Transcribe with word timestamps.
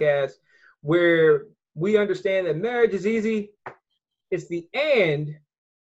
to 0.00 0.04
Marriage 0.04 0.30
and 0.30 0.30
Podcast, 0.30 0.32
where 0.82 1.46
we 1.74 1.96
understand 1.96 2.46
that 2.46 2.56
marriage 2.56 2.94
is 2.94 3.06
easy. 3.06 3.50
It's 4.30 4.48
the 4.48 4.68
and 4.74 5.36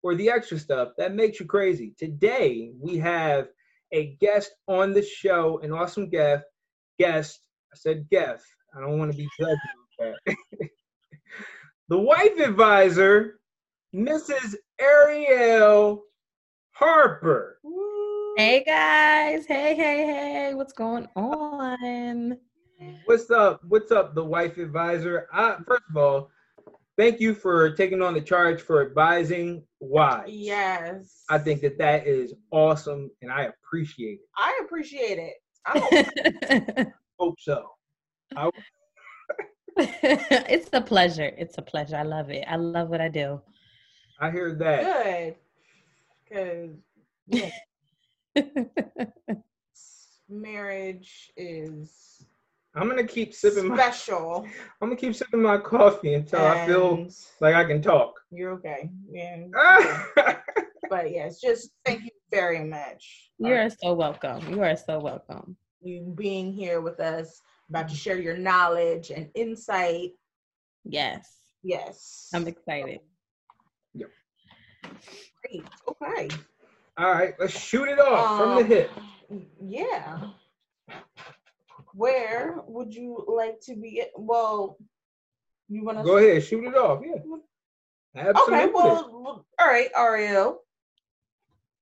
or 0.04 0.16
the 0.16 0.30
extra 0.30 0.58
stuff 0.58 0.90
that 0.98 1.14
makes 1.14 1.40
you 1.40 1.46
crazy. 1.46 1.94
Today, 1.98 2.72
we 2.80 2.98
have 2.98 3.48
a 3.92 4.16
guest 4.20 4.52
on 4.68 4.94
the 4.94 5.04
show, 5.04 5.60
an 5.64 5.72
awesome 5.72 6.10
guest. 6.10 6.46
Guest, 7.00 7.40
I 7.74 7.78
said 7.78 8.10
guest. 8.10 8.46
I 8.76 8.82
don't 8.82 9.00
want 9.00 9.12
to 9.12 9.18
be 9.18 9.28
judged 9.40 9.60
with 10.00 10.16
that. 10.26 10.70
the 11.90 11.98
wife 11.98 12.40
advisor, 12.40 13.40
Mrs. 13.96 14.56
Ariel 14.80 16.04
Harper. 16.72 17.60
Hey 18.38 18.64
guys, 18.66 19.46
hey, 19.46 19.76
hey, 19.76 20.06
hey, 20.06 20.54
what's 20.54 20.74
going 20.74 21.08
on? 21.16 22.38
What's 23.06 23.30
up? 23.30 23.62
What's 23.68 23.92
up, 23.92 24.16
the 24.16 24.24
wife 24.24 24.58
advisor? 24.58 25.28
I, 25.32 25.58
first 25.68 25.84
of 25.90 25.98
all, 25.98 26.32
thank 26.98 27.20
you 27.20 27.36
for 27.36 27.76
taking 27.76 28.02
on 28.02 28.14
the 28.14 28.22
charge 28.22 28.62
for 28.62 28.86
advising 28.86 29.64
wives. 29.80 30.32
Yes. 30.32 31.24
I 31.30 31.38
think 31.38 31.62
that 31.62 31.78
that 31.78 32.08
is 32.08 32.34
awesome, 32.50 33.12
and 33.22 33.32
I 33.32 33.44
appreciate 33.44 34.20
it. 34.20 34.30
I 34.36 34.62
appreciate 34.64 35.20
it. 35.20 35.34
I 35.66 36.88
Hope 37.20 37.40
so. 37.40 37.70
I, 38.36 38.50
it's 39.78 40.70
a 40.74 40.82
pleasure. 40.82 41.32
It's 41.38 41.58
a 41.60 41.62
pleasure. 41.62 41.98
I 41.98 42.04
love 42.04 42.32
it. 42.32 42.46
I 42.48 42.56
love 42.56 42.90
what 42.90 43.02
I 43.02 43.10
do. 43.10 43.42
I 44.20 44.32
hear 44.32 44.56
that. 44.56 45.36
good. 46.30 46.76
Because 47.28 47.52
yeah, 48.36 49.36
marriage 50.30 51.32
is 51.36 52.26
I'm 52.76 52.88
gonna 52.88 53.06
keep 53.06 53.34
sipping 53.34 53.68
my. 53.68 53.76
special. 53.76 54.46
I'm 54.82 54.90
gonna 54.90 54.96
keep 54.96 55.14
sipping 55.16 55.42
my 55.42 55.58
coffee 55.58 56.14
until 56.14 56.46
I 56.46 56.66
feel 56.66 57.08
like 57.42 57.56
I 57.56 57.66
can 57.66 57.82
talk. 57.82 58.14
you're 58.32 58.52
okay. 58.54 58.90
Yeah. 59.10 59.44
Ah! 59.56 60.38
But 60.90 61.12
yes, 61.12 61.40
just 61.40 61.72
thank 61.86 62.04
you 62.04 62.10
very 62.32 62.66
much. 62.66 63.30
You 63.40 63.54
are 63.54 63.70
so 63.70 63.94
welcome. 63.94 64.42
You 64.54 64.62
are 64.62 64.76
so 64.76 65.00
welcome. 65.00 65.56
You 65.82 66.14
being 66.18 66.52
here 66.52 66.82
with 66.82 67.00
us, 67.00 67.40
about 67.70 67.88
to 67.88 67.96
share 67.96 68.18
your 68.20 68.36
knowledge 68.38 69.10
and 69.10 69.30
insight. 69.34 70.12
Yes, 70.84 71.38
Yes. 71.64 72.28
I'm 72.34 72.46
excited. 72.46 73.00
Great. 73.96 75.64
Okay. 75.88 76.30
All 76.98 77.12
right, 77.14 77.36
let's 77.40 77.58
shoot 77.58 77.88
it 77.88 78.00
off 78.00 78.38
from 78.38 78.56
the 78.56 78.62
Um, 78.64 78.68
hip. 78.68 78.92
Yeah. 79.66 80.20
Where 81.94 82.58
would 82.66 82.94
you 82.94 83.24
like 83.28 83.60
to 83.62 83.76
be? 83.76 84.04
Well, 84.16 84.78
you 85.68 85.84
want 85.84 85.98
to 86.00 86.04
Go 86.04 86.18
ahead, 86.18 86.44
shoot 86.44 86.66
it 86.66 86.76
off. 86.76 87.02
Yeah. 87.04 87.22
Absolutely. 88.16 88.56
Okay, 88.66 88.72
well, 88.74 89.10
well, 89.12 89.46
all 89.60 89.68
right, 89.68 89.90
Ariel. 89.96 90.62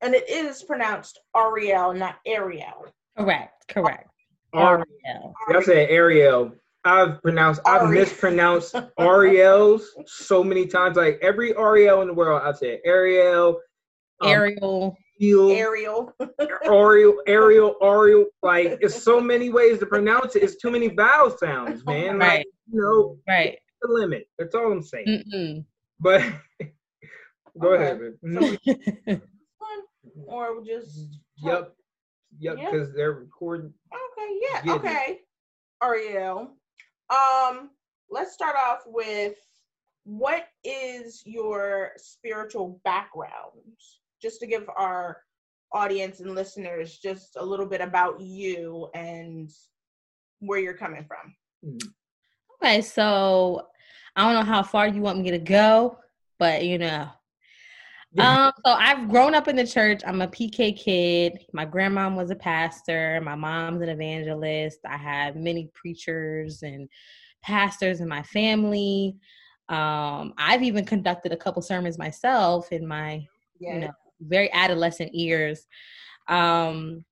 And 0.01 0.13
it 0.13 0.29
is 0.29 0.63
pronounced 0.63 1.19
Ariel, 1.35 1.93
not 1.93 2.19
Ariel. 2.25 2.85
Correct, 3.17 3.67
correct. 3.67 4.09
Ari- 4.53 4.83
Ariel. 5.03 5.33
I 5.49 5.61
said 5.63 5.89
Ariel. 5.89 6.53
I've 6.85 7.21
pronounced, 7.21 7.61
I've 7.65 7.89
mispronounced 7.89 8.75
Ariels 8.99 9.95
so 10.05 10.43
many 10.43 10.65
times. 10.65 10.95
Like 10.95 11.19
every 11.21 11.55
Ariel 11.57 12.01
in 12.01 12.07
the 12.07 12.13
world, 12.13 12.41
I've 12.43 12.57
said 12.57 12.79
Ariel, 12.85 13.59
um, 14.21 14.29
Ariel. 14.29 14.97
Ariel, 15.21 15.51
Ariel. 15.51 16.13
Ariel, 16.63 17.21
Ariel, 17.27 17.75
Ariel. 17.81 18.25
Like 18.41 18.77
it's 18.81 19.01
so 19.03 19.19
many 19.19 19.49
ways 19.49 19.79
to 19.79 19.85
pronounce 19.85 20.35
it. 20.35 20.43
It's 20.43 20.55
too 20.57 20.71
many 20.71 20.87
vowel 20.89 21.35
sounds, 21.37 21.85
man. 21.85 22.19
Like, 22.19 22.27
Right, 22.29 22.45
you 22.71 22.81
know, 22.81 23.17
right. 23.27 23.57
the 23.81 23.87
limit. 23.91 24.27
That's 24.37 24.55
all 24.55 24.71
I'm 24.71 24.81
saying. 24.83 25.23
Mm-mm. 25.33 25.65
But 25.99 26.21
go 27.59 27.73
Okay. 27.73 27.83
ahead, 27.83 27.99
man. 27.99 28.17
No, 28.21 29.19
or 30.27 30.63
just. 30.65 31.07
yep, 31.37 31.73
yep, 32.39 32.57
Yep. 32.57 32.71
because 32.71 32.93
they're 32.93 33.13
recording. 33.13 33.73
Okay, 33.93 34.39
yeah, 34.41 34.61
Get 34.61 34.75
it. 34.75 34.79
okay. 34.79 35.19
Ariel. 35.83 36.51
Um, 37.09 37.71
let's 38.09 38.33
start 38.33 38.55
off 38.55 38.81
with 38.85 39.35
what 40.03 40.45
is 40.63 41.21
your 41.25 41.91
spiritual 41.97 42.79
background? 42.83 43.31
Just 44.21 44.39
to 44.41 44.47
give 44.47 44.67
our 44.75 45.17
audience 45.71 46.19
and 46.19 46.35
listeners 46.35 46.97
just 46.97 47.35
a 47.37 47.45
little 47.45 47.65
bit 47.65 47.81
about 47.81 48.19
you 48.19 48.89
and 48.93 49.49
where 50.39 50.59
you're 50.59 50.73
coming 50.73 51.05
from. 51.05 51.79
Okay, 52.61 52.81
so 52.81 53.67
I 54.15 54.23
don't 54.23 54.33
know 54.33 54.51
how 54.51 54.63
far 54.63 54.87
you 54.87 55.01
want 55.01 55.19
me 55.19 55.31
to 55.31 55.39
go, 55.39 55.97
but 56.37 56.65
you 56.65 56.77
know. 56.77 57.09
Um, 58.17 58.51
so 58.65 58.71
I've 58.71 59.07
grown 59.07 59.35
up 59.35 59.47
in 59.47 59.55
the 59.55 59.67
church. 59.67 60.01
I'm 60.05 60.21
a 60.21 60.27
PK 60.27 60.75
kid. 60.75 61.45
My 61.53 61.63
grandma 61.63 62.13
was 62.13 62.31
a 62.31 62.35
pastor. 62.35 63.21
My 63.23 63.35
mom's 63.35 63.81
an 63.83 63.89
evangelist. 63.89 64.79
I 64.85 64.97
have 64.97 65.35
many 65.35 65.69
preachers 65.75 66.63
and 66.63 66.89
pastors 67.43 68.01
in 68.01 68.07
my 68.07 68.23
family. 68.23 69.15
Um, 69.69 70.33
I've 70.39 70.63
even 70.63 70.85
conducted 70.85 71.31
a 71.31 71.37
couple 71.37 71.61
sermons 71.61 71.99
myself 71.99 72.71
in 72.71 72.87
my 72.87 73.25
Yeah. 73.59 73.73
you 73.73 73.79
know, 73.81 73.91
very 74.21 74.51
adolescent 74.53 75.13
years. 75.13 75.65
Um, 76.27 77.05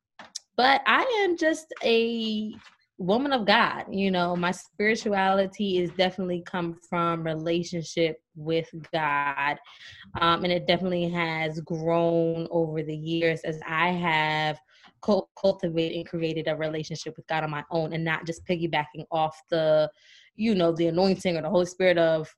but 0.56 0.82
I 0.86 1.04
am 1.24 1.38
just 1.38 1.74
a 1.84 2.54
woman 2.98 3.32
of 3.32 3.46
God. 3.46 3.86
You 3.92 4.10
know, 4.10 4.36
my 4.36 4.52
spirituality 4.52 5.78
is 5.78 5.92
definitely 5.92 6.42
come 6.46 6.80
from 6.90 7.24
relationship 7.24 8.18
with 8.36 8.68
God, 8.92 9.58
um, 10.20 10.44
and 10.44 10.52
it 10.52 10.68
definitely 10.68 11.10
has 11.10 11.60
grown 11.62 12.48
over 12.50 12.82
the 12.82 12.96
years 12.96 13.42
as 13.42 13.60
I 13.68 13.90
have 13.90 14.60
cultivated 15.36 15.98
and 15.98 16.08
created 16.08 16.48
a 16.48 16.56
relationship 16.56 17.16
with 17.18 17.28
God 17.28 17.44
on 17.44 17.52
my 17.52 17.64
own, 17.70 17.94
and 17.94 18.04
not 18.04 18.26
just 18.26 18.46
piggybacking 18.46 19.06
off 19.12 19.40
the, 19.52 19.90
you 20.36 20.56
know, 20.56 20.72
the 20.72 20.88
anointing 20.88 21.38
or 21.38 21.44
the 21.44 21.50
Holy 21.50 21.68
Spirit 21.68 22.00
of 22.00 22.34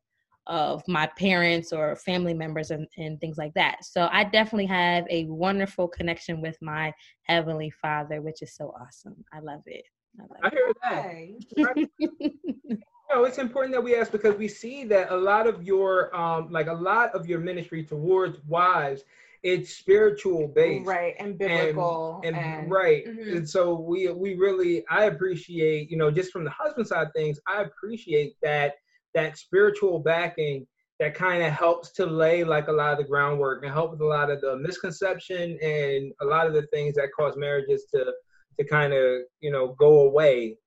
of 0.50 0.84
my 0.88 1.08
parents 1.18 1.72
or 1.72 1.96
family 1.96 2.34
members 2.34 2.72
and, 2.72 2.88
and 2.98 3.22
things 3.22 3.38
like 3.38 3.54
that. 3.54 3.86
So 3.86 4.10
I 4.12 4.24
definitely 4.26 4.66
have 4.66 5.06
a 5.10 5.26
wonderful 5.26 5.88
connection 5.88 6.42
with 6.42 6.58
my 6.62 6.92
heavenly 7.24 7.70
father, 7.70 8.22
which 8.22 8.42
is 8.42 8.56
so 8.56 8.74
awesome. 8.82 9.24
I 9.32 9.40
love 9.40 9.62
it. 9.68 9.86
I 10.20 10.24
I 10.24 10.44
love 10.44 10.54
hear 10.54 10.74
that. 10.84 11.00
Okay. 11.00 11.36
it. 12.00 12.78
No, 13.14 13.24
it's 13.24 13.40
important 13.40 13.74
that 13.74 13.82
we 13.84 13.96
ask 13.96 14.12
because 14.12 14.36
we 14.36 14.48
see 14.48 14.84
that 14.86 15.12
a 15.12 15.18
lot 15.18 15.48
of 15.48 15.64
your 15.64 16.16
um 16.16 16.52
like 16.52 16.68
a 16.68 16.74
lot 16.74 17.14
of 17.16 17.28
your 17.28 17.40
ministry 17.40 17.84
towards 17.84 18.38
wives, 18.48 19.04
it's 19.44 19.72
spiritual 19.74 20.48
based. 20.48 20.88
Right, 20.88 21.16
and 21.20 21.38
biblical. 21.38 22.22
And, 22.24 22.36
And, 22.36 22.70
right. 22.72 23.06
Mhm. 23.08 23.38
And 23.38 23.50
so 23.50 23.74
we 23.74 24.10
we 24.10 24.36
really 24.36 24.84
I 24.90 25.06
appreciate, 25.06 25.90
you 25.90 25.98
know, 25.98 26.12
just 26.12 26.32
from 26.32 26.44
the 26.44 26.52
husband 26.52 26.88
side 26.88 27.08
of 27.08 27.14
things, 27.14 27.40
I 27.48 27.62
appreciate 27.64 28.36
that 28.44 28.76
that 29.16 29.38
spiritual 29.38 30.00
backing 30.00 30.66
that 31.00 31.16
kind 31.16 31.42
of 31.42 31.52
helps 31.52 31.92
to 31.94 32.06
lay 32.06 32.44
like 32.44 32.68
a 32.68 32.72
lot 32.72 32.92
of 32.92 32.98
the 32.98 33.04
groundwork 33.06 33.64
and 33.64 33.72
help 33.72 33.92
with 33.92 34.02
a 34.02 34.06
lot 34.06 34.30
of 34.30 34.42
the 34.42 34.58
misconception 34.58 35.58
and 35.62 36.12
a 36.22 36.26
lot 36.26 36.46
of 36.46 36.54
the 36.54 36.64
things 36.74 36.96
that 36.96 37.08
cause 37.18 37.36
marriages 37.38 37.86
to 37.94 38.06
to 38.60 38.66
kind 38.66 38.92
of, 38.92 39.22
you 39.40 39.50
know, 39.52 39.74
go 39.80 40.00
away, 40.02 40.58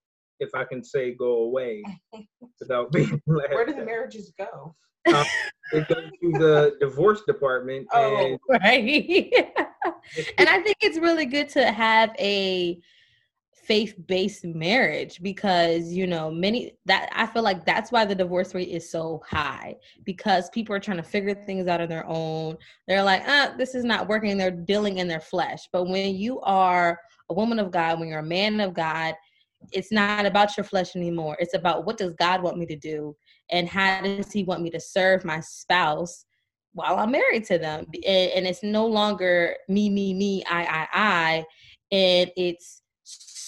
if 0.41 0.49
I 0.55 0.65
can 0.65 0.83
say 0.83 1.13
go 1.15 1.43
away 1.43 1.83
without 2.61 2.91
being 2.91 3.21
Where 3.27 3.67
do 3.67 3.75
the 3.75 3.85
marriages 3.85 4.33
go? 4.39 4.75
Um, 5.15 5.27
it 5.73 5.87
goes 5.89 6.05
to 6.23 6.33
the 6.39 6.77
divorce 6.81 7.23
department 7.27 7.87
Oh. 7.93 8.17
and 8.17 8.39
right. 8.63 9.33
and 10.39 10.49
I 10.49 10.61
think 10.63 10.77
it's 10.81 10.99
really 10.99 11.27
good 11.27 11.49
to 11.51 11.71
have 11.71 12.15
a 12.19 12.79
faith-based 13.65 14.45
marriage 14.45 15.23
because 15.23 15.93
you 15.93 16.07
know 16.07 16.31
many 16.31 16.73
that 16.85 17.09
I 17.13 17.27
feel 17.27 17.43
like 17.43 17.65
that's 17.65 17.93
why 17.93 18.05
the 18.05 18.15
divorce 18.15 18.55
rate 18.55 18.69
is 18.69 18.91
so 18.91 19.23
high 19.29 19.77
because 20.05 20.51
people 20.51 20.75
are 20.75 20.81
trying 20.81 20.97
to 20.97 21.03
figure 21.03 21.35
things 21.35 21.69
out 21.69 21.81
on 21.81 21.89
their 21.89 22.07
own. 22.07 22.57
They're 22.89 23.03
like, 23.03 23.23
ah, 23.27 23.55
this 23.57 23.75
is 23.75 23.85
not 23.85 24.09
working. 24.09 24.37
They're 24.37 24.51
dealing 24.51 24.99
in 24.99 25.09
their 25.09 25.21
flesh. 25.21 25.69
But 25.73 25.85
when 25.85 26.17
you 26.17 26.41
are 26.41 26.99
a 27.31 27.35
woman 27.35 27.59
of 27.59 27.71
God, 27.71 28.01
when 28.01 28.09
you're 28.09 28.19
a 28.19 28.25
man 28.25 28.61
of 28.61 28.75
God, 28.75 29.15
it's 29.71 29.93
not 29.93 30.27
about 30.27 30.57
your 30.57 30.65
flesh 30.65 30.97
anymore. 30.97 31.37
It's 31.39 31.55
about 31.55 31.87
what 31.87 31.99
does 31.99 32.15
God 32.15 32.43
want 32.43 32.59
me 32.59 32.67
to 32.67 32.77
do 32.77 33.17
and 33.51 33.69
how 33.69 34.03
does 34.03 34.33
He 34.33 34.43
want 34.43 34.63
me 34.63 34.71
to 34.71 34.81
serve 34.81 35.25
my 35.25 35.39
spouse 35.41 36.25
while 36.75 36.99
I'm 36.99 37.13
married 37.13 37.45
to 37.45 37.59
them. 37.59 37.87
And, 37.95 38.31
and 38.33 38.47
it's 38.47 38.63
no 38.63 38.87
longer 38.87 39.57
me, 39.69 39.89
me, 39.89 40.15
me, 40.15 40.43
I, 40.51 40.65
I, 40.65 40.89
I, 40.93 41.45
and 41.93 42.33
it's 42.37 42.82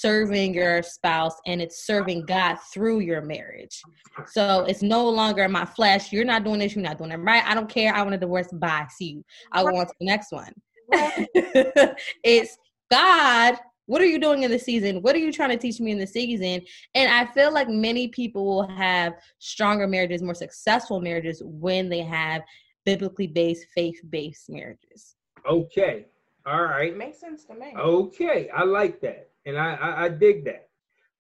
serving 0.05 0.53
your 0.53 0.83
spouse 0.83 1.35
and 1.47 1.63
it's 1.63 1.87
serving 1.87 2.27
God 2.27 2.57
through 2.75 3.01
your 3.01 3.23
marriage. 3.23 3.81
So 4.27 4.67
it's 4.69 4.83
no 4.83 5.09
longer 5.09 5.49
my 5.49 5.65
flesh. 5.65 6.13
You're 6.13 6.27
not 6.27 6.45
doing 6.45 6.59
this. 6.59 6.75
You're 6.75 6.85
not 6.85 6.99
doing 6.99 7.11
it 7.11 7.17
right. 7.17 7.43
I 7.47 7.55
don't 7.55 7.71
care. 7.71 7.95
I 7.95 8.03
want 8.03 8.15
a 8.15 8.19
divorce. 8.19 8.49
Bye. 8.53 8.87
See 8.91 9.13
you. 9.13 9.25
I'll 9.53 9.65
go 9.65 9.77
on 9.79 9.87
to 9.87 9.95
the 9.99 10.05
next 10.05 10.31
one. 10.31 10.53
Right. 10.93 11.27
it's 12.23 12.59
God 12.91 13.57
What 13.87 14.03
are 14.03 14.07
you 14.07 14.21
doing 14.21 14.43
in 14.43 14.51
the 14.51 14.59
season? 14.59 15.01
What 15.01 15.17
are 15.17 15.21
you 15.21 15.33
trying 15.33 15.49
to 15.51 15.57
teach 15.57 15.81
me 15.81 15.91
in 15.91 15.99
the 15.99 16.07
season? 16.07 16.61
And 16.95 17.11
I 17.11 17.33
feel 17.33 17.51
like 17.51 17.71
many 17.71 18.09
people 18.09 18.45
will 18.45 18.69
have 18.69 19.15
stronger 19.39 19.87
marriages, 19.87 20.23
more 20.23 20.35
successful 20.35 21.01
marriages 21.01 21.43
when 21.43 21.89
they 21.89 22.01
have 22.01 22.43
biblically 22.85 23.27
based, 23.27 23.69
faith 23.75 23.99
based 24.11 24.51
marriages. 24.51 25.17
Okay. 25.49 26.05
All 26.45 26.65
right. 26.65 26.95
Makes 26.95 27.21
sense 27.21 27.47
to 27.47 27.55
me. 27.55 27.73
Okay. 27.79 28.51
I 28.51 28.65
like 28.65 29.01
that. 29.01 29.31
And 29.47 29.59
I 29.59 29.75
I, 29.75 30.05
I 30.05 30.09
dig 30.09 30.45
that. 30.45 30.69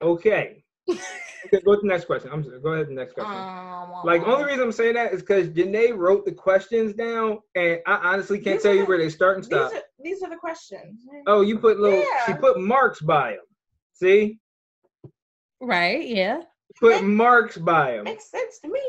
Okay. 0.02 0.64
okay, 0.90 1.60
go 1.64 1.74
to 1.74 1.80
the 1.80 1.86
next 1.86 2.04
question. 2.04 2.30
I'm 2.32 2.44
sorry, 2.44 2.60
go 2.60 2.72
ahead 2.72 2.86
to 2.86 2.94
the 2.94 3.00
next 3.00 3.14
question. 3.14 3.32
Um, 3.32 4.04
like 4.04 4.22
only 4.22 4.44
reason 4.44 4.62
I'm 4.62 4.72
saying 4.72 4.94
that 4.94 5.12
is 5.14 5.22
because 5.22 5.48
Janae 5.48 5.96
wrote 5.96 6.26
the 6.26 6.32
questions 6.32 6.92
down, 6.92 7.38
and 7.54 7.78
I 7.86 7.94
honestly 8.12 8.38
can't 8.38 8.60
tell 8.60 8.72
are 8.72 8.74
you 8.74 8.84
where 8.84 8.98
they 8.98 9.08
start 9.08 9.36
and 9.36 9.44
these 9.44 9.48
stop. 9.48 9.72
are, 9.72 9.82
these 10.02 10.22
are 10.22 10.28
the 10.28 10.36
questions. 10.36 11.00
Oh, 11.26 11.40
you 11.40 11.58
put 11.58 11.80
little. 11.80 12.00
Yeah. 12.00 12.26
She 12.26 12.34
put 12.34 12.60
marks 12.60 13.00
by 13.00 13.32
them. 13.32 13.40
See, 13.94 14.38
Right? 15.60 16.06
Yeah. 16.06 16.42
put 16.78 17.02
marks 17.04 17.56
by 17.56 17.92
them. 17.92 18.04
Makes 18.04 18.30
sense 18.30 18.58
to 18.60 18.68
me. 18.68 18.80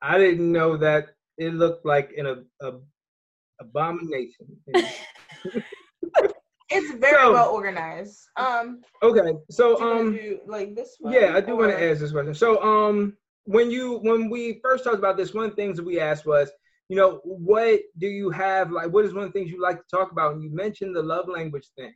I 0.00 0.18
didn't 0.18 0.50
know 0.50 0.76
that 0.78 1.08
it 1.36 1.54
looked 1.54 1.84
like 1.84 2.12
an 2.16 2.26
a, 2.26 2.66
a 2.66 2.78
abomination. 3.60 4.46
It's 6.76 6.92
very 6.98 7.22
So- 7.22 7.32
well 7.32 7.50
organized. 7.50 8.18
Um, 8.36 8.80
okay, 9.02 9.32
so 9.50 9.80
um, 9.82 10.12
do 10.14 10.40
like 10.46 10.74
this 10.74 10.96
one? 10.98 11.12
yeah, 11.12 11.36
I 11.36 11.40
do 11.40 11.56
want 11.56 11.70
to 11.72 11.90
ask 11.90 12.00
this 12.00 12.12
question. 12.12 12.34
So 12.34 12.62
um, 12.62 13.16
when 13.44 13.70
you 13.70 13.98
when 14.02 14.30
we 14.30 14.60
first 14.62 14.84
talked 14.84 14.98
about 14.98 15.16
this, 15.16 15.34
one 15.34 15.44
of 15.44 15.50
the 15.50 15.56
things 15.56 15.76
that 15.76 15.84
we 15.84 16.00
asked 16.00 16.26
was, 16.26 16.50
you 16.88 16.96
know, 16.96 17.20
what 17.24 17.80
do 17.98 18.06
you 18.06 18.30
have 18.30 18.70
like? 18.70 18.90
What 18.92 19.04
is 19.04 19.12
one 19.14 19.24
of 19.24 19.32
the 19.32 19.38
things 19.38 19.50
you 19.50 19.60
like 19.60 19.78
to 19.78 19.88
talk 19.90 20.12
about? 20.12 20.34
And 20.34 20.42
you 20.42 20.50
mentioned 20.54 20.94
the 20.96 21.02
love 21.02 21.28
language 21.28 21.68
thing. 21.76 21.94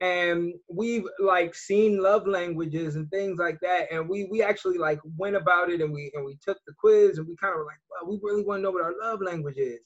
and 0.00 0.52
we've 0.68 1.06
like 1.20 1.54
seen 1.54 2.02
love 2.02 2.26
languages 2.26 2.96
and 2.96 3.08
things 3.10 3.38
like 3.38 3.58
that 3.60 3.82
and 3.92 4.08
we 4.08 4.18
we 4.32 4.42
actually 4.42 4.76
like 4.76 4.98
went 5.16 5.36
about 5.36 5.70
it 5.70 5.80
and 5.80 5.92
we 5.96 6.10
and 6.14 6.24
we 6.28 6.36
took 6.46 6.58
the 6.66 6.74
quiz 6.82 7.16
and 7.18 7.26
we 7.28 7.36
kind 7.36 7.52
of 7.54 7.58
were 7.58 7.70
like 7.72 7.82
well 7.90 8.04
we 8.10 8.18
really 8.26 8.44
want 8.44 8.58
to 8.58 8.62
know 8.64 8.72
what 8.72 8.82
our 8.82 8.96
love 9.00 9.20
language 9.22 9.56
is 9.56 9.78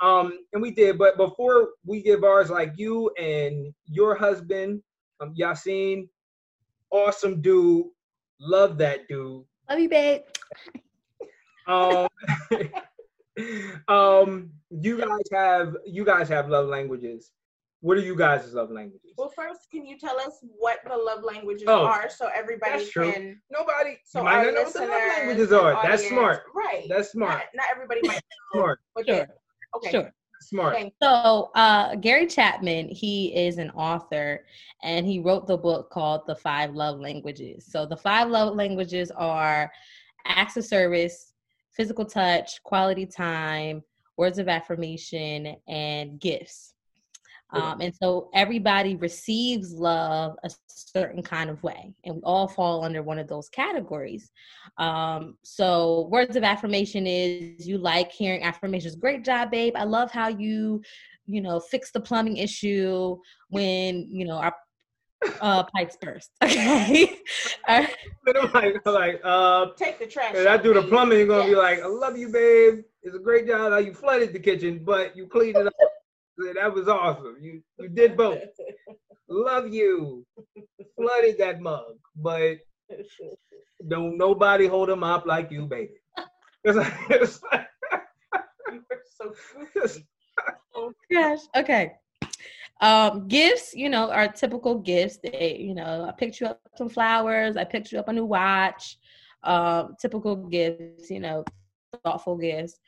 um 0.00 0.38
and 0.52 0.62
we 0.62 0.70
did 0.70 0.98
but 0.98 1.16
before 1.16 1.68
we 1.84 2.02
give 2.02 2.22
ours 2.24 2.50
like 2.50 2.72
you 2.76 3.10
and 3.18 3.72
your 3.86 4.14
husband 4.14 4.82
um 5.20 5.34
Yassine 5.38 6.08
awesome 6.90 7.40
dude 7.40 7.86
love 8.40 8.78
that 8.78 9.08
dude 9.08 9.44
Love 9.68 9.78
you, 9.80 9.88
babe. 9.88 10.22
um 11.66 12.06
um 13.88 14.50
you 14.70 14.98
guys 14.98 15.26
have 15.32 15.76
you 15.86 16.04
guys 16.04 16.28
have 16.28 16.48
love 16.48 16.66
languages 16.68 17.32
what 17.80 17.98
are 17.98 18.00
you 18.00 18.16
guys' 18.16 18.52
love 18.54 18.70
languages 18.70 19.12
Well, 19.18 19.28
first, 19.36 19.70
can 19.70 19.84
you 19.84 19.98
tell 19.98 20.18
us 20.18 20.38
what 20.58 20.78
the 20.88 20.96
love 20.96 21.22
languages 21.22 21.68
Oh, 21.68 21.84
are 21.86 22.08
so 22.08 22.28
everybody 22.34 22.72
that's 22.72 22.88
true. 22.90 23.12
can? 23.12 23.40
nobody 23.50 23.98
So 24.04 24.20
you 24.20 24.24
might 24.24 24.42
not 24.44 24.54
know 24.54 24.62
what 24.62 24.72
the 24.72 24.80
love 24.80 25.00
languages 25.18 25.52
and 25.52 25.60
are 25.60 25.82
that's 25.82 26.08
smart 26.08 26.42
Right. 26.54 26.86
that's 26.88 27.10
smart 27.12 27.34
Not, 27.34 27.42
not 27.54 27.66
everybody 27.70 28.00
might 28.02 28.14
know. 28.14 28.60
smart 28.60 28.80
But 28.94 29.06
Sure. 29.06 29.26
Yeah. 29.82 29.88
Okay. 29.88 29.90
Sure. 29.90 30.12
smart 30.40 30.92
So, 31.02 31.50
uh, 31.54 31.96
Gary 31.96 32.26
Chapman, 32.26 32.88
he 32.88 33.34
is 33.34 33.58
an 33.58 33.70
author 33.70 34.44
and 34.82 35.06
he 35.06 35.18
wrote 35.18 35.46
the 35.46 35.56
book 35.56 35.90
called 35.90 36.22
The 36.26 36.36
Five 36.36 36.74
Love 36.74 37.00
Languages. 37.00 37.66
So, 37.70 37.86
the 37.86 37.96
five 37.96 38.28
love 38.28 38.54
languages 38.54 39.10
are 39.10 39.70
acts 40.26 40.56
of 40.56 40.64
service, 40.64 41.32
physical 41.72 42.04
touch, 42.04 42.62
quality 42.62 43.06
time, 43.06 43.82
words 44.16 44.38
of 44.38 44.48
affirmation, 44.48 45.56
and 45.68 46.20
gifts. 46.20 46.74
Um, 47.52 47.80
and 47.80 47.94
so 47.94 48.28
everybody 48.34 48.96
receives 48.96 49.72
love 49.72 50.36
a 50.42 50.50
certain 50.66 51.22
kind 51.22 51.48
of 51.48 51.62
way, 51.62 51.94
and 52.04 52.16
we 52.16 52.22
all 52.24 52.48
fall 52.48 52.84
under 52.84 53.02
one 53.02 53.18
of 53.18 53.28
those 53.28 53.48
categories. 53.48 54.30
Um, 54.78 55.38
so, 55.42 56.08
words 56.10 56.34
of 56.36 56.42
affirmation 56.42 57.06
is 57.06 57.66
you 57.66 57.78
like 57.78 58.10
hearing 58.10 58.42
affirmations. 58.42 58.96
Great 58.96 59.24
job, 59.24 59.52
babe. 59.52 59.74
I 59.76 59.84
love 59.84 60.10
how 60.10 60.28
you, 60.28 60.82
you 61.26 61.40
know, 61.40 61.60
fix 61.60 61.92
the 61.92 62.00
plumbing 62.00 62.38
issue 62.38 63.16
when 63.48 64.08
you 64.10 64.24
know 64.26 64.38
our 64.38 64.54
uh, 65.40 65.64
pipes 65.74 65.96
burst. 66.00 66.30
Okay. 66.42 67.10
All 67.68 67.80
right. 67.80 67.96
I'm 68.36 68.52
like, 68.52 68.82
I'm 68.84 68.94
like, 68.94 69.20
uh, 69.22 69.66
Take 69.76 69.98
the 69.98 70.06
trash. 70.06 70.34
if 70.34 70.46
I 70.46 70.56
do 70.56 70.74
the 70.74 70.82
plumbing, 70.82 71.18
you're 71.18 71.26
gonna 71.28 71.44
be 71.44 71.54
like, 71.54 71.80
I 71.80 71.86
love 71.86 72.16
you, 72.16 72.28
babe. 72.28 72.82
It's 73.02 73.14
a 73.14 73.20
great 73.20 73.46
job 73.46 73.72
how 73.72 73.78
you 73.78 73.94
flooded 73.94 74.32
the 74.32 74.40
kitchen, 74.40 74.80
but 74.84 75.16
you 75.16 75.26
cleaned 75.26 75.56
it 75.56 75.66
up. 75.66 75.72
That 76.54 76.72
was 76.72 76.88
awesome. 76.88 77.36
You 77.40 77.62
you 77.78 77.88
did 77.88 78.16
both. 78.16 78.38
Love 79.28 79.72
you. 79.72 80.24
Flooded 80.96 81.38
that 81.38 81.60
mug, 81.60 81.96
but 82.14 82.58
don't 83.88 84.16
nobody 84.16 84.66
hold 84.66 84.88
him 84.88 85.02
up 85.02 85.26
like 85.26 85.50
you, 85.50 85.66
baby. 85.66 85.94
It's 86.64 86.76
like, 86.76 86.92
it's 87.10 87.40
like, 87.52 87.66
so 89.16 89.34
it's- 89.74 89.98
Gosh. 91.10 91.40
Okay. 91.56 91.92
Um, 92.80 93.26
gifts, 93.26 93.74
you 93.74 93.88
know, 93.88 94.10
are 94.10 94.28
typical 94.28 94.78
gifts. 94.78 95.18
They, 95.22 95.56
you 95.58 95.74
know, 95.74 96.04
I 96.06 96.12
picked 96.12 96.40
you 96.40 96.48
up 96.48 96.60
some 96.76 96.88
flowers. 96.88 97.56
I 97.56 97.64
picked 97.64 97.90
you 97.90 97.98
up 97.98 98.08
a 98.08 98.12
new 98.12 98.26
watch. 98.26 98.98
Um, 99.42 99.94
typical 100.00 100.36
gifts, 100.36 101.10
you 101.10 101.20
know, 101.20 101.44
thoughtful 102.04 102.36
gifts. 102.36 102.78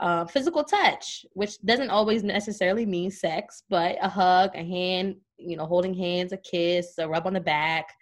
Uh, 0.00 0.24
physical 0.24 0.62
touch, 0.62 1.26
which 1.32 1.60
doesn't 1.62 1.90
always 1.90 2.22
necessarily 2.22 2.86
mean 2.86 3.10
sex, 3.10 3.64
but 3.68 3.96
a 4.00 4.08
hug, 4.08 4.54
a 4.54 4.62
hand, 4.62 5.16
you 5.38 5.56
know, 5.56 5.66
holding 5.66 5.92
hands, 5.92 6.32
a 6.32 6.36
kiss, 6.36 6.98
a 6.98 7.08
rub 7.08 7.26
on 7.26 7.32
the 7.32 7.40
back. 7.40 7.92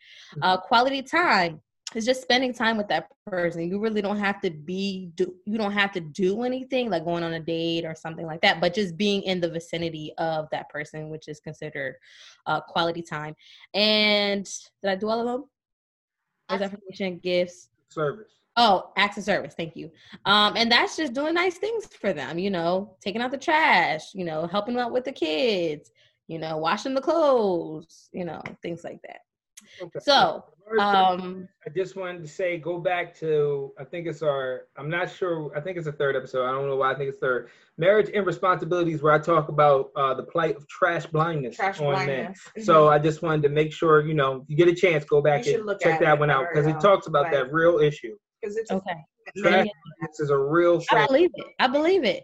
Uh, 0.43 0.58
quality 0.58 1.00
time 1.02 1.60
is 1.94 2.04
just 2.04 2.20
spending 2.20 2.52
time 2.52 2.76
with 2.76 2.88
that 2.88 3.08
person. 3.26 3.69
You 3.69 3.78
really 3.78 4.02
don't 4.02 4.19
have 4.19 4.40
to 4.43 4.50
be 4.50 5.10
do 5.14 5.34
you 5.46 5.56
don't 5.56 5.72
have 5.72 5.93
to 5.93 6.00
do 6.00 6.43
anything 6.43 6.90
like 6.90 7.04
going 7.04 7.22
on 7.22 7.32
a 7.32 7.40
date 7.40 7.84
or 7.84 7.94
something 7.94 8.26
like 8.26 8.40
that, 8.42 8.60
but 8.60 8.75
just 8.75 8.96
being 8.96 9.22
in 9.22 9.40
the 9.40 9.49
vicinity 9.49 10.12
of 10.19 10.49
that 10.50 10.69
person, 10.69 11.08
which 11.08 11.28
is 11.28 11.40
considered 11.40 11.96
uh, 12.46 12.60
quality 12.60 13.02
time. 13.02 13.34
And 13.72 14.44
did 14.82 14.90
I 14.90 14.96
do 14.96 15.08
all 15.08 15.20
of 15.20 15.26
them? 15.26 15.44
Words 16.50 16.62
gifts. 17.22 17.69
service. 17.88 18.32
Oh, 18.56 18.90
acts 18.96 19.18
of 19.18 19.24
service. 19.24 19.54
Thank 19.54 19.76
you. 19.76 19.90
Um, 20.25 20.54
and 20.56 20.70
that's 20.70 20.96
just 20.96 21.12
doing 21.12 21.34
nice 21.34 21.58
things 21.58 21.86
for 21.86 22.12
them. 22.12 22.38
You 22.38 22.50
know, 22.50 22.96
taking 23.00 23.20
out 23.20 23.30
the 23.30 23.38
trash. 23.38 24.14
You 24.14 24.25
know, 24.25 24.46
helping 24.46 24.78
out 24.78 24.92
with 24.92 25.04
the 25.04 25.12
kids. 25.12 25.90
You 26.28 26.38
know, 26.38 26.56
washing 26.56 26.94
the 26.94 27.00
clothes. 27.00 28.08
You 28.12 28.25
know, 28.25 28.42
things 28.62 28.82
like 28.84 29.00
that. 29.02 29.20
Okay. 29.80 29.98
So, 30.00 30.44
um, 30.78 31.48
I 31.66 31.70
just 31.70 31.96
wanted 31.96 32.22
to 32.22 32.28
say, 32.28 32.58
go 32.58 32.78
back 32.78 33.16
to, 33.18 33.72
I 33.78 33.84
think 33.84 34.06
it's 34.06 34.22
our, 34.22 34.66
I'm 34.76 34.88
not 34.88 35.10
sure, 35.10 35.50
I 35.56 35.60
think 35.60 35.76
it's 35.76 35.86
the 35.86 35.92
third 35.92 36.16
episode. 36.16 36.44
I 36.44 36.52
don't 36.52 36.68
know 36.68 36.76
why 36.76 36.92
I 36.92 36.94
think 36.94 37.08
it's 37.08 37.18
third. 37.18 37.50
Marriage 37.78 38.10
and 38.14 38.26
Responsibilities, 38.26 39.02
where 39.02 39.12
I 39.12 39.18
talk 39.18 39.48
about 39.48 39.90
uh, 39.96 40.14
the 40.14 40.22
plight 40.22 40.56
of 40.56 40.66
trash 40.68 41.06
blindness 41.06 41.56
trash 41.56 41.80
on 41.80 41.92
men. 41.92 42.06
blindness. 42.06 42.40
So 42.62 42.88
I 42.88 42.98
just 42.98 43.22
wanted 43.22 43.42
to 43.42 43.48
make 43.48 43.72
sure, 43.72 44.06
you 44.06 44.14
know, 44.14 44.44
you 44.48 44.56
get 44.56 44.68
a 44.68 44.75
chance, 44.75 45.04
go 45.04 45.20
back 45.20 45.46
You 45.46 45.56
and 45.56 45.66
look 45.66 45.80
check 45.80 46.00
that 46.00 46.14
it, 46.14 46.20
one 46.20 46.30
out 46.30 46.46
because 46.52 46.66
it 46.66 46.78
talks 46.80 47.06
about 47.06 47.25
Right. 47.25 47.32
that 47.32 47.52
real 47.52 47.78
issue. 47.78 48.16
Because 48.40 48.57
it's 48.57 48.71
okay. 48.71 49.05
Trash 49.38 49.52
blindness 49.52 50.21
is 50.21 50.31
a 50.31 50.38
real 50.38 50.83
I 50.90 51.07
believe 51.07 51.31
it. 51.35 51.47
I 51.59 51.66
believe 51.66 52.05
it. 52.05 52.23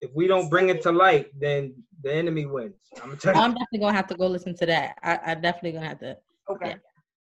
If 0.00 0.10
we 0.14 0.26
don't 0.26 0.48
bring 0.48 0.68
it 0.68 0.82
to 0.82 0.92
light, 0.92 1.28
then 1.38 1.74
the 2.02 2.12
enemy 2.12 2.46
wins. 2.46 2.74
I'm 2.96 3.10
gonna 3.10 3.16
tell 3.16 3.36
Oh, 3.36 3.38
you. 3.38 3.44
I'm 3.44 3.52
definitely 3.52 3.78
gonna 3.80 3.96
have 3.96 4.08
to 4.08 4.16
go 4.16 4.26
listen 4.26 4.54
to 4.56 4.66
that. 4.66 4.96
I, 5.02 5.18
I 5.26 5.34
definitely 5.34 5.72
gonna 5.72 5.88
have 5.88 6.00
to. 6.00 6.16
okay. 6.50 6.74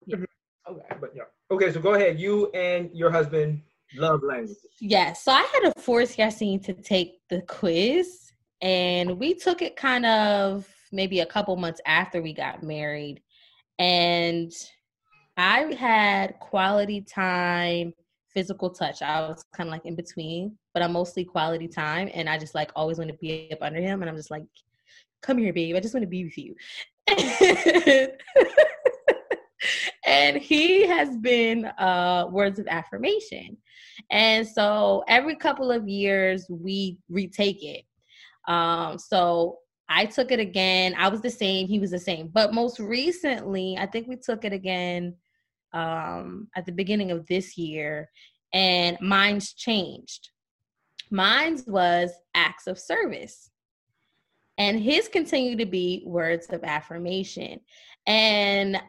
Yeah. 0.05 0.15
Mm-hmm. 0.15 0.73
Okay. 0.73 0.95
But 1.01 1.11
yeah. 1.15 1.23
Okay, 1.51 1.71
so 1.73 1.81
go 1.81 1.95
ahead. 1.95 2.19
You 2.19 2.49
and 2.51 2.89
your 2.93 3.11
husband 3.11 3.61
love 3.95 4.21
languages. 4.23 4.65
Yeah. 4.79 5.13
So 5.13 5.31
I 5.31 5.41
had 5.41 5.71
to 5.73 5.81
force 5.81 6.15
Yassine 6.15 6.63
to 6.65 6.73
take 6.73 7.19
the 7.29 7.41
quiz, 7.41 8.31
and 8.61 9.19
we 9.19 9.33
took 9.33 9.61
it 9.61 9.75
kind 9.75 10.05
of 10.05 10.67
maybe 10.91 11.19
a 11.19 11.25
couple 11.25 11.55
months 11.55 11.81
after 11.85 12.21
we 12.21 12.33
got 12.33 12.63
married, 12.63 13.21
and 13.77 14.51
I 15.35 15.73
had 15.73 16.39
quality 16.39 17.01
time, 17.01 17.93
physical 18.39 18.69
touch. 18.69 19.01
I 19.01 19.27
was 19.27 19.43
kind 19.53 19.67
of 19.67 19.71
like 19.73 19.85
in 19.85 19.95
between, 19.95 20.57
but 20.73 20.81
I'm 20.81 20.93
mostly 20.93 21.25
quality 21.25 21.67
time, 21.67 22.09
and 22.13 22.29
I 22.29 22.37
just 22.37 22.55
like 22.55 22.71
always 22.73 22.97
want 22.97 23.09
to 23.09 23.17
be 23.17 23.49
up 23.51 23.59
under 23.61 23.81
him, 23.81 24.01
and 24.01 24.09
I'm 24.09 24.15
just 24.15 24.31
like, 24.31 24.43
"Come 25.21 25.37
here, 25.37 25.51
babe. 25.51 25.75
I 25.75 25.81
just 25.81 25.93
want 25.93 26.03
to 26.03 26.07
be 26.07 26.23
with 26.23 26.37
you." 26.37 26.55
and 30.05 30.37
he 30.37 30.87
has 30.87 31.17
been 31.17 31.65
uh 31.65 32.27
words 32.31 32.59
of 32.59 32.67
affirmation 32.67 33.57
and 34.11 34.47
so 34.47 35.03
every 35.07 35.35
couple 35.35 35.71
of 35.71 35.87
years 35.87 36.45
we 36.49 36.97
retake 37.09 37.61
it 37.63 37.83
um 38.47 38.97
so 38.99 39.57
i 39.89 40.05
took 40.05 40.31
it 40.31 40.39
again 40.39 40.93
i 40.99 41.09
was 41.09 41.21
the 41.21 41.29
same 41.29 41.67
he 41.67 41.79
was 41.79 41.91
the 41.91 41.99
same 41.99 42.27
but 42.27 42.53
most 42.53 42.79
recently 42.79 43.75
i 43.79 43.87
think 43.87 44.07
we 44.07 44.15
took 44.15 44.45
it 44.45 44.53
again 44.53 45.15
um 45.73 46.47
at 46.55 46.65
the 46.65 46.71
beginning 46.71 47.11
of 47.11 47.25
this 47.27 47.57
year 47.57 48.09
and 48.53 48.97
mine's 49.01 49.53
changed 49.53 50.29
mine's 51.11 51.65
was 51.67 52.11
acts 52.33 52.67
of 52.67 52.79
service 52.79 53.51
and 54.57 54.79
his 54.79 55.07
continue 55.07 55.55
to 55.55 55.65
be 55.65 56.03
words 56.05 56.47
of 56.47 56.63
affirmation 56.63 57.59
And 58.05 58.81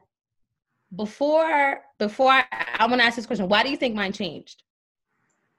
before 0.96 1.82
before 1.98 2.32
I, 2.32 2.44
I 2.78 2.86
want 2.86 3.00
to 3.00 3.04
ask 3.04 3.16
this 3.16 3.26
question, 3.26 3.48
why 3.48 3.62
do 3.62 3.70
you 3.70 3.76
think 3.76 3.94
mine 3.94 4.12
changed? 4.12 4.62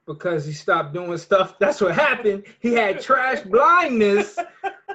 Because 0.07 0.45
he 0.45 0.51
stopped 0.51 0.93
doing 0.93 1.17
stuff. 1.19 1.59
That's 1.59 1.79
what 1.79 1.93
happened. 1.93 2.43
He 2.59 2.73
had 2.73 3.01
trash 3.01 3.41
blindness, 3.41 4.37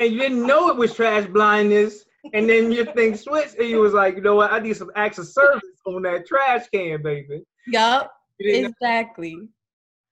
and 0.00 0.12
you 0.12 0.18
didn't 0.18 0.47
know 0.47 0.68
it 0.68 0.76
was 0.76 0.95
trash 0.95 1.26
blindness. 1.26 2.05
And 2.33 2.49
then 2.49 2.73
your 2.73 2.87
thing 2.92 3.16
switched, 3.16 3.56
and 3.56 3.68
you 3.68 3.80
was 3.80 3.92
like, 3.92 4.16
you 4.16 4.23
know 4.23 4.35
what? 4.35 4.52
I 4.52 4.59
need 4.59 4.76
some 4.76 4.90
acts 4.97 5.18
of 5.18 5.26
service 5.28 5.62
on 5.87 6.02
that 6.02 6.26
trash 6.26 6.66
can, 6.73 7.02
baby. 7.02 7.42
Yup. 7.68 8.12
Exactly. 8.38 9.37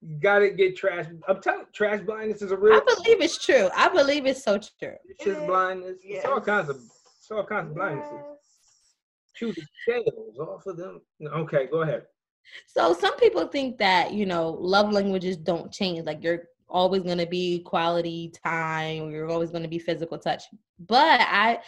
You 0.06 0.18
gotta 0.21 0.50
get 0.50 0.76
trash. 0.76 1.06
I'm 1.28 1.40
telling 1.40 1.64
trash 1.75 2.00
blindness 2.00 2.42
is 2.42 2.50
a 2.50 2.56
real. 2.56 2.75
I 2.75 2.94
believe 2.97 3.21
it's 3.23 3.42
true. 3.42 3.71
I 3.75 3.88
believe 3.88 4.26
it's 4.26 4.42
so 4.42 4.59
true. 4.59 4.94
It's 5.06 5.25
just 5.25 5.47
blindness. 5.47 5.99
Yes. 6.02 6.18
It's 6.18 6.26
all 6.26 6.40
kinds 6.40 6.68
of 6.68 6.76
it's 6.76 7.30
all 7.30 7.44
kinds 7.44 7.71
of 7.71 7.76
blindnesses. 7.76 8.23
Chew 9.35 9.52
the 9.52 9.62
scales 9.83 10.38
off 10.38 10.66
of 10.66 10.76
them. 10.76 11.00
Okay, 11.26 11.66
go 11.71 11.83
ahead. 11.83 12.02
So 12.66 12.92
some 12.92 13.16
people 13.16 13.47
think 13.49 13.78
that 13.78 14.12
you 14.12 14.26
know 14.26 14.50
love 14.61 14.92
languages 14.92 15.38
don't 15.38 15.73
change. 15.73 16.04
Like 16.04 16.23
you're 16.23 16.44
always 16.68 17.02
going 17.02 17.18
to 17.18 17.26
be 17.26 17.61
quality 17.61 18.33
time, 18.44 19.11
you're 19.11 19.30
always 19.30 19.50
going 19.50 19.62
to 19.62 19.68
be 19.68 19.78
physical 19.78 20.18
touch. 20.18 20.44
But 20.78 21.21
I 21.21 21.61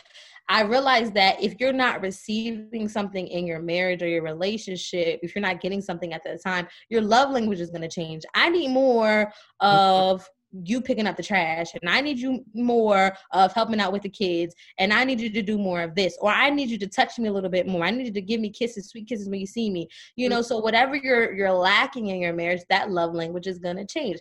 I 0.49 0.63
realized 0.63 1.15
that 1.15 1.43
if 1.43 1.59
you're 1.59 1.73
not 1.73 2.03
receiving 2.03 2.89
something 2.89 3.27
in 3.27 3.47
your 3.47 3.61
marriage 3.61 4.03
or 4.03 4.09
your 4.09 4.23
relationship, 4.23 5.19
if 5.23 5.35
you're 5.35 5.43
not 5.43 5.61
getting 5.61 5.81
something 5.81 6.13
at 6.13 6.23
the 6.23 6.39
time, 6.39 6.69
your 6.89 7.03
love 7.03 7.31
language 7.31 7.61
is 7.61 7.71
going 7.71 7.83
to 7.83 7.89
change. 7.89 8.23
I 8.35 8.49
need 8.51 8.69
more 8.69 9.33
mm-hmm. 9.61 9.67
of 9.67 10.29
you 10.65 10.81
picking 10.81 11.07
up 11.07 11.17
the 11.17 11.23
trash 11.23 11.75
and 11.75 11.91
I 11.91 12.01
need 12.01 12.19
you 12.19 12.45
more 12.55 13.13
of 13.33 13.53
helping 13.53 13.81
out 13.81 13.93
with 13.93 14.03
the 14.03 14.09
kids 14.09 14.55
and 14.79 14.93
I 14.93 15.05
need 15.05 15.21
you 15.21 15.29
to 15.31 15.43
do 15.43 15.59
more 15.59 15.83
of 15.83 15.95
this 15.95 16.17
or 16.21 16.31
I 16.31 16.51
need 16.51 16.71
you 16.71 16.79
to 16.79 16.87
touch 16.87 17.19
me 17.19 17.29
a 17.29 17.33
little 17.33 17.51
bit 17.51 17.67
more. 17.67 17.85
I 17.85 17.91
need 17.91 18.07
you 18.07 18.13
to 18.13 18.23
give 18.23 18.41
me 18.41 18.51
kisses, 18.51 18.89
sweet 18.89 19.09
kisses 19.09 19.29
when 19.29 19.41
you 19.41 19.47
see 19.47 19.71
me. 19.71 19.89
You 20.15 20.29
mm-hmm. 20.29 20.37
know, 20.37 20.43
so 20.43 20.59
whatever 20.59 20.97
you're 20.97 21.33
you're 21.33 21.53
lacking 21.53 22.09
in 22.09 22.21
your 22.21 22.33
marriage, 22.33 22.63
that 22.71 22.91
love 22.91 23.13
language 23.13 23.47
is 23.47 23.59
going 23.59 23.77
to 23.77 23.87
change 23.87 24.21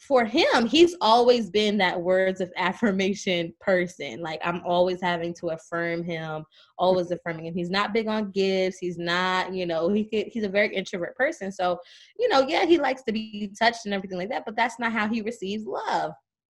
for 0.00 0.24
him, 0.24 0.66
he's 0.66 0.96
always 1.02 1.50
been 1.50 1.76
that 1.76 2.00
words 2.00 2.40
of 2.40 2.50
affirmation 2.56 3.52
person. 3.60 4.20
Like 4.20 4.40
I'm 4.42 4.62
always 4.64 5.00
having 5.02 5.34
to 5.34 5.48
affirm 5.48 6.02
him, 6.02 6.44
always 6.78 7.10
affirming 7.10 7.46
him. 7.46 7.54
He's 7.54 7.70
not 7.70 7.92
big 7.92 8.08
on 8.08 8.30
gifts. 8.30 8.78
He's 8.78 8.96
not, 8.96 9.52
you 9.52 9.66
know, 9.66 9.90
he 9.90 10.04
could, 10.04 10.28
he's 10.28 10.44
a 10.44 10.48
very 10.48 10.74
introvert 10.74 11.14
person. 11.16 11.52
So, 11.52 11.78
you 12.18 12.28
know, 12.28 12.40
yeah, 12.48 12.64
he 12.64 12.78
likes 12.78 13.02
to 13.04 13.12
be 13.12 13.52
touched 13.58 13.84
and 13.84 13.92
everything 13.92 14.16
like 14.16 14.30
that, 14.30 14.44
but 14.46 14.56
that's 14.56 14.78
not 14.78 14.92
how 14.92 15.06
he 15.06 15.20
receives 15.20 15.66
love. 15.66 16.12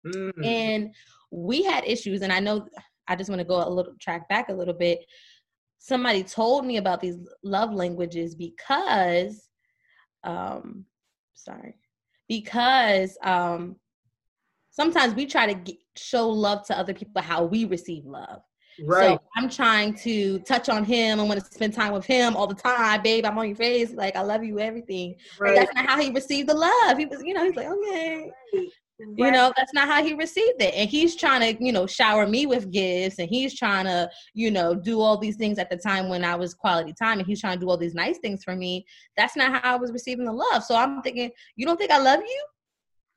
Mm. 0.06 0.46
And 0.46 0.94
we 1.30 1.62
had 1.62 1.84
issues, 1.86 2.22
and 2.22 2.32
I 2.32 2.40
know 2.40 2.66
I 3.08 3.16
just 3.16 3.30
want 3.30 3.40
to 3.40 3.46
go 3.46 3.66
a 3.66 3.68
little 3.68 3.94
track 4.00 4.28
back 4.28 4.50
a 4.50 4.54
little 4.54 4.74
bit. 4.74 4.98
Somebody 5.78 6.24
told 6.24 6.66
me 6.66 6.76
about 6.76 7.00
these 7.00 7.16
love 7.42 7.72
languages 7.72 8.34
because, 8.34 9.48
um, 10.24 10.84
sorry 11.34 11.79
because 12.30 13.18
um, 13.24 13.74
sometimes 14.70 15.14
we 15.14 15.26
try 15.26 15.52
to 15.52 15.54
get, 15.54 15.76
show 15.96 16.28
love 16.30 16.64
to 16.64 16.78
other 16.78 16.94
people 16.94 17.20
how 17.20 17.42
we 17.42 17.64
receive 17.64 18.06
love. 18.06 18.40
Right. 18.86 19.18
So 19.18 19.20
I'm 19.36 19.50
trying 19.50 19.94
to 19.94 20.38
touch 20.40 20.68
on 20.68 20.84
him. 20.84 21.18
I 21.18 21.24
want 21.24 21.40
to 21.40 21.46
spend 21.46 21.74
time 21.74 21.92
with 21.92 22.06
him 22.06 22.36
all 22.36 22.46
the 22.46 22.54
time, 22.54 23.02
babe. 23.02 23.26
I'm 23.26 23.36
on 23.36 23.48
your 23.48 23.56
face, 23.56 23.92
like 23.92 24.14
I 24.14 24.22
love 24.22 24.44
you, 24.44 24.60
everything. 24.60 25.16
Right. 25.40 25.56
That's 25.56 25.74
not 25.74 25.86
how 25.86 26.00
he 26.00 26.10
received 26.10 26.48
the 26.48 26.54
love. 26.54 26.98
He 26.98 27.04
was, 27.04 27.20
you 27.20 27.34
know, 27.34 27.44
he's 27.44 27.56
like, 27.56 27.66
okay. 27.66 28.30
Right. 29.00 29.16
You 29.16 29.30
know, 29.30 29.52
that's 29.56 29.72
not 29.72 29.88
how 29.88 30.04
he 30.04 30.14
received 30.14 30.60
it. 30.60 30.74
And 30.74 30.88
he's 30.88 31.16
trying 31.16 31.40
to, 31.40 31.64
you 31.64 31.72
know, 31.72 31.86
shower 31.86 32.26
me 32.26 32.46
with 32.46 32.70
gifts 32.70 33.18
and 33.18 33.28
he's 33.28 33.58
trying 33.58 33.86
to, 33.86 34.10
you 34.34 34.50
know, 34.50 34.74
do 34.74 35.00
all 35.00 35.16
these 35.16 35.36
things 35.36 35.58
at 35.58 35.70
the 35.70 35.76
time 35.76 36.08
when 36.08 36.24
I 36.24 36.36
was 36.36 36.54
quality 36.54 36.92
time 36.92 37.18
and 37.18 37.26
he's 37.26 37.40
trying 37.40 37.58
to 37.58 37.64
do 37.64 37.70
all 37.70 37.76
these 37.76 37.94
nice 37.94 38.18
things 38.18 38.44
for 38.44 38.54
me. 38.54 38.84
That's 39.16 39.36
not 39.36 39.52
how 39.52 39.74
I 39.74 39.76
was 39.76 39.92
receiving 39.92 40.26
the 40.26 40.32
love. 40.32 40.64
So 40.64 40.76
I'm 40.76 41.02
thinking, 41.02 41.30
you 41.56 41.66
don't 41.66 41.78
think 41.78 41.90
I 41.90 41.98
love 41.98 42.20
you? 42.20 42.44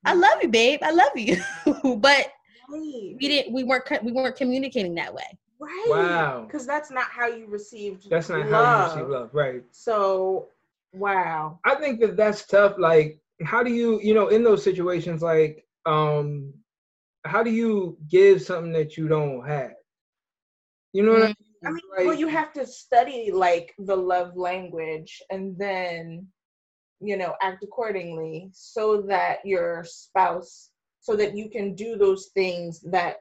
I 0.06 0.12
mm-hmm. 0.12 0.22
love 0.22 0.38
you, 0.42 0.50
babe. 0.50 0.80
I 0.82 0.92
love 0.92 1.12
you. 1.16 1.38
but 1.98 2.32
we 2.72 3.18
didn't 3.20 3.54
we 3.54 3.64
weren't 3.64 4.04
we 4.04 4.12
weren't 4.12 4.36
communicating 4.36 4.96
that 4.96 5.14
way. 5.14 5.38
Right. 5.60 5.86
Wow. 5.88 6.44
Because 6.46 6.66
that's 6.66 6.92
not 6.92 7.06
how 7.06 7.28
you 7.28 7.48
received 7.48 8.10
That's 8.10 8.30
not 8.30 8.48
love. 8.50 8.52
how 8.52 8.98
you 8.98 9.04
receive 9.04 9.10
love. 9.10 9.30
Right. 9.34 9.64
So 9.72 10.48
wow. 10.94 11.60
I 11.64 11.76
think 11.76 12.02
that 12.02 12.18
that's 12.18 12.46
tough. 12.46 12.76
Like, 12.78 13.20
how 13.44 13.64
do 13.64 13.72
you, 13.72 14.00
you 14.02 14.14
know, 14.14 14.28
in 14.28 14.44
those 14.44 14.64
situations, 14.64 15.22
like 15.22 15.66
um 15.86 16.54
how 17.26 17.44
do 17.44 17.52
you 17.52 17.98
give 18.10 18.42
something 18.42 18.74
that 18.74 18.98
you 18.98 19.08
don't 19.08 19.46
have? 19.48 19.74
You 20.92 21.04
know 21.04 21.14
what 21.14 21.24
I 21.24 21.28
mean? 21.28 21.36
I 21.66 21.70
mean, 21.70 21.82
like, 21.98 22.06
well, 22.06 22.18
you 22.18 22.28
have 22.28 22.52
to 22.54 22.68
study 22.68 23.32
like 23.32 23.74
the 23.80 23.96
love 23.96 24.36
language 24.36 25.22
and 25.30 25.58
then, 25.58 26.28
you 27.00 27.16
know, 27.16 27.36
act 27.42 27.64
accordingly 27.64 28.50
so 28.52 29.02
that 29.04 29.38
your 29.46 29.86
spouse, 29.86 30.72
so 31.00 31.16
that 31.16 31.38
you 31.38 31.50
can 31.50 31.74
do 31.74 31.98
those 31.98 32.32
things 32.34 32.82
that 32.82 33.18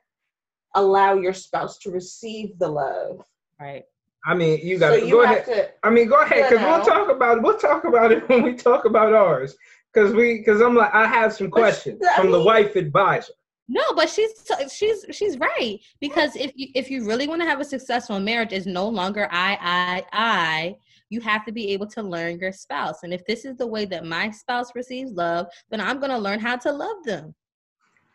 allow 0.75 1.15
your 1.15 1.33
spouse 1.33 1.79
to 1.79 1.91
receive 1.91 2.59
the 2.59 2.69
love. 2.69 3.23
Right. 3.61 3.85
I 4.27 4.35
mean, 4.35 4.61
you 4.63 4.79
got 4.79 4.97
to 4.97 5.09
go 5.09 5.23
ahead. 5.23 5.45
To, 5.47 5.69
I 5.85 5.91
mean, 5.91 6.09
go 6.09 6.21
ahead 6.21 6.51
because 6.51 6.65
we'll 6.65 6.85
talk 6.85 7.11
about 7.11 7.39
it. 7.39 7.43
We'll 7.43 7.59
talk 7.59 7.85
about 7.85 8.13
it 8.13 8.29
when 8.29 8.43
we 8.43 8.55
talk 8.55 8.85
about 8.85 9.13
ours 9.13 9.57
because 9.93 10.13
we 10.13 10.39
because 10.39 10.61
I'm 10.61 10.75
like 10.75 10.93
I 10.95 11.07
have 11.07 11.33
some 11.33 11.51
questions 11.51 11.99
but, 12.01 12.15
from 12.17 12.25
mean, 12.25 12.33
the 12.33 12.45
wife 12.45 12.77
advisor. 12.77 13.33
No, 13.69 13.83
but 13.95 14.09
she's 14.11 14.31
she's 14.71 15.05
she's 15.13 15.39
right 15.39 15.79
because 16.01 16.37
if 16.37 16.53
you 16.57 16.69
if 16.75 16.91
you 16.91 17.07
really 17.07 17.29
want 17.29 17.41
to 17.43 17.49
have 17.49 17.61
a 17.61 17.65
successful 17.65 18.19
marriage, 18.21 18.53
is 18.53 18.67
no 18.67 18.89
longer 18.89 19.29
I 19.31 19.59
I 19.61 20.05
I. 20.13 20.77
You 21.11 21.21
have 21.21 21.45
to 21.45 21.53
be 21.53 21.73
able 21.73 21.87
to 21.89 22.03
learn 22.03 22.39
your 22.39 22.53
spouse, 22.53 23.03
and 23.03 23.13
if 23.13 23.25
this 23.27 23.45
is 23.45 23.57
the 23.57 23.67
way 23.67 23.85
that 23.87 24.05
my 24.05 24.31
spouse 24.31 24.75
receives 24.75 25.13
love, 25.13 25.47
then 25.71 25.81
I'm 25.81 26.01
going 26.01 26.11
to 26.11 26.19
learn 26.19 26.41
how 26.41 26.57
to 26.57 26.73
love 26.73 27.05
them. 27.05 27.35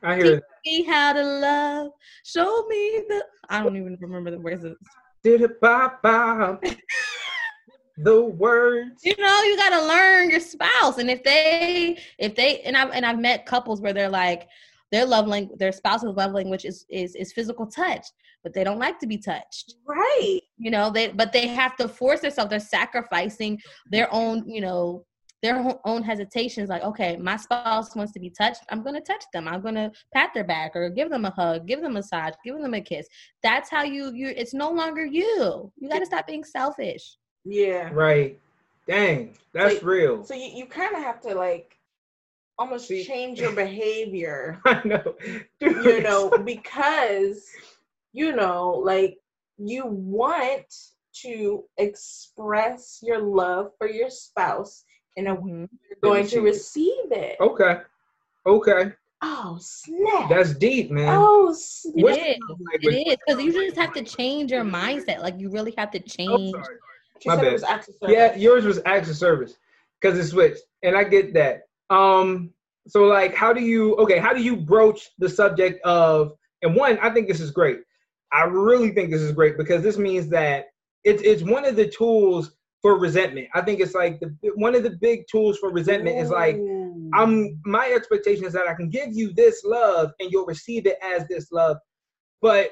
I 0.01 0.15
hear 0.15 0.36
Teach 0.36 0.43
me 0.65 0.84
how 0.84 1.13
to 1.13 1.24
love. 1.24 1.91
Show 2.24 2.65
me 2.67 3.03
the. 3.07 3.24
I 3.50 3.63
don't 3.63 3.77
even 3.77 3.98
remember 4.00 4.31
the 4.31 4.39
words. 4.39 4.65
Did 5.24 5.41
it 5.41 5.62
bop 5.62 6.01
bop 6.01 6.63
the 7.97 8.21
words. 8.21 9.01
You 9.03 9.15
know, 9.17 9.41
you 9.43 9.57
gotta 9.57 9.85
learn 9.87 10.29
your 10.29 10.39
spouse, 10.39 10.97
and 10.97 11.09
if 11.09 11.23
they, 11.23 11.97
if 12.19 12.35
they, 12.35 12.61
and 12.61 12.77
I've 12.77 12.91
and 12.91 13.05
I've 13.05 13.19
met 13.19 13.45
couples 13.45 13.81
where 13.81 13.93
they're 13.93 14.09
like, 14.09 14.47
their 14.91 15.05
love 15.05 15.27
language, 15.27 15.57
their 15.59 15.71
spouse's 15.71 16.15
love 16.15 16.31
language 16.31 16.65
is 16.65 16.85
is 16.89 17.15
is 17.15 17.33
physical 17.33 17.65
touch, 17.65 18.05
but 18.43 18.53
they 18.53 18.63
don't 18.63 18.79
like 18.79 18.99
to 18.99 19.07
be 19.07 19.17
touched. 19.17 19.75
Right. 19.85 20.41
You 20.57 20.71
know, 20.71 20.89
they 20.89 21.09
but 21.09 21.33
they 21.33 21.47
have 21.47 21.75
to 21.77 21.87
force 21.87 22.21
themselves. 22.21 22.49
They're 22.49 22.59
sacrificing 22.59 23.59
their 23.89 24.13
own, 24.13 24.47
you 24.47 24.61
know, 24.61 25.05
their 25.43 25.75
own 25.85 26.03
hesitations. 26.03 26.69
Like, 26.69 26.83
okay, 26.83 27.17
my 27.17 27.35
spouse 27.35 27.95
wants 27.95 28.13
to 28.13 28.19
be 28.19 28.29
touched. 28.29 28.61
I'm 28.69 28.83
gonna 28.83 29.01
touch 29.01 29.25
them. 29.33 29.47
I'm 29.47 29.61
gonna 29.61 29.91
pat 30.13 30.31
their 30.33 30.43
back 30.43 30.75
or 30.75 30.89
give 30.89 31.09
them 31.09 31.25
a 31.25 31.31
hug, 31.31 31.67
give 31.67 31.81
them 31.81 31.91
a 31.91 31.95
massage, 31.95 32.33
give 32.45 32.59
them 32.59 32.73
a 32.73 32.81
kiss. 32.81 33.07
That's 33.43 33.69
how 33.69 33.83
you. 33.83 34.13
You. 34.13 34.29
It's 34.29 34.53
no 34.53 34.71
longer 34.71 35.05
you. 35.05 35.71
You 35.77 35.89
got 35.89 35.99
to 35.99 36.05
stop 36.05 36.27
being 36.27 36.43
selfish. 36.43 37.17
Yeah. 37.46 37.89
Right. 37.91 38.39
Dang, 38.88 39.34
that's 39.53 39.79
so, 39.79 39.86
real. 39.86 40.24
So 40.24 40.34
you, 40.34 40.50
you 40.53 40.65
kind 40.65 40.96
of 40.96 41.03
have 41.03 41.22
to 41.22 41.36
like 41.36 41.77
almost 42.58 42.88
See, 42.88 43.03
change 43.03 43.39
your 43.39 43.51
behavior. 43.53 44.60
I 44.65 44.82
know. 44.86 45.15
Dude. 45.60 45.86
You 45.86 46.01
know, 46.01 46.29
because 46.29 47.46
you 48.13 48.36
know, 48.36 48.82
like 48.84 49.17
you 49.58 49.86
want 49.86 50.74
to 51.22 51.63
express 51.77 53.00
your 53.03 53.20
love 53.20 53.72
for 53.77 53.89
your 53.89 54.10
spouse 54.10 54.84
and 55.17 55.27
mm-hmm. 55.27 55.65
you're 55.89 56.00
going 56.01 56.27
to 56.27 56.41
receive 56.41 57.12
it. 57.12 57.38
Okay. 57.39 57.82
Okay. 58.46 58.94
Oh 59.24 59.58
snap! 59.60 60.29
That's 60.29 60.53
deep, 60.53 60.91
man. 60.91 61.17
Oh, 61.20 61.51
snap. 61.51 61.96
it 61.96 62.38
is. 62.38 62.94
It 62.94 63.08
is 63.08 63.17
because 63.25 63.44
you 63.44 63.51
just 63.51 63.75
have 63.75 63.91
to 63.94 64.03
change 64.03 64.51
your 64.51 64.63
mindset. 64.63 65.22
Like 65.22 65.39
you 65.39 65.50
really 65.50 65.74
have 65.75 65.89
to 65.91 66.00
change 66.00 66.56
she 67.21 67.29
My 67.29 67.36
bad. 67.36 67.86
Yeah, 68.07 68.36
yours 68.36 68.65
was 68.65 68.79
acts 68.86 69.09
of 69.09 69.15
service 69.15 69.55
because 70.01 70.17
it 70.17 70.27
switched, 70.27 70.62
and 70.83 70.95
I 70.95 71.03
get 71.03 71.33
that. 71.33 71.63
Um, 71.89 72.51
so 72.88 73.03
like, 73.03 73.36
how 73.36 73.53
do 73.53 73.62
you? 73.62 73.95
Okay, 73.97 74.17
how 74.17 74.33
do 74.33 74.41
you 74.41 74.55
broach 74.55 75.09
the 75.17 75.29
subject 75.29 75.81
of? 75.86 76.33
And 76.62 76.75
one, 76.75 76.97
I 77.00 77.09
think 77.09 77.27
this 77.27 77.39
is 77.39 77.51
great. 77.51 77.79
I 78.31 78.43
really 78.43 78.91
think 78.91 79.12
this 79.12 79.21
is 79.21 79.31
great 79.31 79.57
because 79.57 79.83
this 79.83 79.97
means 79.97 80.27
that 80.29 80.65
it's 81.03 81.21
it's 81.24 81.43
one 81.43 81.65
of 81.65 81.75
the 81.75 81.88
tools 81.88 82.51
for 82.81 83.00
resentment. 83.00 83.47
I 83.53 83.62
think 83.62 83.79
it's 83.79 83.93
like 83.93 84.19
the 84.19 84.36
one 84.55 84.75
of 84.75 84.83
the 84.83 84.97
big 85.01 85.25
tools 85.31 85.57
for 85.57 85.71
resentment 85.71 86.17
Ooh. 86.17 86.21
is 86.21 86.29
like 86.29 86.57
I'm 87.13 87.59
my 87.65 87.91
expectation 87.95 88.45
is 88.45 88.53
that 88.53 88.67
I 88.67 88.74
can 88.74 88.89
give 88.89 89.09
you 89.13 89.33
this 89.33 89.63
love 89.63 90.12
and 90.19 90.31
you'll 90.31 90.45
receive 90.45 90.86
it 90.86 90.97
as 91.03 91.27
this 91.27 91.51
love, 91.51 91.77
but 92.41 92.71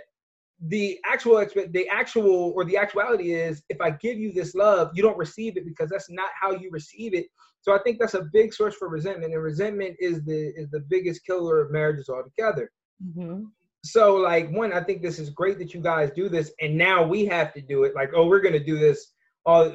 the 0.68 1.00
actual 1.06 1.40
expect 1.40 1.74
the 1.74 1.88
actual 1.90 2.54
or 2.56 2.66
the 2.66 2.78
actuality 2.78 3.34
is 3.34 3.64
if 3.70 3.80
I 3.82 3.92
give 3.92 4.18
you 4.18 4.32
this 4.32 4.56
love, 4.56 4.92
you 4.94 5.04
don't 5.04 5.18
receive 5.18 5.58
it 5.58 5.66
because 5.66 5.90
that's 5.90 6.10
not 6.10 6.30
how 6.40 6.52
you 6.52 6.70
receive 6.72 7.14
it. 7.14 7.28
So 7.62 7.74
I 7.74 7.80
think 7.84 8.00
that's 8.00 8.14
a 8.14 8.28
big 8.32 8.54
source 8.54 8.76
for 8.76 8.88
resentment, 8.88 9.34
and 9.34 9.42
resentment 9.42 9.96
is 10.00 10.24
the 10.24 10.54
is 10.56 10.70
the 10.70 10.82
biggest 10.82 11.26
killer 11.26 11.62
of 11.62 11.72
marriages 11.72 12.10
altogether. 12.10 12.72
Mm-hmm. 13.04 13.44
so 13.84 14.16
like 14.16 14.50
one, 14.52 14.72
I 14.72 14.82
think 14.82 15.02
this 15.02 15.20
is 15.20 15.30
great 15.30 15.60
that 15.60 15.74
you 15.74 15.82
guys 15.82 16.12
do 16.16 16.30
this, 16.30 16.52
and 16.62 16.78
now 16.78 17.06
we 17.06 17.26
have 17.26 17.54
to 17.56 17.62
do 17.62 17.84
it. 17.84 17.94
Like, 17.94 18.12
oh, 18.16 18.28
we're 18.28 18.42
gonna 18.42 18.64
do 18.64 18.80
this 18.80 19.14
all 19.46 19.72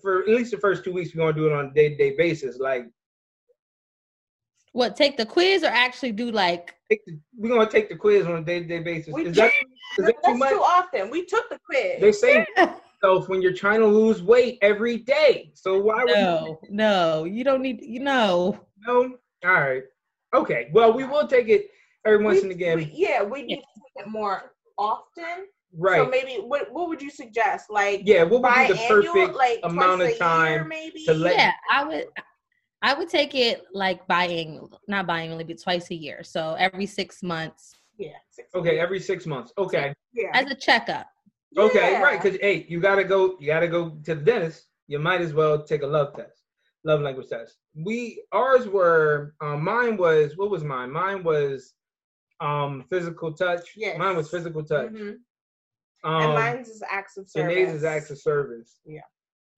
for 0.00 0.22
at 0.22 0.28
least 0.28 0.52
the 0.52 0.58
first 0.58 0.84
two 0.84 0.92
weeks. 0.92 1.14
We're 1.14 1.24
gonna 1.24 1.36
do 1.36 1.46
it 1.46 1.52
on 1.52 1.66
a 1.66 1.72
day 1.72 1.88
to 1.90 1.96
day 1.96 2.14
basis. 2.16 2.58
Like, 2.58 2.86
What 4.76 4.94
take 4.94 5.16
the 5.16 5.24
quiz 5.24 5.62
or 5.64 5.68
actually 5.68 6.12
do 6.12 6.30
like? 6.30 6.74
we're 7.38 7.48
gonna 7.48 7.68
take 7.68 7.88
the 7.88 7.96
quiz 7.96 8.26
on 8.26 8.36
a 8.36 8.42
day 8.42 8.60
to 8.60 8.66
day 8.66 8.80
basis. 8.80 9.14
We 9.14 9.24
Is 9.24 9.34
that, 9.36 9.50
is 9.98 10.04
that 10.04 10.14
too 10.22 10.34
much? 10.34 10.50
too 10.50 10.60
often. 10.60 11.08
We 11.08 11.24
took 11.24 11.48
the 11.48 11.58
quiz. 11.64 11.98
They 11.98 12.12
say 12.12 12.46
yourself 12.58 13.30
when 13.30 13.40
you're 13.40 13.54
trying 13.54 13.80
to 13.80 13.86
lose 13.86 14.22
weight 14.22 14.58
every 14.60 14.98
day. 14.98 15.50
So 15.54 15.80
why 15.80 16.04
would 16.04 16.14
No, 16.14 16.60
no, 16.68 17.24
you 17.24 17.42
don't 17.42 17.62
need. 17.62 17.80
You 17.80 18.00
know. 18.00 18.60
you 18.78 18.86
know? 18.86 19.16
All 19.46 19.50
right. 19.60 19.82
Okay. 20.34 20.68
Well, 20.74 20.92
we 20.92 21.04
will 21.04 21.26
take 21.26 21.48
it 21.48 21.70
every 22.04 22.22
once 22.22 22.40
We- 22.40 22.42
and 22.42 22.52
again. 22.52 22.76
we- 22.76 22.90
yeah, 22.92 23.22
we 23.22 23.44
need 23.44 23.56
to 23.56 23.80
take 23.96 24.04
it 24.04 24.10
more 24.10 24.52
often. 24.76 25.46
right. 25.72 26.02
So 26.04 26.10
maybe 26.10 26.34
what 26.42 26.70
what 26.70 26.90
would 26.90 27.00
you 27.00 27.08
suggest? 27.08 27.70
Like 27.70 28.02
yeah. 28.04 28.24
What 28.24 28.42
would 28.42 28.54
be 28.68 28.74
the 28.74 28.78
biannual, 28.78 29.04
perfect 29.14 29.36
like 29.36 29.60
amount 29.62 30.02
of 30.02 30.18
time 30.18 30.52
year, 30.52 30.64
maybe? 30.66 31.02
to 31.06 31.14
let- 31.14 31.34
Yeah, 31.34 31.52
I 31.72 31.82
would. 31.82 32.04
I 32.86 32.94
would 32.94 33.08
take 33.08 33.34
it 33.34 33.64
like 33.72 34.06
biannual, 34.06 34.70
not 34.86 35.08
biannually, 35.08 35.44
but 35.46 35.60
twice 35.60 35.90
a 35.90 35.94
year. 35.94 36.22
So 36.22 36.54
every 36.54 36.86
six 36.86 37.20
months 37.20 37.74
yeah. 37.98 38.10
six 38.30 38.54
Okay, 38.54 38.74
years. 38.74 38.82
every 38.84 39.00
six 39.00 39.26
months. 39.26 39.52
Okay. 39.58 39.92
yeah. 40.14 40.30
as 40.34 40.48
a 40.50 40.54
checkup. 40.54 41.08
Okay, 41.58 41.92
Yeah. 41.92 42.02
right. 42.02 42.22
Because 42.22 42.38
hey, 42.40 42.64
you 42.68 42.78
gotta 42.80 43.02
go. 43.02 43.36
You 43.40 43.46
gotta 43.48 43.66
go 43.66 43.90
to 44.04 44.14
the 44.14 44.20
dentist. 44.20 44.68
You 44.86 44.98
might 45.00 45.20
as 45.20 45.32
well 45.32 45.64
take 45.64 45.82
a 45.82 45.86
love 45.86 46.14
test, 46.14 46.42
love 46.84 47.00
language 47.00 47.28
test. 47.28 47.56
We 47.74 48.22
ours 48.32 48.68
were. 48.68 49.34
Um, 49.40 49.64
mine 49.64 49.96
was 49.96 50.36
what 50.36 50.50
was 50.50 50.62
mine? 50.62 50.92
Mine 50.92 51.24
was 51.24 51.74
um 52.40 52.84
physical 52.90 53.32
touch. 53.32 53.70
Yes. 53.74 53.98
Mine 53.98 54.16
was 54.16 54.30
physical 54.30 54.62
touch. 54.62 54.92
Mhm. 54.92 55.16
Um, 56.04 56.22
and 56.22 56.34
mine's 56.34 56.68
is 56.68 56.82
acts 56.88 57.16
of 57.16 57.28
service. 57.28 57.56
Janae's 57.56 57.72
is 57.72 57.84
acts 57.84 58.10
of 58.10 58.18
service. 58.20 58.78
Yeah. 58.84 59.00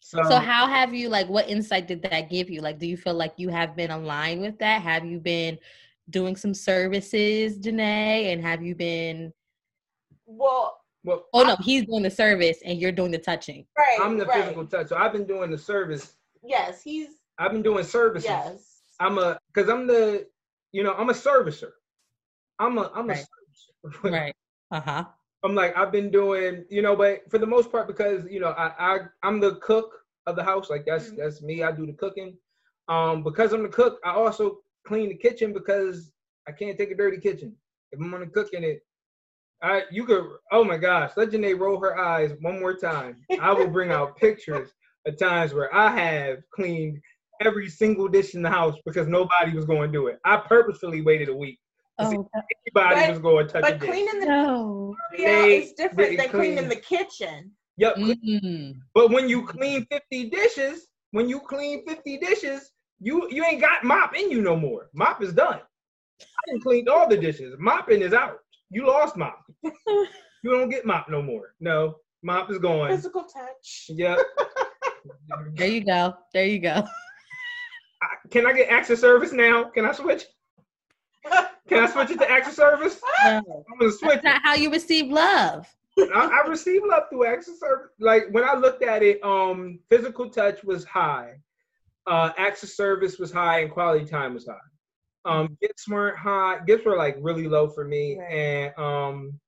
So, 0.01 0.23
So 0.25 0.37
how 0.39 0.67
have 0.67 0.95
you 0.95 1.09
like? 1.09 1.29
What 1.29 1.49
insight 1.49 1.87
did 1.89 2.03
that 2.03 2.31
give 2.31 2.49
you? 2.51 2.61
Like, 2.61 2.79
do 2.79 2.87
you 2.87 2.97
feel 2.97 3.15
like 3.15 3.35
you 3.37 3.49
have 3.51 3.77
been 3.77 3.91
aligned 3.91 4.41
with 4.41 4.59
that? 4.59 4.83
Have 4.83 5.05
you 5.05 5.19
been 5.19 5.59
doing 6.11 6.37
some 6.37 6.55
services, 6.55 7.59
Janae? 7.59 8.33
And 8.33 8.41
have 8.43 8.63
you 8.63 8.75
been? 8.75 9.33
Well, 10.27 10.79
well, 11.05 11.25
Oh 11.33 11.43
no, 11.43 11.57
he's 11.61 11.85
doing 11.85 12.03
the 12.03 12.11
service 12.11 12.59
and 12.65 12.79
you're 12.81 12.93
doing 12.93 13.11
the 13.11 13.19
touching. 13.19 13.67
right. 13.77 13.99
I'm 14.01 14.19
the 14.19 14.27
right. 14.27 14.43
physical 14.43 14.67
touch. 14.67 14.89
So 14.89 14.97
I've 14.97 15.13
been 15.13 15.27
doing 15.27 15.51
the 15.51 15.59
service. 15.59 16.15
Yes, 16.43 16.83
he's 16.83 17.09
I've 17.39 17.53
been 17.53 17.63
doing 17.63 17.85
services. 17.85 18.29
yes. 18.31 18.83
I'm 19.01 19.19
a 19.19 19.39
because 19.53 19.69
I'm 19.69 19.87
the 19.87 20.27
you 20.73 20.83
know 20.83 20.95
I'm 20.95 21.11
a 21.11 21.15
servicer. 21.15 21.71
I'm 22.59 22.79
a 22.79 22.91
I'm 22.95 23.09
Right. 23.09 23.25
a 23.85 23.89
servicer. 23.89 24.11
Right. 24.13 24.35
Uh 24.71 24.81
huh. 24.81 25.05
I'm 25.45 25.55
like 25.55 25.77
I've 25.77 25.93
been 25.93 26.11
doing, 26.11 26.65
you 26.69 26.83
know, 26.83 26.97
but 26.97 27.31
for 27.31 27.39
the 27.39 27.47
most 27.47 27.71
part 27.71 27.87
because 27.87 28.25
you 28.29 28.41
know 28.41 28.51
I, 28.51 28.73
I 28.79 28.99
I'm 29.23 29.41
the 29.41 29.57
cook 29.57 29.93
of 30.27 30.37
the 30.37 30.43
house. 30.45 30.71
Like 30.71 30.85
that's 30.87 31.11
Mhm. 31.11 31.17
that's 31.17 31.43
me. 31.43 31.63
I 31.63 31.73
do 31.73 31.87
the 31.87 31.93
cooking. 31.93 32.37
Um, 32.89 33.23
because 33.23 33.53
I'm 33.53 33.63
the 33.63 33.69
cook, 33.69 34.01
I 34.05 34.13
also 34.13 34.59
clean 34.87 35.11
the 35.11 35.15
kitchen 35.15 35.53
because 35.53 36.11
I 36.49 36.53
can't 36.53 36.79
take 36.79 36.91
a 36.91 36.95
dirty 36.97 37.19
kitchen. 37.19 37.55
If 37.93 38.01
I'm 38.01 38.11
gonna 38.11 38.27
cook 38.27 38.53
in 38.53 38.65
it, 38.65 38.85
I 39.63 39.85
you 39.91 40.05
could. 40.05 40.25
Oh 40.51 40.65
my 40.65 40.77
gosh, 40.77 41.13
let 41.17 41.31
Janae 41.31 41.59
roll 41.59 41.79
her 41.81 41.97
eyes 41.99 42.33
one 42.41 42.59
more 42.61 42.75
time. 42.75 43.17
I 43.41 43.53
will 43.53 43.69
bring 43.69 43.91
out 43.91 44.17
pictures 44.27 44.73
of 45.07 45.17
times 45.19 45.55
where 45.55 45.73
I 45.75 45.91
have 45.97 46.39
cleaned 46.51 47.01
every 47.41 47.69
single 47.69 48.09
dish 48.09 48.35
in 48.35 48.43
the 48.43 48.51
house 48.51 48.77
because 48.85 49.07
nobody 49.07 49.55
was 49.55 49.65
going 49.65 49.93
to 49.93 49.99
do 49.99 50.09
it. 50.09 50.19
I 50.25 50.39
purposefully 50.39 51.03
waited 51.03 51.29
a 51.29 51.37
week. 51.37 51.61
Oh 52.01 52.05
Anybody 52.11 52.31
But- 52.75 53.11
was 53.11 53.19
going 53.19 53.47
to 53.47 53.53
touch 53.53 53.63
But 53.63 53.75
a 53.75 53.79
dish. 53.79 53.89
cleaning 53.89 54.21
the 54.21 54.27
no. 54.27 54.95
yeah, 55.17 55.43
They- 55.43 55.57
is 55.59 55.73
different 55.73 56.11
they 56.11 56.17
than 56.17 56.29
cleaning 56.31 56.69
the 56.69 56.77
kitchen. 56.77 57.53
Yep. 57.77 57.97
Mm. 57.97 58.75
But 58.95 59.11
when 59.11 59.29
you 59.29 59.47
clean 59.47 59.87
50 59.91 60.31
dishes, 60.31 60.87
when 61.13 61.29
you 61.29 61.41
clean 61.41 61.85
50 61.87 62.19
dishes, 62.19 62.71
you 63.01 63.29
you 63.31 63.45
ain't 63.45 63.61
got 63.61 63.85
mop 63.85 64.17
in 64.17 64.31
you 64.31 64.41
no 64.43 64.57
more. 64.57 64.91
Mop 64.95 65.23
is 65.23 65.33
done. 65.33 65.61
I 66.21 66.51
done 66.51 66.61
cleaned 66.61 66.89
all 66.89 67.09
the 67.09 67.17
dishes. 67.17 67.55
Mopping 67.59 68.03
is 68.03 68.13
out. 68.13 68.39
You 68.71 68.87
lost 68.87 69.17
mop. 69.17 69.39
you 69.63 70.51
don't 70.51 70.69
get 70.69 70.85
mop 70.85 71.09
no 71.09 71.23
more. 71.23 71.55
No, 71.61 71.97
mop 72.25 72.51
is 72.51 72.59
gone. 72.59 72.91
Physical 72.91 73.23
touch. 73.25 73.87
Yep. 73.91 74.19
There 75.55 75.69
you 75.69 75.85
go. 75.85 76.15
There 76.35 76.45
you 76.47 76.59
go. 76.59 76.83
I- 78.03 78.29
Can 78.31 78.47
I 78.47 78.53
get 78.53 78.69
access 78.71 79.01
service 79.01 79.33
now? 79.33 79.65
Can 79.71 79.85
I 79.85 79.93
switch? 79.93 80.25
Can 81.69 81.85
I 81.85 81.87
switch 81.91 82.11
it 82.11 82.19
to 82.19 82.31
access 82.31 82.57
service? 82.57 83.01
No, 83.25 83.65
I'm 83.71 83.79
gonna 83.79 83.93
switch 83.93 84.11
that's 84.15 84.25
not 84.25 84.41
how 84.43 84.55
you 84.55 84.71
receive 84.71 85.11
love. 85.11 85.67
I, 85.99 86.43
I 86.45 86.49
received 86.49 86.87
love 86.87 87.05
through 87.11 87.27
access 87.27 87.59
service. 87.59 87.91
Like 87.99 88.25
when 88.31 88.45
I 88.45 88.55
looked 88.55 88.83
at 88.83 89.03
it, 89.03 89.23
um, 89.25 89.81
physical 89.91 90.31
touch 90.31 90.63
was 90.65 90.85
high, 90.85 91.35
uh, 92.07 92.31
access 92.39 92.75
service 92.77 93.19
was 93.19 93.33
high, 93.33 93.61
and 93.61 93.71
quality 93.71 94.05
time 94.07 94.35
was 94.35 94.47
high. 94.47 94.55
Um, 95.25 95.59
gifts 95.61 95.89
weren't 95.89 96.17
high. 96.17 96.61
Gifts 96.67 96.87
were 96.87 96.97
like 96.97 97.17
really 97.21 97.49
low 97.49 97.69
for 97.69 97.85
me. 97.85 98.17
Right. 98.19 98.33
And 98.33 98.79
um, 98.79 99.41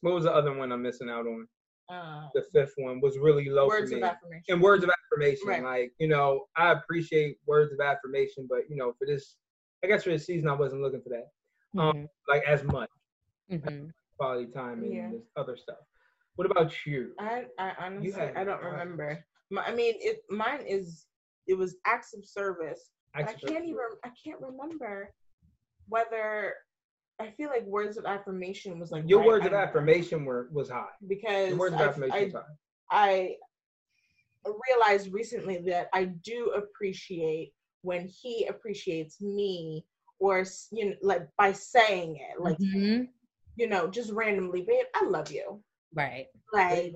what 0.00 0.14
was 0.14 0.24
the 0.24 0.32
other 0.34 0.52
one 0.52 0.72
I'm 0.72 0.82
missing 0.82 1.08
out 1.10 1.26
on? 1.26 1.46
Uh, 1.88 2.28
The 2.34 2.42
fifth 2.52 2.72
one 2.78 3.00
was 3.00 3.18
really 3.18 3.48
low 3.48 3.68
words 3.68 3.90
for 3.92 3.98
of 3.98 4.02
affirmation. 4.02 4.44
and 4.48 4.60
words 4.62 4.82
of 4.82 4.90
affirmation. 4.90 5.46
Right. 5.46 5.62
Like, 5.62 5.92
you 5.98 6.08
know, 6.08 6.46
I 6.56 6.72
appreciate 6.72 7.36
words 7.46 7.72
of 7.72 7.80
affirmation, 7.80 8.46
but 8.50 8.60
you 8.68 8.76
know, 8.76 8.92
for 8.98 9.06
this, 9.06 9.36
I 9.84 9.86
guess 9.86 10.04
for 10.04 10.10
the 10.10 10.18
season, 10.18 10.48
I 10.48 10.54
wasn't 10.54 10.80
looking 10.80 11.02
for 11.02 11.10
that, 11.10 11.28
Mhm. 11.74 12.08
like 12.26 12.42
as 12.44 12.64
much 12.64 12.88
Mhm. 13.50 13.92
quality 14.16 14.50
time 14.50 14.82
and 14.82 14.92
Yeah. 14.94 15.10
this 15.10 15.28
other 15.36 15.58
stuff. 15.58 15.78
What 16.36 16.50
about 16.50 16.86
you? 16.86 17.14
I, 17.18 17.46
I 17.58 17.74
honestly, 17.78 18.12
had 18.12 18.34
I 18.34 18.44
don't 18.44 18.62
fun. 18.62 18.72
remember. 18.72 19.24
My, 19.50 19.66
I 19.66 19.74
mean, 19.74 19.94
it 19.98 20.24
mine 20.30 20.62
is 20.66 21.06
it 21.46 21.54
was 21.54 21.76
acts 21.84 22.14
of 22.14 22.24
service. 22.24 22.92
But 23.12 23.18
I 23.28 23.32
Access 23.32 23.50
can't 23.50 23.64
even 23.66 23.84
I 24.04 24.10
can't 24.24 24.40
remember 24.40 25.12
whether 25.88 26.56
I 27.20 27.30
feel 27.32 27.50
like 27.50 27.64
words 27.64 27.98
of 27.98 28.06
affirmation 28.06 28.78
was 28.80 28.90
like 28.90 29.04
Your 29.06 29.18
right 29.20 29.26
words 29.26 29.46
of 29.46 29.52
under, 29.52 29.58
affirmation 29.58 30.24
were 30.24 30.48
was 30.50 30.70
high. 30.70 30.88
because 31.06 31.50
Your 31.50 31.58
words 31.58 31.74
of 31.74 31.80
I, 31.82 31.84
affirmation 31.84 32.16
I, 32.18 32.24
was 32.24 32.32
high. 32.32 32.46
I 32.90 33.36
realized 34.66 35.12
recently 35.12 35.58
that 35.58 35.90
I 35.92 36.06
do 36.06 36.50
appreciate 36.52 37.52
when 37.84 38.08
he 38.08 38.46
appreciates 38.46 39.20
me 39.20 39.84
or 40.18 40.44
you 40.72 40.90
know 40.90 40.94
like 41.02 41.28
by 41.36 41.52
saying 41.52 42.16
it 42.16 42.40
like 42.40 42.58
Mhm. 42.58 43.08
you 43.56 43.68
know 43.68 43.86
just 43.88 44.10
randomly 44.12 44.62
babe 44.62 44.86
I 44.94 45.04
love 45.04 45.30
you 45.30 45.62
Right. 45.94 46.26
like 46.52 46.94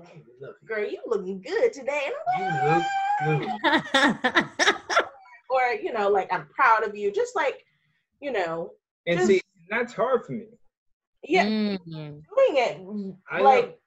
girl 0.65 0.85
you 0.89 0.99
looking 1.05 1.41
good 1.41 1.71
today 1.71 2.01
and 2.07 2.15
I'm 2.35 2.41
You 2.43 2.51
like, 2.51 2.63
look 2.63 2.91
good. 3.19 3.49
Mm-hmm. 3.63 4.63
or 5.49 5.73
you 5.81 5.91
know 5.93 6.09
like 6.09 6.31
i'm 6.31 6.47
proud 6.47 6.83
of 6.87 6.95
you 6.95 7.11
just 7.11 7.35
like 7.35 7.63
you 8.21 8.31
know 8.31 8.71
And 9.07 9.17
Just- 9.17 9.27
see, 9.29 9.41
that's 9.69 9.93
hard 9.93 10.25
for 10.25 10.33
me. 10.33 10.45
yeah 11.23 11.45
Mhm. 11.45 11.77
doing 11.87 12.55
it 12.67 13.15
I 13.31 13.41
like 13.41 13.78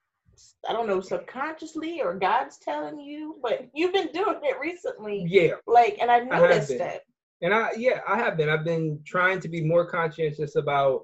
i 0.69 0.73
don't 0.73 0.87
know 0.87 1.01
subconsciously 1.01 2.01
or 2.01 2.13
god's 2.13 2.57
telling 2.57 2.99
you 2.99 3.37
but 3.41 3.67
you've 3.73 3.93
been 3.93 4.11
doing 4.11 4.39
it 4.43 4.57
recently 4.59 5.25
Yeah. 5.27 5.53
like 5.67 5.97
and 6.01 6.09
i've 6.11 6.27
I 6.31 6.39
noticed 6.39 6.69
been. 6.69 6.81
it 6.81 7.01
And 7.41 7.53
I 7.53 7.71
yeah, 7.77 7.99
I 8.07 8.17
have 8.17 8.37
been. 8.37 8.49
I've 8.49 8.63
been 8.63 9.01
trying 9.05 9.39
to 9.41 9.49
be 9.49 9.61
more 9.61 9.85
conscientious 9.85 10.55
about 10.55 11.01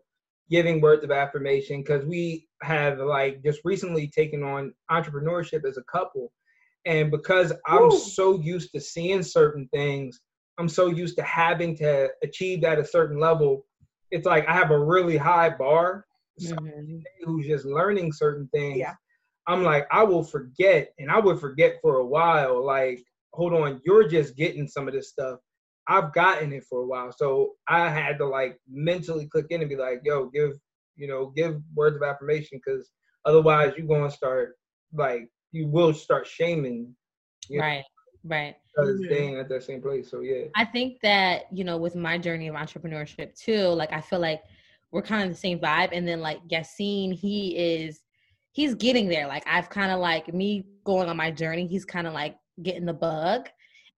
giving 0.50 0.80
words 0.80 1.04
of 1.04 1.12
affirmation 1.12 1.82
because 1.82 2.06
we 2.06 2.48
have 2.64 2.98
like 3.00 3.44
just 3.44 3.60
recently 3.66 4.08
taken 4.08 4.42
on 4.44 4.74
entrepreneurship 4.90 5.66
as 5.68 5.78
a 5.78 5.84
couple. 5.92 6.32
And 6.86 7.12
because 7.12 7.52
I'm 7.68 7.90
Woo. 7.90 8.00
so 8.18 8.40
used 8.40 8.72
to 8.74 8.80
seeing 8.80 9.22
certain 9.22 9.68
things, 9.74 10.22
I'm 10.58 10.70
so 10.70 10.88
used 10.88 11.18
to 11.18 11.24
having 11.24 11.76
to 11.84 12.10
achieve 12.24 12.64
at 12.64 12.80
a 12.80 12.86
certain 12.86 13.20
level. 13.20 13.66
It's 14.12 14.26
like 14.26 14.48
I 14.48 14.54
have 14.54 14.72
a 14.72 14.80
really 14.94 15.18
high 15.18 15.50
bar. 15.50 16.06
Mhm. 16.42 17.04
Who's 17.26 17.48
just 17.48 17.66
learning 17.66 18.14
certain 18.14 18.48
things. 18.54 18.78
Yeah. 18.78 18.96
I'm 19.50 19.64
like, 19.64 19.88
I 19.92 20.04
will 20.04 20.24
forget, 20.24 20.94
and 21.00 21.10
I 21.10 21.20
would 21.20 21.40
forget 21.40 21.80
for 21.82 21.96
a 21.96 22.06
while. 22.06 22.64
Like, 22.64 23.04
hold 23.34 23.54
on, 23.54 23.82
you're 23.84 24.08
just 24.08 24.38
getting 24.38 24.68
some 24.68 24.88
of 24.88 24.94
this 24.94 25.10
stuff. 25.10 25.40
I've 25.88 26.14
gotten 26.14 26.54
it 26.54 26.66
for 26.70 26.82
a 26.82 26.86
while, 26.86 27.12
so 27.12 27.54
I 27.68 27.90
had 27.90 28.20
to 28.20 28.26
like 28.26 28.60
mentally 28.70 29.26
click 29.26 29.48
in 29.50 29.62
and 29.62 29.70
be 29.70 29.76
like, 29.76 30.02
yo, 30.04 30.28
give, 30.28 30.52
you 30.96 31.08
know, 31.08 31.34
give 31.36 31.60
words 31.74 31.96
of 31.96 32.04
affirmation, 32.04 32.62
because 32.64 32.92
otherwise 33.26 33.74
you're 33.76 33.88
gonna 33.88 34.12
start 34.12 34.56
like 34.94 35.28
you 35.52 35.68
will 35.68 35.94
start 35.94 36.28
shaming, 36.28 36.96
you 37.50 37.58
know, 37.58 37.66
Right. 37.66 37.84
Right. 38.24 38.56
because 38.68 39.00
they 39.10 39.18
ain't 39.18 39.38
at 39.38 39.50
that 39.50 39.64
same 39.64 39.82
place. 39.82 40.12
So 40.12 40.22
yeah, 40.22 40.46
I 40.56 40.66
think 40.66 41.00
that, 41.02 41.46
you 41.52 41.64
know, 41.64 41.78
with 41.78 41.96
my 41.96 42.20
journey 42.20 42.50
of 42.50 42.56
entrepreneurship 42.56 43.36
too, 43.36 43.68
like 43.70 43.92
I 43.92 44.02
feel 44.02 44.20
like 44.20 44.44
we're 44.92 45.02
kind 45.02 45.24
of 45.24 45.30
the 45.30 45.36
same 45.36 45.60
vibe. 45.60 45.90
And 45.92 46.08
then 46.08 46.22
like 46.22 46.40
Yassine, 46.48 47.14
he 47.14 47.58
is 47.58 48.02
he's 48.60 48.76
getting 48.76 49.08
there. 49.08 49.26
Like 49.26 49.44
I've 49.48 49.70
kind 49.70 49.90
of 49.90 50.02
like 50.02 50.34
me 50.34 50.66
going 50.84 51.08
on 51.08 51.16
my 51.16 51.32
journey, 51.32 51.66
he's 51.66 51.86
kind 51.86 52.06
of 52.06 52.14
like 52.14 52.36
getting 52.62 52.86
the 52.86 52.94
bug. 52.94 53.48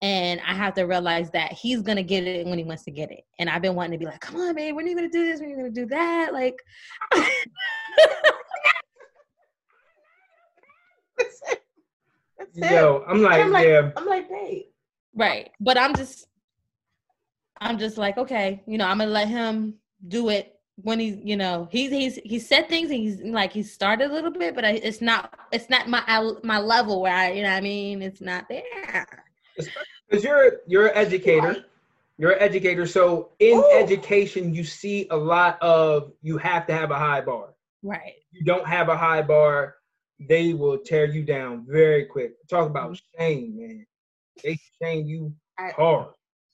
and 0.03 0.39
I 0.41 0.53
have 0.53 0.75
to 0.75 0.83
realize 0.83 1.31
that 1.31 1.51
he's 1.51 1.81
gonna 1.81 2.03
get 2.03 2.27
it 2.27 2.45
when 2.45 2.59
he 2.59 2.63
wants 2.63 2.83
to 2.83 2.91
get 2.91 3.09
it. 3.09 3.23
And 3.39 3.49
I've 3.49 3.63
been 3.63 3.73
wanting 3.73 3.93
to 3.93 3.97
be 3.97 4.05
like, 4.05 4.21
come 4.21 4.35
on, 4.35 4.53
babe, 4.53 4.75
when 4.75 4.85
are 4.85 4.89
you 4.89 4.95
gonna 4.95 5.09
do 5.09 5.25
this? 5.25 5.39
When 5.39 5.49
are 5.49 5.51
you 5.51 5.57
gonna 5.57 5.71
do 5.71 5.87
that? 5.87 6.31
Like 6.31 6.59
That's 11.17 11.41
it. 11.49 11.63
That's 12.37 12.57
it. 12.57 12.71
Yo, 12.71 13.03
I'm 13.07 13.23
like, 13.23 13.41
I'm 13.41 13.51
like, 13.51 13.67
yeah. 13.67 13.89
I'm 13.97 14.05
like, 14.05 14.29
babe. 14.29 14.65
Right. 15.15 15.49
But 15.59 15.79
I'm 15.79 15.95
just 15.95 16.27
I'm 17.59 17.79
just 17.79 17.97
like, 17.97 18.19
okay, 18.19 18.61
you 18.67 18.77
know, 18.77 18.85
I'm 18.85 18.99
gonna 18.99 19.09
let 19.09 19.27
him 19.27 19.79
do 20.07 20.29
it 20.29 20.55
when 20.83 20.99
he's, 20.99 21.17
you 21.23 21.35
know, 21.37 21.67
he's 21.71 21.91
he's 21.91 22.15
he 22.23 22.39
said 22.39 22.67
things 22.69 22.89
and 22.91 22.99
he's 22.99 23.21
like 23.21 23.51
he 23.53 23.63
started 23.63 24.09
a 24.11 24.13
little 24.13 24.31
bit, 24.31 24.55
but 24.55 24.65
I, 24.65 24.71
it's 24.71 25.01
not 25.01 25.33
it's 25.51 25.69
not 25.69 25.87
my 25.87 26.03
I- 26.07 26.33
my 26.43 26.59
level 26.59 27.01
where 27.01 27.13
I, 27.13 27.31
you 27.31 27.43
know, 27.43 27.49
what 27.49 27.55
I 27.57 27.61
mean, 27.61 28.01
it's 28.01 28.21
not 28.21 28.47
there. 28.49 29.05
Because 30.09 30.23
you're 30.23 30.53
you're 30.67 30.87
an 30.87 30.95
educator. 30.97 31.65
You're 32.17 32.31
an 32.31 32.41
educator. 32.41 32.85
So 32.85 33.29
in 33.39 33.57
Ooh. 33.57 33.71
education, 33.73 34.53
you 34.53 34.63
see 34.63 35.07
a 35.09 35.17
lot 35.17 35.61
of 35.61 36.11
you 36.21 36.37
have 36.37 36.67
to 36.67 36.73
have 36.73 36.91
a 36.91 36.97
high 36.99 37.21
bar. 37.21 37.53
Right. 37.83 38.13
you 38.31 38.43
don't 38.45 38.67
have 38.67 38.89
a 38.89 38.95
high 38.97 39.23
bar, 39.23 39.77
they 40.19 40.53
will 40.53 40.77
tear 40.77 41.05
you 41.05 41.23
down 41.23 41.65
very 41.67 42.05
quick. 42.05 42.33
Talk 42.47 42.69
about 42.69 42.95
shame, 43.17 43.57
man. 43.57 43.87
They 44.43 44.59
shame 44.81 45.07
you 45.07 45.33
I- 45.57 45.71
hard. 45.71 46.09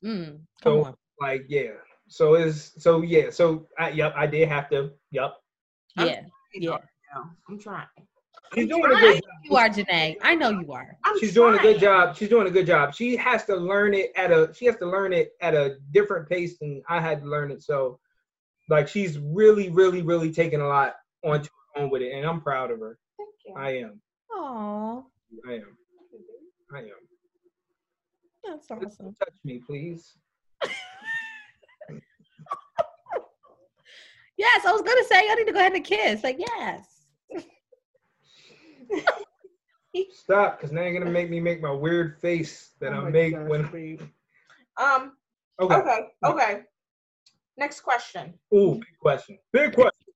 Mm, 0.05 0.39
So 0.63 0.85
on. 0.85 0.95
like, 1.19 1.45
yeah. 1.49 1.71
So 2.07 2.35
is 2.35 2.73
so 2.77 3.01
yeah. 3.01 3.29
So 3.29 3.67
I, 3.77 3.89
yep, 3.89 4.13
I 4.15 4.27
did 4.27 4.47
have 4.47 4.69
to. 4.69 4.91
Yep. 5.11 5.33
Yeah. 5.97 6.21
Yeah. 6.53 6.77
I'm 7.49 7.59
trying. 7.59 7.87
She's 8.53 8.63
I'm 8.63 8.69
doing 8.69 8.85
a 8.85 8.99
trying. 8.99 9.13
good 9.13 9.23
You 9.43 9.57
are 9.57 9.69
Janae. 9.69 10.15
I 10.21 10.35
know 10.35 10.49
you 10.49 10.71
are. 10.71 10.97
I'm 11.03 11.19
She's 11.19 11.33
doing 11.33 11.55
a 11.55 11.61
good 11.61 11.79
job. 11.79 12.15
She's 12.15 12.29
doing 12.29 12.47
a 12.47 12.51
good 12.51 12.65
job. 12.65 12.93
She 12.93 13.17
has 13.17 13.43
to 13.45 13.55
learn 13.55 13.93
it 13.93 14.11
at 14.15 14.31
a 14.31 14.51
she 14.53 14.65
has 14.65 14.77
to 14.77 14.85
learn 14.85 15.11
it 15.13 15.31
at 15.41 15.53
a 15.53 15.77
different 15.91 16.29
pace 16.29 16.57
than 16.59 16.81
I 16.87 17.01
had 17.01 17.21
to 17.21 17.27
learn 17.27 17.51
it. 17.51 17.61
So 17.63 17.99
like 18.69 18.87
she's 18.87 19.19
really, 19.19 19.69
really, 19.69 20.01
really 20.01 20.31
taking 20.31 20.61
a 20.61 20.67
lot 20.67 20.95
onto 21.23 21.49
her 21.75 21.81
own 21.81 21.89
with 21.89 22.01
it. 22.01 22.13
And 22.13 22.25
I'm 22.25 22.41
proud 22.41 22.71
of 22.71 22.79
her. 22.79 22.97
Thank 23.17 23.29
you. 23.45 23.53
I 23.57 23.71
am. 23.77 24.01
Oh, 24.31 25.05
I 25.47 25.53
am. 25.53 25.77
I 26.73 26.79
am. 26.79 26.87
that's 28.43 28.71
awesome. 28.71 29.15
Touch 29.15 29.35
me, 29.43 29.61
please. 29.65 30.15
Yes, 34.37 34.65
I 34.65 34.71
was 34.71 34.81
gonna 34.81 35.03
say 35.05 35.27
I 35.29 35.35
need 35.35 35.45
to 35.45 35.51
go 35.53 35.59
ahead 35.59 35.73
and 35.73 35.83
kiss. 35.83 36.23
Like, 36.23 36.37
yes. 36.39 37.05
Stop, 40.11 40.57
because 40.57 40.71
now 40.71 40.83
you're 40.83 40.93
gonna 40.99 41.09
make 41.11 41.29
me 41.29 41.39
make 41.39 41.59
my 41.61 41.71
weird 41.71 42.19
face 42.21 42.71
that 42.79 42.93
Oh 42.93 43.05
I 43.07 43.09
make 43.09 43.33
gosh, 43.33 43.49
when. 43.49 43.71
babe. 43.71 44.01
Um. 44.79 45.13
Okay. 45.59 45.73
Okay. 45.75 45.99
Okay. 46.23 46.61
Next 47.57 47.81
question. 47.81 48.35
Ooh, 48.53 48.75
big 48.75 48.83
question. 49.01 49.39
Big 49.51 49.73
question. 49.73 50.13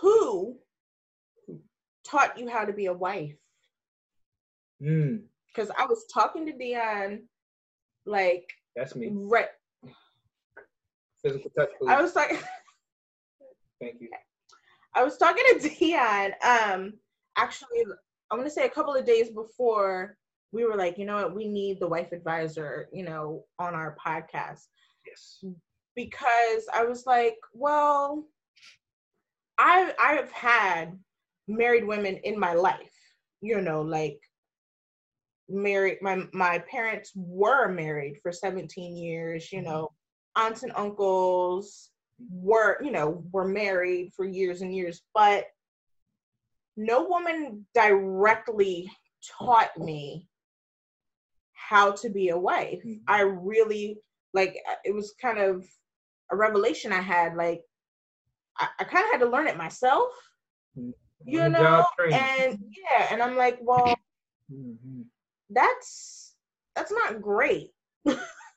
Who 0.00 0.56
taught 2.04 2.38
you 2.38 2.48
how 2.48 2.64
to 2.64 2.72
be 2.72 2.86
a 2.86 2.92
wife? 2.92 3.34
Mm, 4.82 5.24
Because 5.48 5.70
I 5.78 5.84
was 5.84 6.06
talking 6.12 6.46
to 6.46 6.52
Dion, 6.52 7.28
like 8.06 8.50
that's 8.74 8.96
me. 8.96 9.10
right. 9.12 9.48
Physical 11.22 11.50
touch, 11.56 11.68
please. 11.78 11.90
I 11.90 12.00
was 12.00 12.12
talking. 12.14 12.38
Thank 13.82 14.00
you. 14.00 14.08
I 14.94 15.02
was 15.02 15.16
talking 15.18 15.44
to 15.48 15.68
Dion. 15.68 16.32
Um, 16.46 16.92
actually, 17.36 17.84
I'm 18.30 18.38
gonna 18.38 18.50
say 18.50 18.64
a 18.64 18.70
couple 18.70 18.94
of 18.94 19.04
days 19.04 19.30
before 19.30 20.16
we 20.52 20.64
were 20.64 20.76
like, 20.76 20.98
you 20.98 21.04
know 21.04 21.16
what, 21.16 21.34
we 21.34 21.48
need 21.48 21.80
the 21.80 21.88
wife 21.88 22.12
advisor, 22.12 22.88
you 22.92 23.04
know, 23.04 23.44
on 23.58 23.74
our 23.74 23.96
podcast 24.04 24.66
Yes. 25.06 25.42
because 25.96 26.66
I 26.72 26.84
was 26.84 27.06
like, 27.06 27.36
well, 27.52 28.24
I 29.58 29.92
I've 29.98 30.30
had 30.30 30.96
married 31.48 31.84
women 31.84 32.16
in 32.22 32.38
my 32.38 32.54
life, 32.54 32.94
you 33.40 33.60
know, 33.60 33.82
like 33.82 34.20
married 35.48 35.98
my 36.02 36.22
my 36.32 36.58
parents 36.70 37.12
were 37.16 37.68
married 37.68 38.18
for 38.22 38.30
17 38.30 38.96
years, 38.96 39.50
you 39.50 39.62
know, 39.62 39.90
aunts 40.36 40.62
and 40.62 40.72
uncles 40.76 41.91
were, 42.30 42.82
you 42.82 42.90
know, 42.90 43.24
were 43.32 43.46
married 43.48 44.12
for 44.14 44.24
years 44.24 44.62
and 44.62 44.74
years, 44.74 45.02
but 45.14 45.44
no 46.76 47.04
woman 47.04 47.66
directly 47.74 48.90
taught 49.38 49.76
me 49.78 50.28
how 51.54 51.92
to 51.92 52.10
be 52.10 52.30
a 52.30 52.38
wife. 52.38 52.82
Mhm. 52.84 53.00
I 53.08 53.20
really 53.22 53.98
like 54.34 54.56
uh, 54.68 54.74
it 54.84 54.94
was 54.94 55.14
kind 55.20 55.38
of 55.38 55.66
a 56.30 56.36
revelation 56.36 56.92
I 56.92 57.00
had. 57.00 57.34
Like 57.36 57.62
I, 58.58 58.68
I 58.80 58.84
kind 58.84 59.04
of 59.04 59.10
had 59.12 59.20
to 59.20 59.30
learn 59.30 59.46
it 59.48 59.56
myself, 59.56 60.12
you 61.24 61.48
know. 61.48 61.84
And 62.12 62.58
yeah, 62.70 63.08
and 63.10 63.22
I'm 63.22 63.36
like, 63.36 63.58
well, 63.62 63.94
Mhm. 64.50 65.04
that's 65.50 66.34
that's 66.74 66.92
not 66.92 67.22
great. 67.22 67.70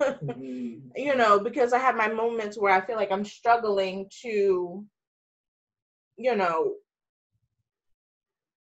Mhm. 0.01 0.81
you 0.95 1.15
know, 1.15 1.39
because 1.39 1.73
I 1.73 1.79
have 1.79 1.95
my 1.95 2.07
moments 2.07 2.57
where 2.57 2.73
I 2.73 2.85
feel 2.85 2.95
like 2.95 3.11
I'm 3.11 3.25
struggling 3.25 4.09
to, 4.21 4.85
you 6.17 6.35
know, 6.35 6.75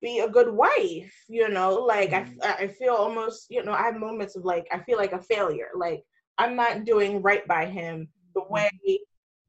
be 0.02 0.20
a 0.20 0.30
good 0.30 0.50
wife, 0.54 1.14
you 1.28 1.50
know, 1.50 1.76
like 1.76 2.14
I, 2.14 2.26
I 2.44 2.68
feel 2.68 2.94
almost, 2.94 3.48
you 3.50 3.64
know, 3.64 3.74
I 3.74 3.84
have 3.84 3.98
moments 3.98 4.36
of 4.36 4.46
like, 4.46 4.66
I 4.72 4.80
feel 4.80 4.98
like 4.98 5.12
a 5.14 5.22
failure. 5.22 5.70
Like 5.76 6.04
I'm 6.38 6.56
not 6.56 6.86
doing 6.86 7.22
right 7.22 7.46
by 7.48 7.66
him 7.66 8.08
the 8.34 8.44
way 8.50 8.70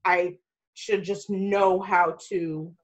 I 0.04 0.36
should 0.74 1.04
just 1.04 1.30
know 1.30 1.80
how 1.80 2.16
to 2.30 2.74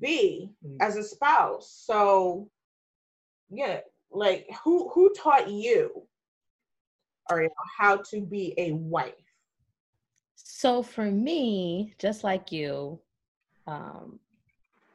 be 0.00 0.52
Mhm. 0.64 0.76
as 0.80 0.96
a 0.96 1.02
spouse. 1.02 1.70
So, 1.84 2.50
yeah, 3.50 3.80
like 4.10 4.48
who 4.64 4.88
who 4.90 5.12
taught 5.14 5.48
you, 5.50 6.06
Ariel, 7.30 7.50
how 7.78 7.96
to 8.10 8.20
be 8.20 8.54
a 8.58 8.72
wife? 8.72 9.14
So 10.36 10.82
for 10.82 11.10
me, 11.10 11.94
just 11.98 12.24
like 12.24 12.52
you, 12.52 13.00
um, 13.66 14.20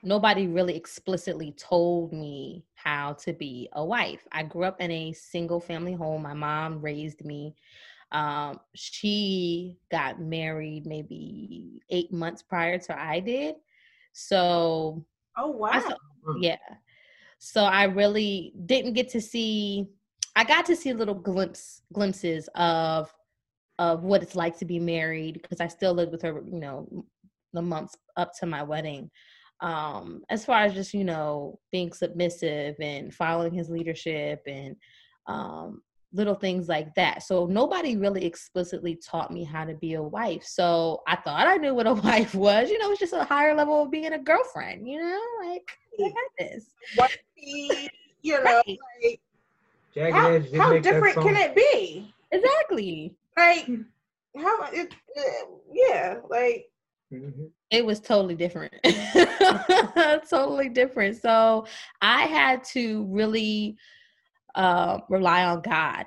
nobody 0.04 0.48
really 0.48 0.76
explicitly 0.76 1.52
told 1.54 2.14
me 2.14 2.66
how 2.76 3.14
to 3.14 3.34
be 3.34 3.70
a 3.74 3.84
wife. 3.84 4.28
I 4.32 4.44
grew 4.44 4.64
up 4.64 4.82
in 4.82 4.92
a 4.92 5.14
single 5.14 5.60
family 5.60 5.94
home. 5.94 6.24
My 6.24 6.34
mom 6.34 6.82
raised 6.82 7.24
me. 7.26 7.56
Um, 8.12 8.60
she 8.76 9.78
got 9.90 10.20
married 10.20 10.86
maybe 10.86 11.82
eight 11.90 12.12
months 12.12 12.42
prior 12.42 12.78
to 12.80 13.00
I 13.00 13.20
did. 13.20 13.56
So 14.14 15.06
Oh 15.38 15.52
wow! 15.52 15.72
I 15.74 15.94
yeah. 16.40 16.58
So 17.40 17.64
I 17.64 17.86
really 17.86 18.54
didn't 18.66 18.94
get 18.94 19.10
to 19.10 19.22
see. 19.22 19.88
I 20.36 20.44
got 20.44 20.66
to 20.68 20.76
see 20.76 20.94
little 20.94 21.16
glimpse 21.16 21.82
glimpses 21.94 22.50
of 22.56 23.14
of 23.80 24.04
what 24.04 24.22
it's 24.22 24.36
like 24.36 24.58
to 24.60 24.66
be 24.66 24.80
married 24.80 25.42
because 25.42 25.60
I 25.60 25.68
still 25.68 25.94
lived 25.94 26.12
with 26.12 26.22
her, 26.22 26.42
you 26.46 26.60
know, 26.60 27.06
the 27.54 27.62
months 27.62 27.96
up 28.16 28.32
to 28.40 28.46
my 28.46 28.64
wedding. 28.64 29.10
Um, 29.60 30.24
as 30.30 30.44
far 30.46 30.64
as 30.64 30.74
just 30.74 30.94
you 30.94 31.04
know 31.04 31.60
being 31.72 31.94
submissive 31.94 32.76
and 32.80 33.14
following 33.14 33.54
his 33.54 33.70
leadership 33.70 34.42
and 34.48 34.76
um, 35.28 35.82
little 36.14 36.36
things 36.36 36.68
like 36.68 36.94
that. 36.96 37.24
So 37.24 37.46
nobody 37.46 37.96
really 37.96 38.26
explicitly 38.26 39.00
taught 39.06 39.32
me 39.32 39.44
how 39.44 39.66
to 39.66 39.76
be 39.76 39.94
a 39.94 40.02
wife. 40.02 40.44
So 40.44 41.02
I 41.08 41.16
thought 41.16 41.48
I 41.48 41.58
knew 41.58 41.74
what 41.74 41.88
a 41.88 41.94
wife 42.10 42.34
was. 42.36 42.70
You 42.70 42.80
know, 42.80 42.92
it's 42.92 43.00
just 43.00 43.14
a 43.14 43.24
higher 43.24 43.56
level 43.56 43.84
of 43.84 43.92
being 43.92 44.14
a 44.14 44.20
girlfriend. 44.20 44.88
You 44.88 45.00
know, 45.00 45.22
like 45.48 45.64
I 46.00 46.10
got 46.10 46.16
this. 46.40 46.66
what 46.96 47.12
you 47.38 48.34
know, 48.34 48.44
Right. 48.44 48.80
like, 49.04 49.20
Jagged 49.94 50.16
how, 50.16 50.30
Edge 50.30 50.52
how 50.54 50.70
make 50.72 50.84
that 50.84 50.92
different 50.94 51.16
song. 51.16 51.24
can 51.24 51.36
it 51.36 51.56
be? 51.56 52.14
Exactly. 52.32 53.16
Like 53.38 53.68
how 54.38 54.64
it, 54.72 54.94
uh, 55.18 55.22
yeah, 55.74 56.18
like 56.30 56.68
Mhm. 57.14 57.50
It 57.70 57.86
was 57.86 58.00
totally 58.00 58.36
different. 58.36 58.74
totally 60.30 60.70
different. 60.70 61.18
So 61.18 61.66
I 62.02 62.24
had 62.24 62.64
to 62.66 63.06
really 63.06 63.78
uh, 64.56 65.00
rely 65.10 65.44
on 65.46 65.62
God. 65.62 66.06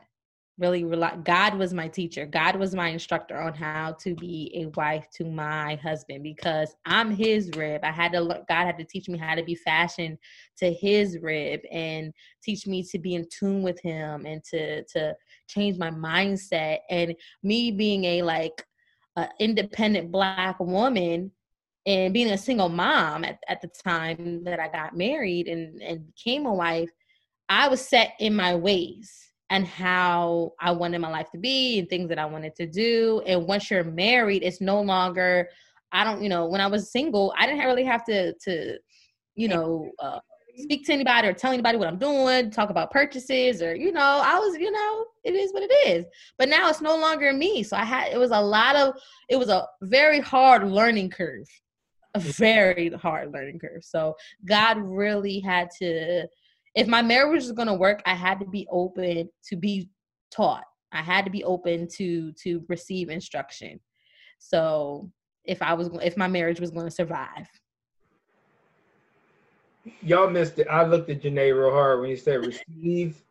Really 0.56 0.84
rely. 0.84 1.16
God 1.16 1.58
was 1.58 1.74
my 1.74 1.88
teacher. 1.88 2.26
God 2.26 2.54
was 2.54 2.76
my 2.76 2.88
instructor 2.88 3.40
on 3.40 3.54
how 3.54 3.96
to 4.00 4.14
be 4.14 4.52
a 4.54 4.66
wife 4.78 5.08
to 5.14 5.24
my 5.24 5.74
husband 5.82 6.22
because 6.22 6.76
I'm 6.86 7.10
his 7.10 7.50
rib. 7.56 7.80
I 7.82 7.90
had 7.90 8.12
to. 8.12 8.20
lear- 8.20 8.44
God 8.48 8.64
had 8.64 8.78
to 8.78 8.84
teach 8.84 9.08
me 9.08 9.18
how 9.18 9.34
to 9.34 9.42
be 9.42 9.56
fashioned 9.56 10.16
to 10.58 10.72
His 10.72 11.18
rib 11.20 11.60
and 11.72 12.12
teach 12.40 12.68
me 12.68 12.84
to 12.84 13.00
be 13.00 13.16
in 13.16 13.26
tune 13.36 13.62
with 13.62 13.80
Him 13.80 14.26
and 14.26 14.44
to 14.44 14.84
to 14.84 15.16
change 15.48 15.76
my 15.76 15.90
mindset. 15.90 16.78
And 16.88 17.16
me 17.42 17.72
being 17.72 18.04
a 18.04 18.22
like 18.22 18.64
a 19.16 19.28
independent 19.40 20.12
black 20.12 20.60
woman 20.60 21.32
and 21.86 22.14
being 22.14 22.30
a 22.30 22.38
single 22.38 22.68
mom 22.68 23.24
at, 23.24 23.38
at 23.48 23.60
the 23.60 23.68
time 23.68 24.44
that 24.44 24.60
I 24.60 24.68
got 24.68 24.96
married 24.96 25.48
and, 25.48 25.82
and 25.82 26.06
became 26.06 26.46
a 26.46 26.54
wife, 26.54 26.90
I 27.48 27.66
was 27.68 27.86
set 27.86 28.14
in 28.20 28.36
my 28.36 28.54
ways. 28.54 29.23
And 29.50 29.66
how 29.66 30.52
I 30.60 30.70
wanted 30.72 31.00
my 31.00 31.10
life 31.10 31.30
to 31.32 31.38
be 31.38 31.78
and 31.78 31.88
things 31.88 32.08
that 32.08 32.18
I 32.18 32.24
wanted 32.24 32.54
to 32.56 32.66
do. 32.66 33.22
And 33.26 33.46
once 33.46 33.70
you're 33.70 33.84
married, 33.84 34.42
it's 34.42 34.60
no 34.60 34.80
longer 34.80 35.48
I 35.92 36.02
don't, 36.02 36.22
you 36.22 36.28
know, 36.28 36.46
when 36.46 36.60
I 36.60 36.66
was 36.66 36.90
single, 36.90 37.32
I 37.38 37.46
didn't 37.46 37.64
really 37.64 37.84
have 37.84 38.04
to 38.06 38.34
to, 38.34 38.78
you 39.36 39.48
know, 39.48 39.92
uh, 40.00 40.18
speak 40.56 40.84
to 40.86 40.92
anybody 40.92 41.28
or 41.28 41.32
tell 41.32 41.52
anybody 41.52 41.78
what 41.78 41.86
I'm 41.86 41.98
doing, 41.98 42.50
talk 42.50 42.70
about 42.70 42.90
purchases 42.90 43.62
or 43.62 43.76
you 43.76 43.92
know, 43.92 44.20
I 44.24 44.38
was, 44.38 44.56
you 44.56 44.72
know, 44.72 45.04
it 45.22 45.34
is 45.34 45.52
what 45.52 45.62
it 45.62 45.72
is. 45.88 46.04
But 46.36 46.48
now 46.48 46.68
it's 46.68 46.80
no 46.80 46.96
longer 46.96 47.32
me. 47.32 47.62
So 47.62 47.76
I 47.76 47.84
had 47.84 48.12
it 48.12 48.18
was 48.18 48.32
a 48.32 48.40
lot 48.40 48.74
of 48.74 48.94
it 49.28 49.36
was 49.36 49.48
a 49.48 49.66
very 49.82 50.20
hard 50.20 50.68
learning 50.68 51.10
curve. 51.10 51.46
A 52.16 52.20
very 52.20 52.90
hard 52.90 53.32
learning 53.32 53.58
curve. 53.58 53.82
So 53.84 54.14
God 54.44 54.78
really 54.78 55.40
had 55.40 55.68
to 55.80 56.28
if 56.74 56.88
my 56.88 57.02
marriage 57.02 57.42
was 57.42 57.52
going 57.52 57.68
to 57.68 57.74
work, 57.74 58.02
I 58.04 58.14
had 58.14 58.40
to 58.40 58.46
be 58.46 58.66
open 58.70 59.28
to 59.48 59.56
be 59.56 59.90
taught. 60.30 60.64
I 60.92 61.02
had 61.02 61.24
to 61.24 61.30
be 61.30 61.44
open 61.44 61.88
to 61.96 62.32
to 62.42 62.64
receive 62.68 63.10
instruction. 63.10 63.80
So 64.38 65.10
if 65.44 65.62
I 65.62 65.74
was 65.74 65.90
if 66.02 66.16
my 66.16 66.28
marriage 66.28 66.60
was 66.60 66.70
going 66.70 66.86
to 66.86 66.90
survive. 66.90 67.48
Y'all 70.00 70.30
missed 70.30 70.58
it. 70.58 70.66
I 70.70 70.84
looked 70.84 71.10
at 71.10 71.22
Janae 71.22 71.56
real 71.56 71.70
hard 71.70 72.00
when 72.00 72.08
he 72.10 72.16
said 72.16 72.46
receive 72.46 73.22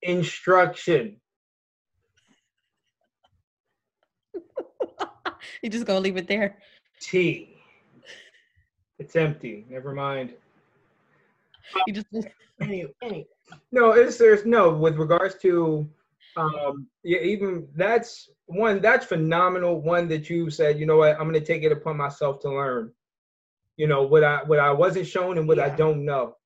instruction. 0.00 1.16
you 5.62 5.68
just 5.68 5.84
gonna 5.84 6.00
leave 6.00 6.16
it 6.16 6.26
there. 6.26 6.58
T. 7.00 7.54
It's 8.98 9.14
empty. 9.16 9.66
Never 9.68 9.92
mind. 9.92 10.32
You 11.86 11.92
just 11.92 12.06
no, 13.70 13.92
it's 13.92 14.18
there's 14.18 14.44
no 14.44 14.70
with 14.70 14.96
regards 14.96 15.36
to 15.42 15.88
um 16.36 16.86
yeah 17.04 17.20
even 17.20 17.68
that's 17.74 18.30
one 18.46 18.80
that's 18.80 19.06
phenomenal. 19.06 19.80
One 19.80 20.08
that 20.08 20.30
you 20.30 20.50
said 20.50 20.78
you 20.78 20.86
know 20.86 20.98
what? 20.98 21.18
I'm 21.18 21.32
to 21.32 21.40
take 21.40 21.62
it 21.62 21.72
upon 21.72 21.96
myself 21.96 22.40
to 22.40 22.50
learn. 22.50 22.92
You 23.76 23.86
know 23.86 24.02
what 24.02 24.22
i 24.22 24.42
what 24.44 24.58
i 24.58 24.70
wasn't 24.70 25.06
shown 25.06 25.38
and 25.38 25.48
what 25.48 25.56
yeah. 25.58 25.66
i 25.66 25.70
don't 25.70 26.04
know. 26.04 26.36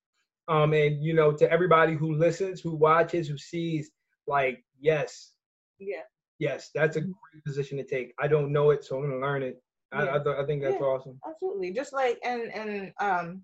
Um 0.49 0.73
and 0.73 1.03
you 1.03 1.13
know 1.13 1.33
to 1.33 1.51
everybody 1.51 1.95
who 1.95 2.15
listens 2.15 2.61
who 2.61 2.75
watches 2.75 3.29
who 3.29 3.39
sees 3.39 3.91
like 4.27 4.65
yes. 4.81 5.33
Yeah. 5.79 6.03
Yes 6.39 6.71
that's 6.75 6.97
a 6.97 7.01
mm-hmm. 7.01 7.11
great 7.33 7.45
position 7.45 7.79
to 7.79 7.85
take. 7.85 8.15
I 8.19 8.29
don't 8.29 8.53
know 8.53 8.71
it 8.71 8.85
so 8.85 8.97
i'm 8.97 9.11
to 9.11 9.19
learn 9.19 9.43
it. 9.43 9.63
Yeah. 9.93 10.05
I, 10.05 10.17
I, 10.17 10.23
th- 10.23 10.37
I 10.37 10.47
think 10.47 10.63
that's 10.63 10.77
yeah, 10.81 10.87
awesome. 10.87 11.21
absolutely. 11.29 11.73
Just 11.73 11.93
like 11.93 12.19
and 12.25 12.53
and 12.53 12.93
um 13.01 13.43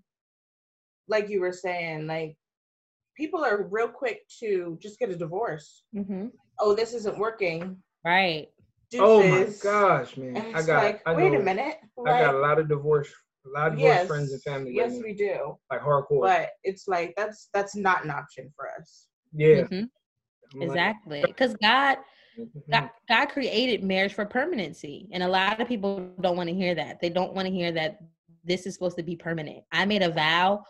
like 1.07 1.29
you 1.29 1.41
were 1.41 1.53
saying 1.53 2.07
like 2.07 2.37
people 3.15 3.43
are 3.43 3.67
real 3.69 3.87
quick 3.87 4.21
to 4.39 4.77
just 4.81 4.99
get 4.99 5.09
a 5.09 5.15
divorce. 5.15 5.83
Mm-hmm. 5.95 6.27
Oh, 6.59 6.75
this 6.75 6.93
isn't 6.93 7.17
working. 7.17 7.77
Right. 8.05 8.49
oh 8.95 9.27
my 9.27 9.47
gosh, 9.61 10.17
man! 10.17 10.55
I 10.55 10.61
got. 10.61 10.83
Like, 10.83 11.01
I 11.05 11.13
wait 11.13 11.31
know, 11.31 11.39
a 11.39 11.43
minute. 11.43 11.77
Like, 11.97 12.15
I 12.15 12.21
got 12.25 12.35
a 12.35 12.39
lot 12.39 12.59
of 12.59 12.67
divorce, 12.67 13.09
a 13.45 13.49
lot 13.49 13.67
of 13.67 13.77
divorce 13.77 13.95
yes, 13.95 14.07
friends 14.07 14.31
and 14.31 14.41
family. 14.43 14.73
Yes, 14.75 14.99
we 15.01 15.13
do. 15.13 15.57
Like 15.71 15.81
hardcore. 15.81 16.21
But 16.21 16.49
it's 16.63 16.87
like 16.87 17.13
that's 17.17 17.49
that's 17.53 17.75
not 17.75 18.03
an 18.03 18.11
option 18.11 18.51
for 18.55 18.69
us. 18.79 19.07
Yeah. 19.33 19.63
Mm-hmm. 19.63 20.61
Exactly, 20.61 21.23
because 21.27 21.55
God. 21.61 21.97
Mm-hmm. 22.39 22.71
God, 22.71 22.89
God 23.07 23.25
created 23.27 23.83
marriage 23.83 24.15
for 24.15 24.25
permanency, 24.25 25.07
and 25.11 25.21
a 25.21 25.27
lot 25.27 25.61
of 25.61 25.67
people 25.67 26.09
don't 26.19 26.35
want 26.35 26.49
to 26.49 26.55
hear 26.55 26.73
that. 26.73 26.99
They 26.99 27.09
don't 27.09 27.31
want 27.35 27.47
to 27.47 27.53
hear 27.53 27.71
that 27.73 27.99
this 28.43 28.65
is 28.65 28.73
supposed 28.73 28.97
to 28.97 29.03
be 29.03 29.15
permanent. 29.15 29.63
I 29.71 29.85
made 29.85 30.01
a 30.01 30.09
vow, 30.09 30.63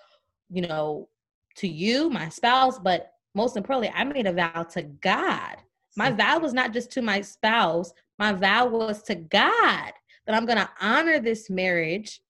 you 0.54 0.62
know, 0.62 1.10
to 1.56 1.68
you, 1.68 2.10
my 2.10 2.30
spouse, 2.30 2.80
but 2.80 3.14
most 3.36 3.58
importantly, 3.58 3.92
I 3.96 4.04
made 4.04 4.28
a 4.28 4.34
vow 4.34 4.64
to 4.72 4.84
God. 4.84 5.58
My 5.96 6.12
vow 6.12 6.40
was 6.40 6.54
not 6.54 6.74
just 6.74 6.92
to 6.94 7.02
my 7.02 7.22
spouse, 7.22 7.92
my 8.20 8.32
vow 8.32 8.68
was 8.68 9.04
to 9.04 9.16
God 9.16 9.92
that 10.26 10.36
I'm 10.36 10.46
going 10.46 10.58
to 10.58 10.70
honor 10.80 11.20
this 11.20 11.50
marriage 11.50 12.22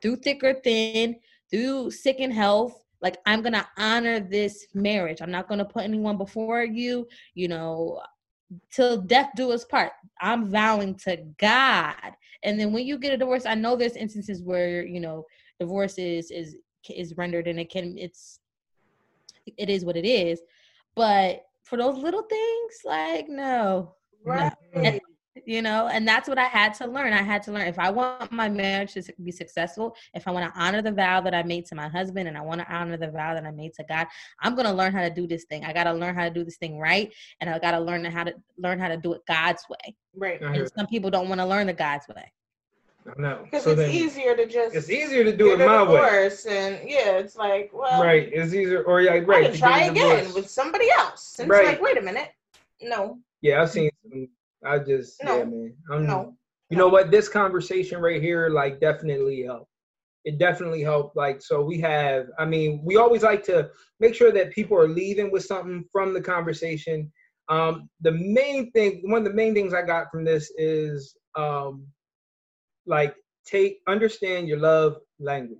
through 0.00 0.16
thick 0.16 0.42
or 0.44 0.54
thin, 0.54 1.16
through 1.50 1.90
sick 1.90 2.16
and 2.20 2.32
health. 2.32 2.84
Like, 3.00 3.16
I'm 3.26 3.42
going 3.42 3.54
to 3.54 3.66
honor 3.76 4.20
this 4.20 4.66
marriage. 4.74 5.20
I'm 5.20 5.30
not 5.30 5.48
going 5.48 5.58
to 5.58 5.64
put 5.64 5.84
anyone 5.84 6.16
before 6.16 6.62
you, 6.64 7.08
you 7.34 7.48
know, 7.48 8.00
till 8.70 9.00
death 9.00 9.30
do 9.34 9.50
us 9.52 9.64
part. 9.64 9.92
I'm 10.20 10.48
vowing 10.48 10.94
to 10.96 11.16
God. 11.38 11.96
And 12.44 12.58
then 12.58 12.72
when 12.72 12.86
you 12.86 12.98
get 12.98 13.12
a 13.12 13.16
divorce, 13.16 13.46
I 13.46 13.54
know 13.54 13.76
there's 13.76 13.96
instances 13.96 14.42
where, 14.42 14.84
you 14.84 15.00
know, 15.00 15.26
divorce 15.58 15.98
is 15.98 16.30
is 16.30 16.56
is 16.90 17.16
rendered 17.16 17.46
and 17.46 17.58
it 17.58 17.70
can 17.70 17.96
it's 17.98 18.40
it 19.56 19.68
is 19.68 19.84
what 19.84 19.96
it 19.96 20.06
is. 20.06 20.40
But 20.94 21.44
for 21.62 21.76
those 21.76 21.96
little 21.96 22.22
things, 22.22 22.74
like 22.84 23.28
no, 23.28 23.94
right. 24.24 24.52
No. 24.74 24.82
And, 24.82 25.00
you 25.46 25.62
know, 25.62 25.88
and 25.88 26.06
that's 26.06 26.28
what 26.28 26.38
I 26.38 26.44
had 26.44 26.74
to 26.74 26.86
learn. 26.86 27.12
I 27.12 27.22
had 27.22 27.42
to 27.44 27.52
learn 27.52 27.66
if 27.66 27.78
I 27.78 27.90
want 27.90 28.30
my 28.30 28.48
marriage 28.48 28.92
to 28.94 29.02
be 29.24 29.32
successful, 29.32 29.96
if 30.14 30.28
I 30.28 30.30
want 30.30 30.52
to 30.52 30.60
honor 30.60 30.82
the 30.82 30.92
vow 30.92 31.20
that 31.22 31.34
I 31.34 31.42
made 31.42 31.64
to 31.66 31.74
my 31.74 31.88
husband 31.88 32.28
and 32.28 32.36
I 32.36 32.42
want 32.42 32.60
to 32.60 32.70
honor 32.72 32.96
the 32.96 33.10
vow 33.10 33.34
that 33.34 33.44
I 33.44 33.50
made 33.50 33.72
to 33.74 33.84
God, 33.88 34.06
I'm 34.40 34.54
going 34.54 34.66
to 34.66 34.72
learn 34.72 34.92
how 34.92 35.00
to 35.00 35.10
do 35.10 35.26
this 35.26 35.44
thing. 35.44 35.64
I 35.64 35.72
got 35.72 35.84
to 35.84 35.92
learn 35.94 36.14
how 36.14 36.24
to 36.24 36.30
do 36.30 36.44
this 36.44 36.58
thing 36.58 36.78
right, 36.78 37.12
and 37.40 37.48
I 37.48 37.58
got 37.58 37.72
to 37.72 37.80
learn 37.80 38.04
how 38.04 38.24
to 38.24 38.34
learn 38.58 38.78
how 38.78 38.88
to 38.88 38.96
do 38.96 39.14
it 39.14 39.22
God's 39.26 39.64
way. 39.70 39.96
Right. 40.14 40.40
And 40.40 40.70
some 40.76 40.86
people 40.86 41.10
don't 41.10 41.28
want 41.28 41.40
to 41.40 41.46
learn 41.46 41.66
the 41.66 41.72
God's 41.72 42.06
way. 42.14 42.30
No, 43.16 43.40
because 43.42 43.64
so 43.64 43.70
it's 43.70 43.92
easier 43.92 44.36
to 44.36 44.46
just 44.46 44.74
it's 44.74 44.88
easier 44.88 45.24
to 45.24 45.36
do 45.36 45.52
it 45.52 45.58
my 45.58 45.82
way. 45.82 45.96
Of 45.96 46.00
course. 46.00 46.46
And 46.46 46.78
yeah, 46.88 47.18
it's 47.18 47.36
like 47.36 47.70
well, 47.72 48.00
right. 48.00 48.28
It's 48.32 48.54
easier, 48.54 48.84
or 48.84 49.00
yeah, 49.00 49.14
right. 49.24 49.46
I 49.46 49.50
can 49.50 49.58
try 49.58 49.80
again 49.82 50.32
with 50.34 50.48
somebody 50.48 50.88
else. 50.90 51.36
And 51.38 51.48
right. 51.48 51.60
it's 51.60 51.68
like, 51.68 51.82
wait 51.82 51.98
a 51.98 52.02
minute, 52.02 52.28
no. 52.80 53.18
Yeah, 53.40 53.62
I've 53.62 53.70
seen. 53.70 53.90
Some, 54.08 54.28
I 54.64 54.78
just 54.78 55.22
no. 55.24 55.38
yeah, 55.38 55.44
man. 55.44 55.74
I'm, 55.90 56.06
no. 56.06 56.36
You 56.70 56.76
know 56.76 56.88
what? 56.88 57.10
This 57.10 57.28
conversation 57.28 58.00
right 58.00 58.22
here, 58.22 58.48
like, 58.48 58.80
definitely 58.80 59.42
helped. 59.42 59.70
It 60.24 60.38
definitely 60.38 60.82
helped. 60.82 61.16
Like, 61.16 61.42
so 61.42 61.62
we 61.62 61.80
have. 61.80 62.28
I 62.38 62.44
mean, 62.44 62.82
we 62.84 62.96
always 62.96 63.22
like 63.22 63.42
to 63.44 63.70
make 63.98 64.14
sure 64.14 64.30
that 64.32 64.52
people 64.52 64.78
are 64.78 64.88
leaving 64.88 65.32
with 65.32 65.44
something 65.44 65.84
from 65.90 66.14
the 66.14 66.20
conversation. 66.20 67.12
Um, 67.48 67.88
the 68.00 68.12
main 68.12 68.70
thing, 68.70 69.02
one 69.10 69.18
of 69.18 69.24
the 69.24 69.34
main 69.34 69.54
things 69.54 69.74
I 69.74 69.82
got 69.82 70.10
from 70.10 70.24
this 70.24 70.52
is 70.56 71.16
um 71.34 71.86
like 72.86 73.14
take 73.46 73.78
understand 73.88 74.48
your 74.48 74.58
love 74.58 74.96
language 75.18 75.58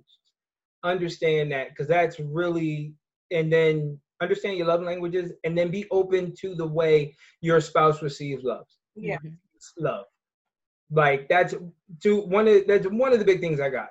understand 0.83 1.51
that 1.51 1.69
because 1.69 1.87
that's 1.87 2.19
really 2.19 2.93
and 3.31 3.51
then 3.51 3.97
understand 4.21 4.57
your 4.57 4.67
love 4.67 4.81
languages 4.81 5.31
and 5.43 5.57
then 5.57 5.71
be 5.71 5.85
open 5.91 6.33
to 6.39 6.55
the 6.55 6.67
way 6.67 7.15
your 7.41 7.59
spouse 7.59 8.01
receives 8.01 8.43
love. 8.43 8.65
Yeah. 8.95 9.17
Mm-hmm. 9.17 9.83
love. 9.83 10.05
Like 10.91 11.27
that's 11.29 11.55
to 12.03 12.21
one 12.21 12.47
of 12.47 12.67
that's 12.67 12.85
one 12.87 13.13
of 13.13 13.19
the 13.19 13.25
big 13.25 13.39
things 13.39 13.59
i 13.59 13.69
got. 13.69 13.89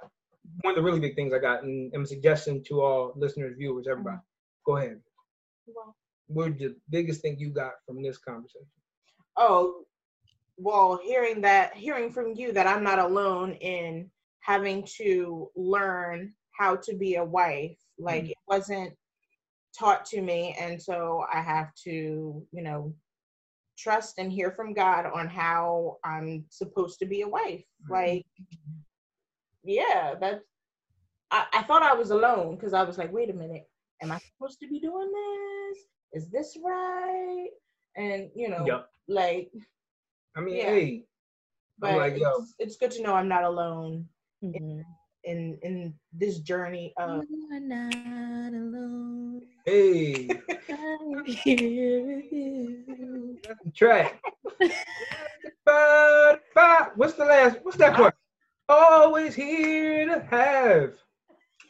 One 0.61 0.73
of 0.73 0.77
the 0.77 0.83
really 0.83 1.01
big 1.01 1.17
things 1.17 1.33
i 1.33 1.39
got 1.39 1.65
and 1.65 1.93
i'm 1.95 2.07
suggesting 2.07 2.63
to 2.65 2.81
all 2.81 3.13
listeners 3.17 3.57
viewers 3.59 3.87
everybody. 3.91 4.17
Mm-hmm. 4.17 4.71
go 4.71 4.77
ahead. 4.77 5.01
Well, 5.67 5.97
what's 6.29 6.59
the 6.59 6.77
biggest 6.91 7.23
thing 7.23 7.37
you 7.39 7.51
got 7.51 7.73
from 7.87 8.03
this 8.03 8.19
conversation? 8.19 8.67
Oh 9.37 9.85
well, 10.63 11.01
hearing 11.03 11.41
that, 11.41 11.77
hearing 11.77 12.13
from 12.13 12.35
you 12.35 12.53
that 12.53 12.67
I'm 12.67 12.85
not 12.85 12.99
alone 12.99 13.53
in 13.55 14.11
having 14.41 14.87
to 14.99 15.51
learn 15.57 16.33
how 16.59 16.77
to 16.77 16.95
be 16.95 17.17
a 17.17 17.25
wife, 17.25 17.79
like 17.99 18.25
mm-hmm. 18.25 18.31
it 18.31 18.39
wasn't 18.47 18.93
taught 19.79 20.05
to 20.07 20.21
me. 20.21 20.57
And 20.61 20.81
so 20.81 21.25
I 21.33 21.41
have 21.41 21.75
to, 21.85 22.47
you 22.53 22.63
know, 22.63 22.95
trust 23.79 24.19
and 24.19 24.31
hear 24.31 24.53
from 24.53 24.75
God 24.75 25.07
on 25.07 25.29
how 25.29 25.97
I'm 26.05 26.45
supposed 26.51 26.99
to 27.01 27.07
be 27.07 27.23
a 27.23 27.29
wife. 27.29 27.65
Mm-hmm. 27.85 27.93
Like, 27.93 28.27
yeah, 29.65 30.15
that's, 30.21 30.45
I, 31.31 31.47
I 31.53 31.63
thought 31.63 31.83
I 31.83 31.95
was 31.95 32.11
alone 32.11 32.57
because 32.57 32.75
I 32.75 32.85
was 32.85 32.99
like, 32.99 33.13
wait 33.13 33.31
a 33.31 33.35
minute, 33.35 33.69
am 34.03 34.13
I 34.13 34.19
supposed 34.19 34.61
to 34.61 34.69
be 34.69 34.79
doing 34.79 35.11
this? 35.11 35.79
Is 36.23 36.31
this 36.31 36.57
right? 36.63 37.49
And, 37.97 38.31
you 38.35 38.49
know, 38.49 38.65
yep. 38.67 38.89
like, 39.09 39.51
I 40.37 40.41
mean, 40.41 40.57
yeah. 40.57 40.65
hey, 40.65 41.05
but 41.79 41.97
like, 41.97 42.15
it's, 42.17 42.55
it's, 42.59 42.77
good 42.77 42.91
to 42.93 43.03
know 43.03 43.15
I'm 43.15 43.29
not 43.29 43.45
alone 43.45 44.07
mm-hmm. 44.43 44.55
in, 44.57 44.85
in 45.25 45.59
in 45.63 45.95
this 46.13 46.39
journey 46.39 46.95
of. 46.99 47.25
You're 47.29 47.61
not 47.61 48.53
alone. 48.53 49.43
Hey. 49.67 50.29
I'm 50.69 51.25
here 51.25 52.07
with 52.07 52.33
you. 52.33 53.39
Track. 53.75 54.23
What's 56.97 57.15
the 57.15 57.25
last? 57.25 57.59
What's 57.63 57.77
that 57.79 57.95
part? 57.95 58.15
Always 58.69 59.35
here 59.35 60.07
to 60.07 60.21
have. 60.31 60.95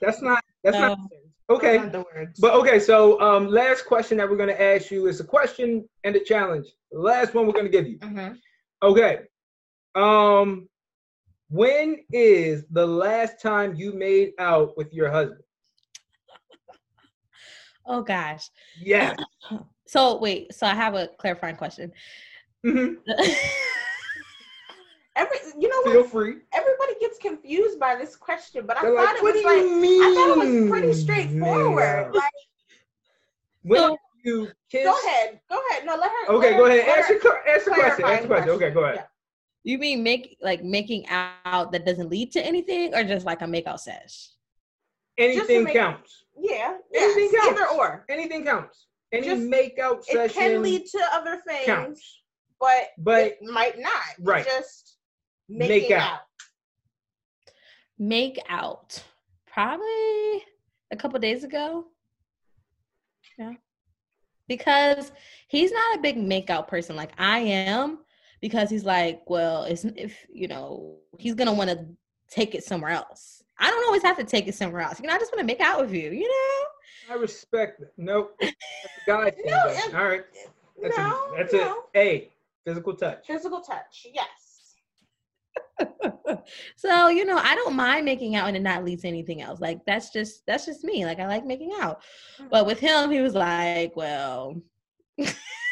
That's 0.01 0.23
not. 0.23 0.45
That's 0.63 0.77
no. 0.77 0.89
not. 0.89 0.99
Okay. 1.51 1.91
But 2.39 2.55
okay, 2.55 2.79
so 2.79 3.21
um, 3.21 3.49
last 3.49 3.87
question 3.87 4.17
that 4.19 4.31
we're 4.31 4.37
going 4.37 4.49
to 4.49 4.63
ask 4.63 4.91
you 4.91 5.07
is 5.07 5.21
a 5.21 5.25
question 5.25 5.89
and 6.05 6.17
a 6.17 6.21
challenge. 6.21 6.69
The 6.91 7.01
last 7.01 7.35
one 7.35 7.47
we're 7.47 7.53
going 7.53 7.67
to 7.67 7.71
give 7.71 7.87
you. 7.87 7.99
Mm-hmm. 7.99 8.35
Okay. 8.83 9.21
Um, 9.95 10.69
when 11.51 11.99
is 12.13 12.65
the 12.71 12.87
last 12.87 13.41
time 13.41 13.75
you 13.77 13.93
made 13.93 14.33
out 14.39 14.77
with 14.77 14.93
your 14.93 15.11
husband? 15.11 15.41
Oh 17.85 18.01
gosh. 18.03 18.49
Yeah. 18.81 19.15
So 19.87 20.17
wait, 20.19 20.55
so 20.55 20.67
I 20.67 20.75
have 20.75 20.95
a 20.95 21.09
clarifying 21.19 21.57
question. 21.57 21.93
Mhm. 22.65 22.97
Every, 25.17 25.37
you 25.59 25.69
know 25.69 25.83
Feel 25.93 26.01
what? 26.03 26.11
free. 26.11 26.37
Everybody 26.55 26.95
gets 26.99 27.19
confused 27.19 27.79
by 27.79 27.97
this 27.97 28.17
question, 28.17 28.65
but 28.67 28.79
I 28.79 28.83
They're 28.83 28.95
thought 28.97 29.05
like, 29.05 29.17
it 29.17 29.23
was 29.23 29.45
like 29.45 29.65
mean? 29.83 30.03
I 30.03 30.15
thought 30.15 30.47
it 30.47 30.61
was 30.63 30.71
pretty 30.71 30.93
straightforward. 30.95 31.83
Yeah. 31.83 32.11
Like, 32.21 32.33
When 33.65 33.81
So- 33.81 33.99
you 34.25 34.49
kiss. 34.71 34.85
go 34.85 34.95
ahead, 35.07 35.41
go 35.51 35.61
ahead. 35.71 35.85
No, 35.87 35.97
let 35.97 36.11
her. 36.11 36.33
Okay, 36.35 36.51
let 36.53 36.59
go 36.59 36.65
her- 36.65 36.71
ahead. 36.71 36.87
let 36.87 36.99
Ask 36.99 37.09
her- 37.09 37.15
your, 37.15 37.21
que- 37.23 37.51
ask 37.53 37.67
your 37.67 37.75
question. 37.75 37.85
Ask 37.85 37.97
clarifying 37.97 38.19
your 38.19 38.27
question. 38.29 38.51
Okay, 38.51 38.71
go 38.71 38.85
ahead. 38.85 38.97
Yeah. 38.97 39.05
you 39.65 39.79
mean 39.79 40.03
make 40.03 40.37
like 40.41 40.63
making 40.65 41.07
out 41.09 41.71
that 41.73 41.85
doesn't 41.87 42.09
lead 42.11 42.33
to 42.33 42.45
anything, 42.45 42.95
or 42.95 43.05
just 43.05 43.25
like 43.27 43.43
a 43.43 43.47
makeout 43.47 43.79
sesh? 43.81 44.29
Anything 45.19 45.65
make- 45.65 45.75
counts. 45.75 46.25
Yeah, 46.37 46.77
Anything 46.95 47.29
yes, 47.33 47.45
counts. 47.45 47.61
either 47.61 47.71
or. 47.77 48.05
Anything 48.09 48.45
counts. 48.45 48.87
Any 49.13 49.27
Just- 49.27 49.43
makeout 49.43 49.99
It 49.99 50.05
session 50.07 50.43
can 50.43 50.63
lead 50.63 50.87
to 50.87 51.01
other 51.13 51.43
things, 51.47 51.67
counts. 51.67 52.23
but 52.59 52.89
But 52.99 53.25
it 53.25 53.43
might 53.43 53.79
not. 53.79 53.93
It's 54.19 54.21
Right. 54.21 54.45
Just 54.45 54.97
Make 55.49 55.91
out. 55.91 56.13
out. 56.13 56.21
Make 57.99 58.39
out, 58.49 59.05
probably 59.47 60.43
a 60.91 60.97
couple 60.97 61.19
days 61.21 61.45
ago. 61.45 61.87
Yeah, 63.39 63.53
because 64.57 65.13
he's 65.49 65.73
not 65.73 65.97
a 65.97 66.01
big 66.01 66.17
makeout 66.17 66.69
person 66.69 66.95
like 66.95 67.13
I 67.19 67.39
am. 67.39 68.01
Because 68.41 68.69
he's 68.69 68.85
like, 68.85 69.23
well, 69.29 69.65
it's 69.65 69.85
if 69.85 70.17
you 70.33 70.49
know 70.49 70.97
he's 71.19 71.35
gonna 71.35 71.53
want 71.53 71.71
to 71.71 71.87
take 72.29 72.55
it 72.55 72.65
somewhere 72.65 72.91
else. 72.91 73.43
I 73.59 73.71
don't 73.71 73.85
always 73.87 74.03
have 74.03 74.17
to 74.17 74.25
take 74.25 74.49
it 74.49 74.55
somewhere 74.55 74.83
else. 74.83 75.01
You 75.01 75.07
know, 75.07 75.15
I 75.15 75.19
just 75.19 75.31
want 75.33 75.41
to 75.41 75.47
make 75.47 75.61
out 75.61 75.81
with 75.81 75.93
you. 75.95 76.11
You 76.11 76.29
know. 76.29 77.15
I 77.15 77.19
respect 77.19 77.81
it. 77.81 77.93
Nope. 77.97 78.37
That's 78.41 78.55
a 78.55 79.11
guy 79.11 79.31
thing. 79.31 79.45
No, 79.47 79.99
All 79.99 80.09
right. 80.09 80.25
That's 80.83 80.99
no, 80.99 81.05
a 81.05 81.37
that's 81.37 81.53
no. 81.53 81.85
a 81.95 81.99
A. 81.99 82.31
Physical 82.65 82.95
touch. 82.95 83.27
Physical 83.27 83.61
touch. 83.61 84.07
Yes. 84.13 84.27
so 86.77 87.09
you 87.09 87.25
know 87.25 87.39
i 87.39 87.55
don't 87.55 87.75
mind 87.75 88.05
making 88.05 88.37
out 88.37 88.47
and 88.49 88.57
it 88.57 88.63
not 88.63 88.85
lead 88.85 89.01
to 89.01 89.09
anything 89.09 89.43
else 89.43 89.61
like 89.61 89.81
that's 89.87 90.11
just 90.11 90.45
that's 90.47 90.67
just 90.67 90.85
me 90.85 91.05
like 91.05 91.19
i 91.19 91.27
like 91.27 91.45
making 91.45 91.73
out 91.81 92.03
but 92.51 92.65
mm. 92.65 92.67
with 92.67 92.79
him 92.79 93.11
he 93.11 93.21
was 93.21 93.35
like 93.35 93.95
well 93.97 94.55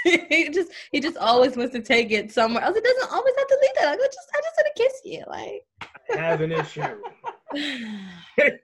he 0.05 0.49
just 0.51 0.71
he 0.93 1.01
just 1.01 1.17
always 1.19 1.57
wants 1.57 1.75
to 1.75 1.83
take 1.83 2.11
it 2.11 2.33
somewhere 2.33 2.63
else 2.63 2.77
it 2.77 2.85
doesn't 2.85 3.13
always 3.13 3.35
have 3.37 3.47
to 3.47 3.59
lead 3.61 3.71
there 3.77 3.87
like 3.87 4.01
I 4.01 4.07
just 4.07 4.31
i 4.35 4.41
just 4.41 4.57
want 4.57 4.77
to 4.77 4.83
kiss 4.83 5.01
you 5.05 5.25
like 5.27 5.65
I 6.13 6.17
have 6.17 6.41
an 6.41 6.53
issue. 6.53 6.81
Right. 6.83 8.61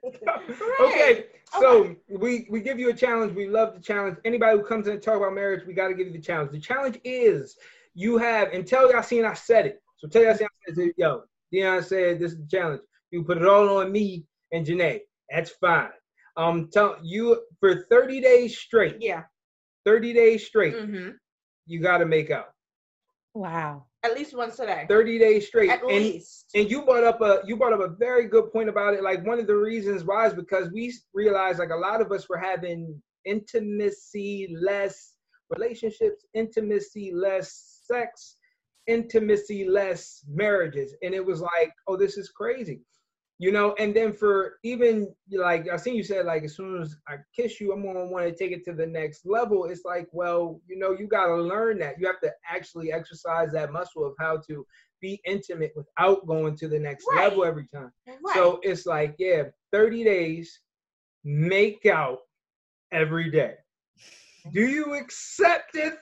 okay, 0.81 1.25
so 1.59 1.95
we 2.09 2.47
we 2.49 2.61
give 2.61 2.79
you 2.79 2.89
a 2.89 2.93
challenge. 2.93 3.35
We 3.35 3.47
love 3.47 3.73
the 3.75 3.81
challenge. 3.81 4.17
Anybody 4.25 4.57
who 4.57 4.63
comes 4.63 4.87
in 4.87 4.93
and 4.93 5.01
talk 5.01 5.17
about 5.17 5.33
marriage, 5.33 5.65
we 5.65 5.73
got 5.73 5.89
to 5.89 5.93
give 5.93 6.07
you 6.07 6.13
the 6.13 6.21
challenge. 6.21 6.51
The 6.51 6.59
challenge 6.59 6.99
is 7.03 7.57
you 7.93 8.17
have 8.17 8.49
and 8.53 8.65
tell 8.65 8.91
Yassine 8.91 9.25
I 9.25 9.33
said 9.33 9.65
it. 9.65 9.81
So 9.97 10.07
tell 10.07 10.23
Yassine 10.23 10.47
I 10.69 10.73
said, 10.73 10.91
yo, 10.97 11.23
Dion 11.51 11.81
said 11.83 12.19
this 12.19 12.33
is 12.33 12.37
the 12.39 12.47
challenge. 12.47 12.81
You 13.11 13.23
put 13.23 13.37
it 13.37 13.47
all 13.47 13.77
on 13.77 13.91
me 13.91 14.25
and 14.51 14.65
Janae. 14.65 14.99
That's 15.29 15.51
fine. 15.51 15.89
Um, 16.35 16.69
tell 16.71 16.97
you 17.03 17.41
for 17.59 17.85
30 17.89 18.21
days 18.21 18.57
straight. 18.57 18.97
Yeah. 18.99 19.23
30 19.85 20.13
days 20.13 20.45
straight, 20.45 20.75
Mm-hmm. 20.75 21.11
you 21.65 21.79
got 21.81 21.99
to 21.99 22.05
make 22.05 22.29
out. 22.29 22.49
wow 23.33 23.85
At 24.03 24.13
least 24.15 24.35
once 24.35 24.59
a 24.59 24.65
day. 24.65 24.85
30 24.89 25.17
days 25.19 25.47
straight. 25.47 25.69
At 25.69 25.81
and 25.81 25.89
least. 25.89 26.45
and 26.53 26.69
you 26.69 26.83
brought 26.83 27.03
up 27.05 27.21
a 27.21 27.41
you 27.45 27.55
brought 27.57 27.73
up 27.73 27.79
a 27.79 27.87
very 27.95 28.27
good 28.27 28.51
point 28.51 28.69
about 28.69 28.93
it. 28.93 29.01
Like 29.03 29.25
one 29.25 29.39
of 29.39 29.47
the 29.47 29.55
reasons 29.55 30.03
why 30.03 30.27
is 30.27 30.33
because 30.33 30.69
we 30.71 30.93
realized 31.13 31.59
like 31.59 31.69
a 31.71 31.75
lot 31.75 32.01
of 32.01 32.11
us 32.11 32.27
were 32.29 32.37
having 32.37 33.01
intimacy 33.25 34.55
less 34.61 35.13
relationships, 35.49 36.25
intimacy 36.33 37.11
less 37.13 37.81
sex, 37.85 38.36
intimacy 38.87 39.67
less 39.67 40.23
marriages, 40.27 40.95
and 41.03 41.13
it 41.13 41.25
was 41.25 41.41
like, 41.41 41.73
oh, 41.87 41.97
this 41.97 42.17
is 42.17 42.29
crazy, 42.29 42.81
you 43.39 43.51
know. 43.51 43.75
And 43.79 43.95
then 43.95 44.13
for 44.13 44.57
even 44.63 45.13
like 45.31 45.67
I 45.69 45.77
seen 45.77 45.95
you 45.95 46.03
said 46.03 46.25
like 46.25 46.43
as 46.43 46.55
soon 46.55 46.81
as 46.81 46.95
I 47.07 47.15
kiss 47.35 47.59
you, 47.61 47.71
I'm 47.73 47.83
gonna 47.85 48.07
want 48.07 48.25
to 48.25 48.35
take 48.35 48.51
it 48.51 48.63
to 48.65 48.73
the 48.73 48.87
next 48.87 49.25
level. 49.25 49.65
It's 49.65 49.85
like, 49.85 50.07
well, 50.11 50.61
you 50.67 50.77
know, 50.77 50.91
you 50.91 51.07
gotta 51.07 51.35
learn 51.35 51.77
that. 51.79 51.99
You 51.99 52.07
have 52.07 52.21
to 52.21 52.31
actually 52.49 52.91
exercise 52.91 53.51
that 53.53 53.71
muscle 53.71 54.05
of 54.05 54.13
how 54.19 54.37
to 54.47 54.65
be 55.01 55.21
intimate 55.25 55.73
without 55.75 56.25
going 56.25 56.55
to 56.57 56.67
the 56.67 56.79
next 56.79 57.05
Right. 57.11 57.23
level 57.25 57.45
every 57.45 57.67
time. 57.67 57.91
Right. 58.07 58.33
So 58.33 58.59
it's 58.63 58.85
like, 58.87 59.15
yeah, 59.19 59.43
30 59.71 60.03
days, 60.03 60.61
make 61.23 61.85
out 61.85 62.19
every 62.91 63.29
day. 63.29 63.53
Do 64.51 64.61
you 64.61 64.95
accept 64.95 65.75
it? 65.75 65.95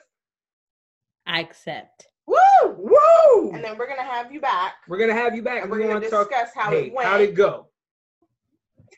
i 1.26 1.40
accept 1.40 2.06
Woo! 2.26 2.36
Woo! 2.76 3.52
And 3.54 3.62
then 3.64 3.78
we're 3.78 3.86
gonna 3.88 4.02
have 4.02 4.32
you 4.32 4.40
back. 4.40 4.74
We're 4.88 4.98
gonna 4.98 5.14
have 5.14 5.34
you 5.34 5.42
back. 5.42 5.62
And 5.62 5.64
and 5.64 5.70
we're 5.72 5.78
gonna 5.80 5.94
gonna 6.00 6.10
talk. 6.10 6.28
discuss 6.30 6.50
how 6.54 6.70
hey, 6.70 6.86
it 6.86 6.92
went. 6.92 7.08
how'd 7.08 7.20
it 7.20 7.34
go? 7.34 7.68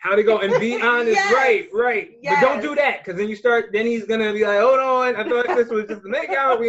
How'd 0.01 0.19
it 0.19 0.23
go? 0.25 0.39
And 0.39 0.59
be 0.61 0.81
honest, 0.83 1.17
Yes. 1.17 1.33
right, 1.35 1.69
right. 1.73 2.11
But 2.23 2.41
don't 2.41 2.63
do 2.63 2.75
that, 2.77 3.05
because 3.05 3.19
then 3.19 3.29
you 3.29 3.37
start. 3.37 3.71
Then 3.73 3.85
he's 3.87 4.05
gonna 4.07 4.33
be 4.33 4.45
like, 4.45 4.61
"Hold 4.61 4.79
on, 4.79 5.17
I 5.17 5.29
thought 5.29 5.47
this 5.57 5.69
was 5.69 5.87
just 5.87 6.05
a 6.05 6.09
make 6.09 6.31
out." 6.31 6.61
We, 6.61 6.69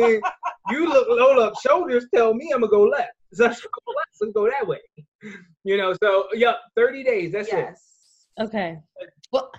you 0.72 0.88
look 0.90 1.08
load 1.10 1.40
up 1.40 1.54
shoulders. 1.62 2.06
Tell 2.14 2.34
me 2.34 2.52
I'm 2.54 2.62
gonna 2.62 2.72
go 2.72 2.84
left. 2.84 3.12
So 3.32 3.44
let's 3.46 3.62
go 3.62 3.68
left. 3.96 4.10
Let's 4.22 4.34
go 4.34 4.50
that 4.50 4.68
way. 4.68 4.80
You 5.64 5.78
know. 5.78 5.94
So 6.02 6.28
yeah, 6.34 6.54
30 6.76 7.04
days. 7.04 7.32
That's 7.34 7.48
it. 7.50 7.54
yes. 7.58 7.84
okay 8.42 8.80
well 9.32 9.52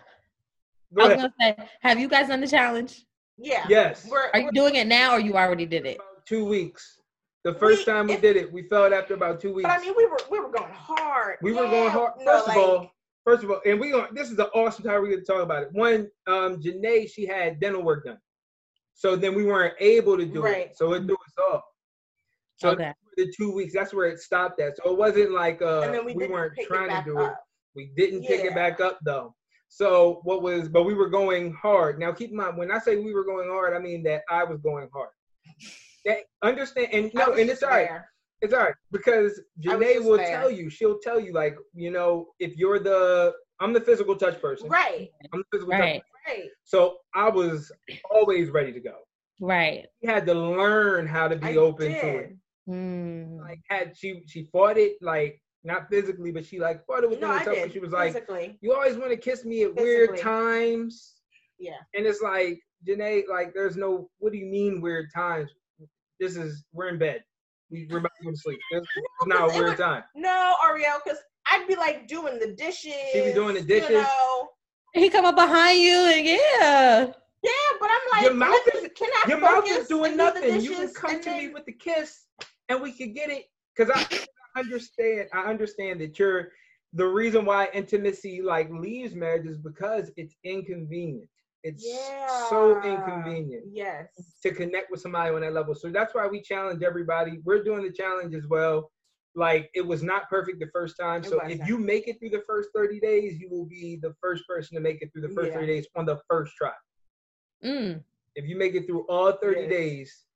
Go 0.93 1.05
i 1.05 1.07
was 1.07 1.17
ahead. 1.19 1.33
gonna 1.39 1.57
say 1.59 1.69
have 1.83 2.01
you 2.01 2.09
guys 2.09 2.27
done 2.27 2.41
the 2.41 2.49
challenge 2.49 3.05
Yeah. 3.39 3.65
Yes. 3.69 4.09
We're, 4.11 4.29
are 4.35 4.41
you 4.41 4.47
we're- 4.47 4.53
doing 4.55 4.75
it 4.75 4.89
now 4.89 5.13
or 5.13 5.21
you 5.21 5.37
already 5.37 5.67
did 5.67 5.87
it 5.87 5.97
about 5.97 6.07
two 6.27 6.45
weeks. 6.45 7.01
The 7.45 7.55
first 7.55 7.87
We- 7.87 7.93
time 7.93 8.07
we 8.07 8.15
if- 8.15 8.21
did 8.21 8.37
it, 8.37 8.53
we 8.53 8.63
felt 8.65 8.93
after 8.93 9.15
about 9.15 9.41
two 9.41 9.55
weeks. 9.55 9.69
but 9.69 9.79
I 9.79 9.83
mean, 9.83 9.95
we 9.97 10.07
were 10.07 10.19
we 10.31 10.41
were 10.41 10.51
going 10.51 10.73
hard. 10.73 11.39
we 11.43 11.53
were 11.53 11.63
going 11.63 11.91
hard. 11.91 12.13
no, 12.19 12.25
First 12.25 12.49
like, 12.49 12.57
of 12.57 12.63
all, 12.63 12.91
first 13.25 13.45
of 13.45 13.51
all, 13.51 13.61
and 13.65 13.81
we 13.81 13.91
going 13.91 14.13
this 14.15 14.31
is 14.31 14.39
an 14.39 14.47
awesome 14.55 14.85
time 14.85 15.03
we 15.03 15.09
get 15.11 15.25
to 15.27 15.33
talk 15.33 15.43
about 15.43 15.63
it. 15.63 15.73
One, 15.73 16.11
um, 16.27 16.61
Janae, 16.61 17.11
she 17.11 17.27
had 17.27 17.61
dental 17.61 17.83
work 17.83 18.05
done, 18.05 18.19
so 18.95 19.17
then 19.17 19.35
we 19.35 19.45
weren't 19.45 19.75
able 19.81 20.17
to 20.19 20.27
do 20.27 20.43
Right. 20.43 20.69
it. 20.69 20.77
So 20.77 20.93
it 20.93 21.05
threw 21.05 21.15
us 21.15 21.39
off. 21.53 21.63
So 22.57 22.71
okay 22.71 22.93
the 23.21 23.33
two 23.37 23.53
weeks, 23.53 23.73
that's 23.75 23.93
where 23.93 24.07
it 24.07 24.19
stopped 24.19 24.61
at. 24.61 24.77
So 24.77 24.91
it 24.91 24.99
wasn't 24.99 25.33
like 25.33 25.63
uh, 25.63 25.81
and 25.81 25.95
then 25.95 26.05
we, 26.05 26.15
we, 26.15 26.27
weren't 26.27 26.55
trying 26.67 26.89
to 26.89 26.95
back 26.95 27.05
do 27.05 27.21
it. 27.21 27.33
We 27.75 27.93
didn't 27.97 28.25
pick 28.25 28.45
it 28.45 28.55
back 28.55 28.81
up 28.81 28.99
though. 29.05 29.35
So 29.69 30.21
what 30.25 30.43
was, 30.43 30.69
but 30.69 30.83
we 30.83 30.95
were 30.95 31.09
going 31.09 31.53
hard. 31.53 31.99
Now 32.01 32.13
keep 32.13 32.31
in 32.31 32.37
mind, 32.37 32.57
when 32.57 32.73
I 32.73 32.79
say 32.79 32.97
we 32.97 33.15
were 33.15 33.25
going 33.25 33.49
hard, 33.49 33.75
I 33.75 33.79
mean 33.79 34.03
that 34.05 34.23
I 34.29 34.43
was 34.45 34.61
going 34.61 34.89
hard. 34.93 35.11
That 36.05 36.19
understand 36.43 36.89
and 36.93 37.11
no, 37.15 37.33
and 37.35 37.51
it's 37.51 37.63
all 37.63 37.71
right. 37.71 37.89
there. 37.89 38.11
It's 38.41 38.55
all 38.55 38.61
right 38.61 38.75
because 38.91 39.39
I 39.69 39.75
Janae 39.75 40.03
will 40.03 40.17
there. 40.17 40.31
tell 40.41 40.51
you. 40.51 40.71
She'll 40.71 40.99
tell 40.99 41.21
you 41.21 41.33
like 41.33 41.57
you 41.75 41.91
know 41.91 42.29
if 42.39 42.57
you're 42.57 42.79
the 42.79 43.33
I'm 43.61 43.73
the 43.75 43.81
physical 43.81 44.17
touch 44.17 44.41
person. 44.41 44.69
Right. 44.69 45.09
I'm 45.33 45.41
the 45.41 45.45
physical 45.59 45.73
touch. 45.73 45.81
right 45.81 46.03
Right. 46.27 46.49
So 46.65 46.97
I 47.15 47.29
was 47.29 47.71
always 48.11 48.51
ready 48.51 48.73
to 48.73 48.81
go. 48.81 48.95
right 49.41 49.85
She 50.01 50.07
had 50.09 50.25
to 50.27 50.35
learn 50.35 51.07
how 51.07 51.29
to 51.29 51.37
be 51.37 51.49
I 51.49 51.57
open 51.57 51.89
did. 51.93 52.01
to 52.01 52.09
it. 52.19 52.37
Mm. 52.69 53.39
Like 53.41 53.61
had 53.69 53.97
she 53.97 54.23
she 54.27 54.49
fought 54.53 54.79
it 54.79 54.97
like 55.03 55.41
not 55.65 55.91
physically, 55.91 56.31
but 56.33 56.45
she 56.47 56.59
like 56.59 56.87
fought 56.87 57.05
it 57.05 57.11
with 57.11 57.21
No, 57.21 57.31
I 57.31 57.39
herself. 57.41 57.57
did. 57.57 57.73
She 57.73 57.81
was 57.81 57.91
like, 57.93 58.13
physically. 58.15 58.57
"You 58.63 58.73
always 58.73 58.97
want 58.97 59.11
to 59.11 59.17
kiss 59.19 59.45
me 59.45 59.65
at 59.65 59.75
weird 59.75 60.17
times." 60.19 61.17
Yeah. 61.59 61.77
And 61.95 62.07
it's 62.07 62.23
like 62.23 62.59
Janae, 62.87 63.25
like 63.29 63.53
there's 63.53 63.77
no. 63.77 64.09
What 64.19 64.33
do 64.33 64.39
you 64.39 64.47
mean 64.47 64.81
weird 64.81 65.09
times? 65.15 65.51
This 66.21 66.37
is 66.37 66.65
we're 66.73 66.89
in 66.89 66.99
bed. 66.99 67.25
We, 67.71 67.87
we're 67.91 67.99
about 67.99 68.13
to 68.19 68.25
go 68.25 68.31
to 68.31 68.37
sleep. 68.37 68.59
This 68.73 68.83
is 68.83 68.89
No, 69.27 69.37
not 69.37 69.39
'cause 69.49 69.57
a 69.57 69.59
it 69.61 69.65
weird 69.65 69.79
time. 69.79 70.05
No, 70.15 70.55
Ariel, 70.69 70.99
because 71.05 71.19
I'd 71.51 71.67
be 71.67 71.77
like 71.77 72.07
doing 72.07 72.39
the 72.39 72.49
dishes. 72.53 72.93
She 73.13 73.21
be 73.23 73.33
doing 73.33 73.55
the 73.55 73.63
dishes? 73.63 73.91
You 73.91 73.97
know. 74.03 74.49
he 74.93 75.09
come 75.09 75.25
up 75.25 75.35
behind 75.37 75.81
you 75.81 75.95
and 75.95 76.27
yeah 76.27 77.07
Yeah, 77.43 77.51
but 77.81 77.91
I'm 77.91 78.11
like, 78.13 78.23
Your 78.25 78.35
mouth 78.35 78.61
is- 78.75 78.91
can 78.97 79.09
I 79.25 79.29
Your 79.29 79.39
mouth 79.41 79.65
is 79.67 79.89
doing 79.89 80.13
and 80.13 80.13
do 80.13 80.17
nothing. 80.25 80.61
You 80.61 80.71
can 80.77 80.93
come 80.93 81.11
and 81.15 81.23
to 81.23 81.31
me 81.31 81.49
with 81.49 81.65
the 81.65 81.73
kiss, 81.73 82.27
and 82.69 82.83
we 82.83 82.93
could 82.93 83.15
get 83.15 83.31
it. 83.31 83.45
Because 83.75 83.91
I 83.95 84.59
understand. 84.59 85.29
I 85.33 85.45
understand 85.45 86.01
that 86.03 86.19
you're 86.19 86.51
the 86.93 87.07
reason 87.07 87.45
why 87.45 87.69
intimacy 87.73 88.43
like 88.43 88.69
leaves 88.71 89.15
marriage 89.15 89.47
is 89.47 89.57
because 89.59 90.11
it's 90.17 90.35
inconvenient. 90.45 91.29
It's 91.63 91.85
Yeah. 91.87 92.27
so 92.49 92.81
inconvenient 92.83 93.67
Yes. 93.73 94.41
to 94.43 94.53
connect 94.53 94.91
with 94.91 95.01
somebody 95.01 95.35
on 95.35 95.43
that 95.43 95.53
level. 95.53 95.75
So 95.75 95.91
that's 95.91 96.15
why 96.15 96.27
we 96.27 96.41
challenge 96.41 96.83
everybody. 96.83 97.39
We're 97.45 97.63
doing 97.63 97.83
the 97.83 97.93
challenge 97.93 98.35
as 98.35 98.47
well. 98.47 98.91
Like 99.35 99.71
it 99.75 99.83
was 99.83 100.03
not 100.03 100.29
perfect 100.29 100.59
the 100.59 100.69
first 100.73 100.97
time. 100.97 101.23
So 101.23 101.41
if 101.43 101.67
you 101.69 101.79
make 101.79 102.09
it 102.09 102.19
through 102.19 102.31
the 102.31 102.43
first 102.47 102.71
30 102.75 102.99
days, 102.99 103.39
you 103.39 103.49
will 103.49 103.67
be 103.67 103.97
the 103.97 104.15
first 104.21 104.47
person 104.49 104.75
to 104.75 104.81
make 104.81 105.03
it 105.03 105.13
through 105.13 105.23
the 105.23 105.29
first 105.35 105.49
Yeah. 105.49 105.55
30 105.61 105.67
days 105.67 105.87
on 105.95 106.07
the 106.07 106.19
first 106.29 106.55
try. 106.57 106.73
mm. 107.63 108.03
If 108.35 108.47
you 108.47 108.57
make 108.57 108.75
it 108.75 108.87
through 108.87 109.07
all 109.09 109.33
30 109.33 109.63
Yes. 109.63 109.71
days, 109.71 110.27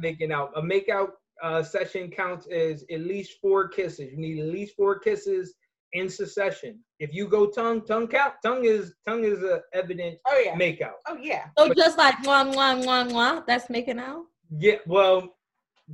making 0.00 0.30
out. 0.32 0.52
A 0.56 0.62
make 0.62 0.88
out 0.88 1.14
uh, 1.42 1.62
session 1.62 2.10
counts 2.10 2.46
as 2.48 2.84
at 2.90 3.00
least 3.00 3.40
four 3.40 3.68
kisses. 3.68 4.12
You 4.12 4.18
need 4.18 4.40
at 4.40 4.48
least 4.48 4.74
four 4.76 4.98
kisses 4.98 5.54
in 5.92 6.08
succession. 6.08 6.78
If 7.00 7.14
you 7.14 7.28
go 7.28 7.46
tongue, 7.46 7.84
tongue 7.86 8.08
count, 8.08 8.34
tongue 8.44 8.64
is 8.64 8.94
tongue 9.06 9.24
is 9.24 9.42
a 9.42 9.60
evident 9.72 10.18
Oh 10.26 10.38
yeah. 10.44 10.54
make 10.56 10.80
out. 10.82 10.94
Oh 11.06 11.16
yeah. 11.20 11.46
So 11.58 11.72
just 11.74 11.96
like 11.98 12.16
mwah 12.24 12.52
mwah 12.52 12.82
mwah 12.84 13.10
mwah, 13.10 13.46
that's 13.46 13.70
making 13.70 13.98
out. 13.98 14.24
Yeah, 14.58 14.76
well, 14.86 15.36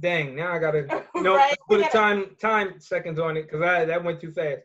dang. 0.01 0.35
Now 0.37 0.53
I 0.55 0.59
gotta 0.59 1.05
no 1.17 1.37
Right, 1.37 1.57
put 1.69 1.81
a 1.81 1.89
time 1.91 2.37
time 2.41 2.81
seconds 2.81 3.19
on 3.19 3.37
it 3.37 3.43
because 3.45 3.63
I 3.63 3.85
that 3.85 4.03
went 4.03 4.21
too 4.21 4.33
fast. 4.33 4.63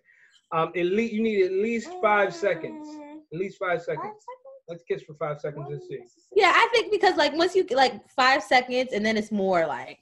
Um, 0.52 0.72
at 0.76 0.86
least 0.86 1.14
you 1.14 1.22
need 1.22 1.46
at 1.46 1.52
least 1.52 1.90
five 2.02 2.34
seconds. 2.34 2.88
Mm, 2.88 3.18
At 3.34 3.40
least 3.40 3.58
five 3.60 3.80
Five 3.80 3.84
seconds. 3.84 4.04
seconds. 4.26 4.26
Let's 4.68 4.84
kiss 4.84 5.04
for 5.04 5.14
five 5.16 5.40
seconds 5.40 5.68
and 5.70 5.82
see. 5.82 6.00
Yeah, 6.36 6.52
I 6.56 6.68
think 6.74 6.92
because 6.92 7.16
like 7.18 7.34
once 7.36 7.56
you 7.56 7.66
like 7.72 8.08
five 8.10 8.42
seconds 8.44 8.94
and 8.94 9.06
then 9.06 9.18
it's 9.18 9.32
more 9.32 9.66
like 9.68 10.00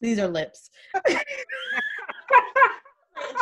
these 0.00 0.18
are 0.18 0.28
lips. 0.28 0.70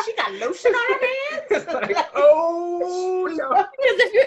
She 0.04 0.14
got 0.14 0.32
lotion 0.34 0.72
on 0.72 0.92
her 0.92 0.98
hands. 1.00 1.46
It's 1.50 1.72
like, 1.72 2.06
oh 2.14 3.28
no. 3.30 3.48
Because 3.48 3.68
if 3.78 4.14
you 4.14 4.26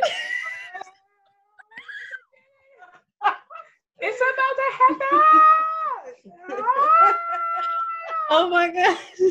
It's 3.99 4.21
about 4.21 4.55
to 4.55 4.67
happen. 4.77 5.19
Ah. 6.49 7.15
oh 8.29 8.49
my 8.49 8.69
gosh. 8.69 9.21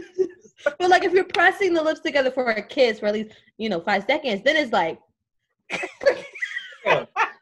but 0.78 0.90
like 0.90 1.04
if 1.04 1.12
you're 1.12 1.24
pressing 1.24 1.74
the 1.74 1.82
lips 1.82 2.00
together 2.00 2.30
for 2.30 2.50
a 2.50 2.62
kiss 2.62 3.00
for 3.00 3.06
at 3.06 3.14
least, 3.14 3.32
you 3.58 3.68
know, 3.68 3.80
five 3.80 4.04
seconds, 4.04 4.42
then 4.42 4.56
it's 4.56 4.72
like 4.72 4.98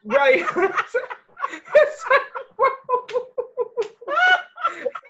Right. 0.03 0.45
It's 1.75 2.05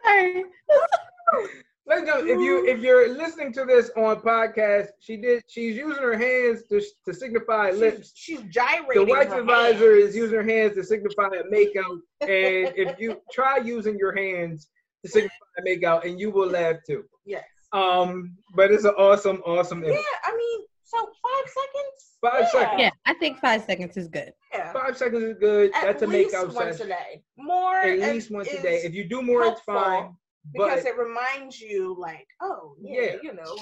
sorry. 0.05 0.43
Ladies 1.88 1.99
and 1.99 2.07
gentlemen, 2.07 2.36
if 2.36 2.41
you 2.41 2.65
if 2.67 2.79
you're 2.81 3.15
listening 3.15 3.53
to 3.53 3.63
this 3.63 3.91
on 3.95 4.15
podcast, 4.21 4.88
she 4.99 5.17
did 5.17 5.43
she's 5.47 5.75
using 5.75 6.01
her 6.01 6.17
hands 6.17 6.63
to 6.69 6.81
to 7.05 7.13
signify 7.13 7.69
lips. 7.71 8.11
she's, 8.15 8.41
gyrating. 8.49 8.88
The 8.88 8.93
gyrating. 9.05 9.09
wife 9.09 9.31
advisor 9.31 9.95
hands. 9.95 10.09
is 10.09 10.15
using 10.15 10.36
her 10.36 10.43
hands 10.43 10.73
to 10.77 10.83
signify 10.83 11.27
a 11.27 11.43
makeout, 11.53 11.99
and 12.21 12.73
if 12.75 12.99
you 12.99 13.21
try 13.31 13.57
using 13.57 13.99
your 13.99 14.15
hands 14.17 14.67
to 15.05 15.11
signify 15.11 15.36
a 15.59 15.61
makeout, 15.61 16.05
and 16.07 16.19
you 16.19 16.31
will 16.31 16.47
laugh 16.49 16.77
too. 16.88 17.03
Yes. 17.23 17.43
Um, 17.71 18.36
but 18.55 18.71
it's 18.71 18.86
an 18.86 18.95
awesome, 18.97 19.43
awesome 19.45 19.83
Yeah, 19.83 19.89
image. 19.91 20.05
I 20.23 20.36
mean, 20.36 20.65
so 20.86 20.97
five 20.97 21.53
seconds. 21.53 22.17
Five 22.21 22.41
yeah. 22.41 22.49
seconds. 22.61 22.81
Yeah, 22.81 22.89
I 23.05 23.13
think 23.13 23.38
five 23.38 23.63
seconds 23.63 23.95
is 23.95 24.07
good. 24.07 24.31
Yeah. 24.51 24.73
Five 24.73 24.97
seconds 24.97 25.23
is 25.23 25.38
good. 25.39 25.71
At 25.75 25.83
That's 25.83 26.01
a 26.01 26.07
least 26.07 26.33
makeout 26.33 26.53
once 26.53 26.77
session. 26.77 26.91
a 26.91 26.95
day. 26.95 27.23
More 27.38 27.77
At 27.77 27.99
least 27.99 28.31
once 28.31 28.47
a 28.51 28.59
day. 28.59 28.77
If 28.83 28.95
you 28.95 29.03
do 29.03 29.21
more, 29.21 29.43
it's 29.43 29.61
helpful 29.67 30.17
fine. 30.54 30.68
But 30.68 30.70
because 30.70 30.86
it 30.86 30.98
reminds 30.98 31.60
you, 31.60 31.96
like, 32.00 32.28
oh 32.41 32.76
yeah, 32.80 33.02
Yeah. 33.02 33.16
you 33.24 33.34
know, 33.34 33.56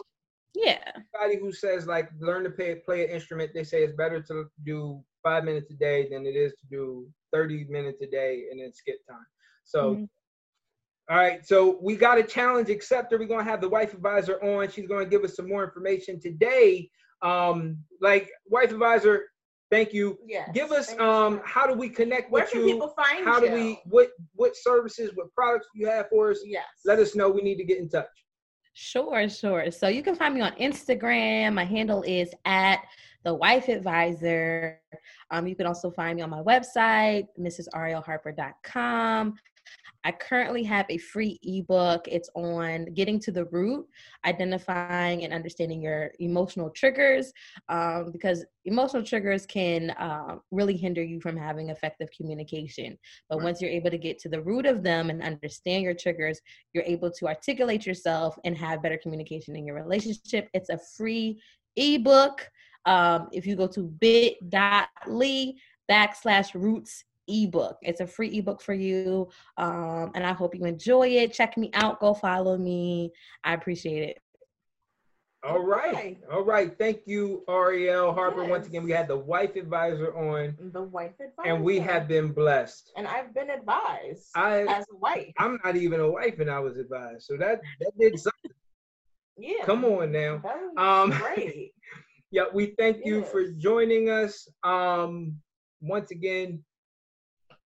Yeah. 0.56 0.92
anybody 1.16 1.40
who 1.40 1.52
says 1.52 1.88
like 1.88 2.10
learn 2.20 2.44
to 2.44 2.50
play 2.50 2.76
play 2.76 3.04
an 3.04 3.10
instrument, 3.10 3.52
they 3.54 3.64
say 3.64 3.84
it's 3.84 3.94
better 3.94 4.22
to 4.24 4.46
do 4.64 5.04
five 5.24 5.44
minutes 5.44 5.72
a 5.72 5.76
day 5.76 6.08
than 6.10 6.26
it 6.26 6.36
is 6.36 6.54
to 6.56 6.66
do 6.70 7.08
thirty 7.32 7.66
minutes 7.66 8.02
a 8.02 8.08
day 8.08 8.46
and 8.52 8.60
then 8.60 8.74
skip 8.74 8.98
time. 9.10 9.26
So, 9.64 9.96
Mhm. 9.96 10.10
all 11.10 11.18
right. 11.18 11.46
So 11.46 11.80
we 11.82 11.96
got 11.96 12.18
a 12.18 12.24
challenge 12.24 12.70
acceptor. 12.70 13.18
We're 13.18 13.28
gonna 13.28 13.44
have 13.44 13.62
the 13.62 13.70
wife 13.70 13.94
advisor 13.94 14.42
on. 14.44 14.70
She's 14.70 14.88
gonna 14.88 15.06
give 15.06 15.24
us 15.24 15.36
some 15.36 15.48
more 15.48 15.64
information 15.64 16.20
today. 16.20 16.90
Um, 17.22 17.84
like 18.02 18.30
wife 18.48 18.72
advisor, 18.72 19.32
thank 19.74 19.93
you. 19.93 20.17
yeah. 20.26 20.51
Give 20.53 20.71
us 20.71 20.88
Thank 20.88 20.99
you 20.99 21.05
um, 21.05 21.41
how 21.45 21.65
do 21.67 21.74
we 21.74 21.89
connect 21.89 22.32
Where 22.32 22.43
with 22.43 22.51
can 22.51 22.61
you? 22.61 22.74
people 22.74 22.93
find 22.95 23.26
How 23.26 23.41
you? 23.41 23.49
do 23.49 23.53
we 23.55 23.80
what 23.86 24.09
what 24.36 24.55
services, 24.55 25.11
what 25.15 25.34
products 25.34 25.67
you 25.74 25.88
have 25.88 26.07
for 26.09 26.32
us? 26.32 26.39
Yes. 26.45 26.65
Let 26.86 26.99
us 26.99 27.15
know. 27.15 27.30
We 27.30 27.41
need 27.41 27.57
to 27.57 27.63
get 27.65 27.80
in 27.80 27.89
touch. 27.89 28.05
Sure, 28.76 29.30
sure. 29.30 29.69
So 29.71 29.88
you 29.88 30.01
can 30.01 30.15
find 30.15 30.34
me 30.34 30.41
on 30.41 30.53
Instagram. 30.53 31.53
My 31.53 31.63
handle 31.65 32.01
is 32.03 32.34
at 32.45 32.80
the 33.24 33.34
wife 33.34 33.67
advisor. 33.69 34.80
Um, 35.32 35.47
you 35.47 35.55
can 35.55 35.67
also 35.67 35.91
find 35.91 36.17
me 36.17 36.24
on 36.24 36.30
my 36.30 36.41
website, 36.41 37.28
mrsarielharper.com. 37.39 39.36
I 40.04 40.12
currently 40.12 40.64
have 40.64 40.86
a 40.89 40.97
free 40.97 41.39
ebook. 41.43 42.08
It's 42.08 42.30
on 42.36 42.86
getting 42.93 43.20
to 43.22 43.32
the 43.32 43.45
root, 43.45 43.88
identifying 44.26 45.24
and 45.24 45.34
understanding 45.34 45.82
your 45.82 46.12
emotional 46.20 46.70
triggers, 46.70 47.32
um, 47.70 48.12
because 48.12 48.45
emotional 48.66 49.04
triggers 49.04 49.45
can 49.45 49.93
um, 49.97 50.41
really 50.51 50.76
hinder 50.76 51.04
you 51.04 51.22
from 51.22 51.38
having 51.38 51.70
effective 51.70 52.10
communication. 52.16 52.97
But 53.30 53.38
Right. 53.38 53.45
once 53.45 53.62
you're 53.62 53.72
able 53.72 53.91
to 53.91 53.97
get 53.97 54.20
to 54.20 54.30
the 54.30 54.41
root 54.41 54.66
of 54.66 54.84
them 54.84 55.10
and 55.10 55.22
understand 55.24 55.84
your 55.84 55.93
triggers, 55.93 56.39
you're 56.74 56.84
able 56.86 57.12
to 57.12 57.28
articulate 57.28 57.86
yourself 57.86 58.38
and 58.43 58.58
have 58.58 58.84
better 58.84 58.97
communication 58.97 59.56
in 59.56 59.66
your 59.66 59.76
relationship. 59.76 60.49
It's 60.54 60.70
a 60.70 60.80
free 60.97 61.41
ebook. 61.76 62.49
Um, 62.86 63.30
if 63.32 63.45
you 63.47 63.56
go 63.56 63.68
to 63.68 63.84
bit.ly 63.84 65.54
backslash 65.89 66.54
roots 66.54 67.04
ebook, 67.28 67.78
it's 67.82 68.01
a 68.01 68.07
free 68.07 68.38
ebook 68.38 68.61
for 68.61 68.74
you. 68.74 69.30
Um, 69.57 70.11
and 70.15 70.26
I 70.26 70.34
hope 70.34 70.55
you 70.55 70.65
enjoy 70.65 71.07
it. 71.09 71.34
Check 71.34 71.57
me 71.57 71.69
out. 71.74 71.99
Go 71.99 72.13
follow 72.13 72.57
me. 72.57 73.11
I 73.43 73.53
appreciate 73.53 74.09
it. 74.09 74.19
All 75.45 75.59
right. 75.59 75.93
Okay. 75.93 76.17
All 76.32 76.43
right. 76.43 76.74
Thank 76.78 77.01
you, 77.05 77.43
Ariel 77.49 78.13
Harper. 78.13 78.45
Once 78.45 78.65
again, 78.65 78.84
we 78.84 78.91
had 78.91 79.09
the 79.09 79.17
wife 79.17 79.57
advisor 79.57 80.15
on, 80.15 80.55
the 80.71 80.82
wife 80.84 81.11
advisor. 81.19 81.53
and 81.53 81.61
we 81.61 81.80
have 81.80 82.07
been 82.07 82.32
blessed. 82.32 82.93
and 82.95 83.05
I've 83.05 83.34
been 83.34 83.49
advised 83.49 84.30
I 84.36 84.61
as 84.61 84.86
a 84.93 84.95
wife. 84.95 85.34
I'm 85.38 85.59
not 85.65 85.76
even 85.76 85.99
a 85.99 86.09
wife, 86.09 86.39
and 86.39 86.49
I 86.49 86.59
was 86.59 86.78
advised. 86.78 87.24
So 87.24 87.36
that 87.38 87.59
that 87.82 87.91
did 87.99 88.17
something. 88.19 88.51
Yeah. 89.36 89.65
Come 89.65 89.84
on 89.84 90.11
now. 90.11 90.38
That 90.43 90.57
was 90.61 90.74
Um, 90.78 91.09
great. 91.19 91.74
Yeah, 92.32 92.45
we 92.53 92.74
thank 92.80 93.05
you 93.05 93.24
for 93.26 93.51
joining 93.51 94.09
us. 94.09 94.47
Um, 94.63 95.39
once 95.82 96.09
again, 96.11 96.63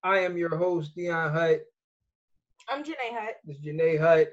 I 0.07 0.19
am 0.19 0.37
your 0.37 0.55
host, 0.55 0.95
Dion 0.95 1.33
Hutt. 1.33 1.59
I'm 2.69 2.81
Janae 2.81 3.11
Hutt. 3.11 3.35
This 3.43 3.57
is 3.57 3.65
Janae 3.65 3.99
Hutt. 3.99 4.29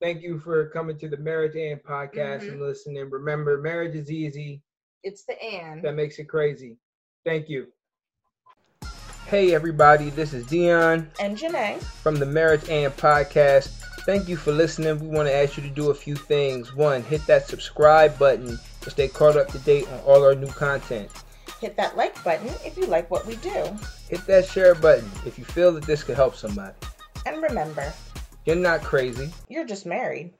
Thank 0.00 0.22
you 0.22 0.38
for 0.40 0.70
coming 0.70 0.98
to 1.00 1.08
the 1.10 1.18
Marriage 1.18 1.54
and 1.54 1.82
podcast 1.82 2.40
Mhm. 2.44 2.52
and 2.52 2.62
listening. 2.62 3.10
Remember, 3.10 3.58
marriage 3.58 3.94
is 3.94 4.10
easy. 4.10 4.62
It's 5.02 5.24
the 5.24 5.38
and. 5.42 5.82
that 5.84 5.92
makes 5.96 6.18
it 6.18 6.30
crazy. 6.30 6.78
Thank 7.26 7.50
you. 7.50 7.66
Hey 9.26 9.54
everybody, 9.54 10.08
this 10.08 10.32
is 10.32 10.46
Dion 10.46 11.10
and 11.20 11.36
Janae. 11.36 11.82
from 11.82 12.16
the 12.16 12.24
Marriage 12.24 12.66
and 12.70 12.90
Podcast. 12.96 13.68
Thank 14.06 14.28
you 14.30 14.38
for 14.38 14.50
listening. 14.50 14.98
We 14.98 15.08
want 15.14 15.28
to 15.28 15.34
ask 15.34 15.58
you 15.58 15.62
to 15.62 15.68
do 15.68 15.90
a 15.90 15.94
few 15.94 16.16
things. 16.16 16.74
One, 16.74 17.02
hit 17.02 17.26
that 17.26 17.46
subscribe 17.48 18.18
button 18.18 18.58
to 18.80 18.90
stay 18.90 19.08
caught 19.08 19.36
up 19.36 19.48
to 19.48 19.58
date 19.58 19.86
on 19.92 20.00
all 20.00 20.24
our 20.24 20.34
new 20.34 20.48
content. 20.52 21.10
Hit 21.62 21.76
that 21.76 21.96
like 21.96 22.22
button 22.24 22.48
if 22.66 22.76
you 22.76 22.86
like 22.86 23.08
what 23.08 23.24
we 23.24 23.36
do. 23.36 23.54
Hit 24.10 24.26
that 24.26 24.46
share 24.46 24.74
button 24.74 25.08
if 25.24 25.38
you 25.38 25.44
feel 25.44 25.70
that 25.74 25.84
this 25.84 26.02
could 26.02 26.16
help 26.16 26.34
somebody. 26.34 26.74
And 27.24 27.40
remember, 27.40 27.94
You're 28.44 28.56
not 28.56 28.82
crazy. 28.82 29.30
you're 29.48 29.64
just 29.64 29.86
married. 29.86 30.34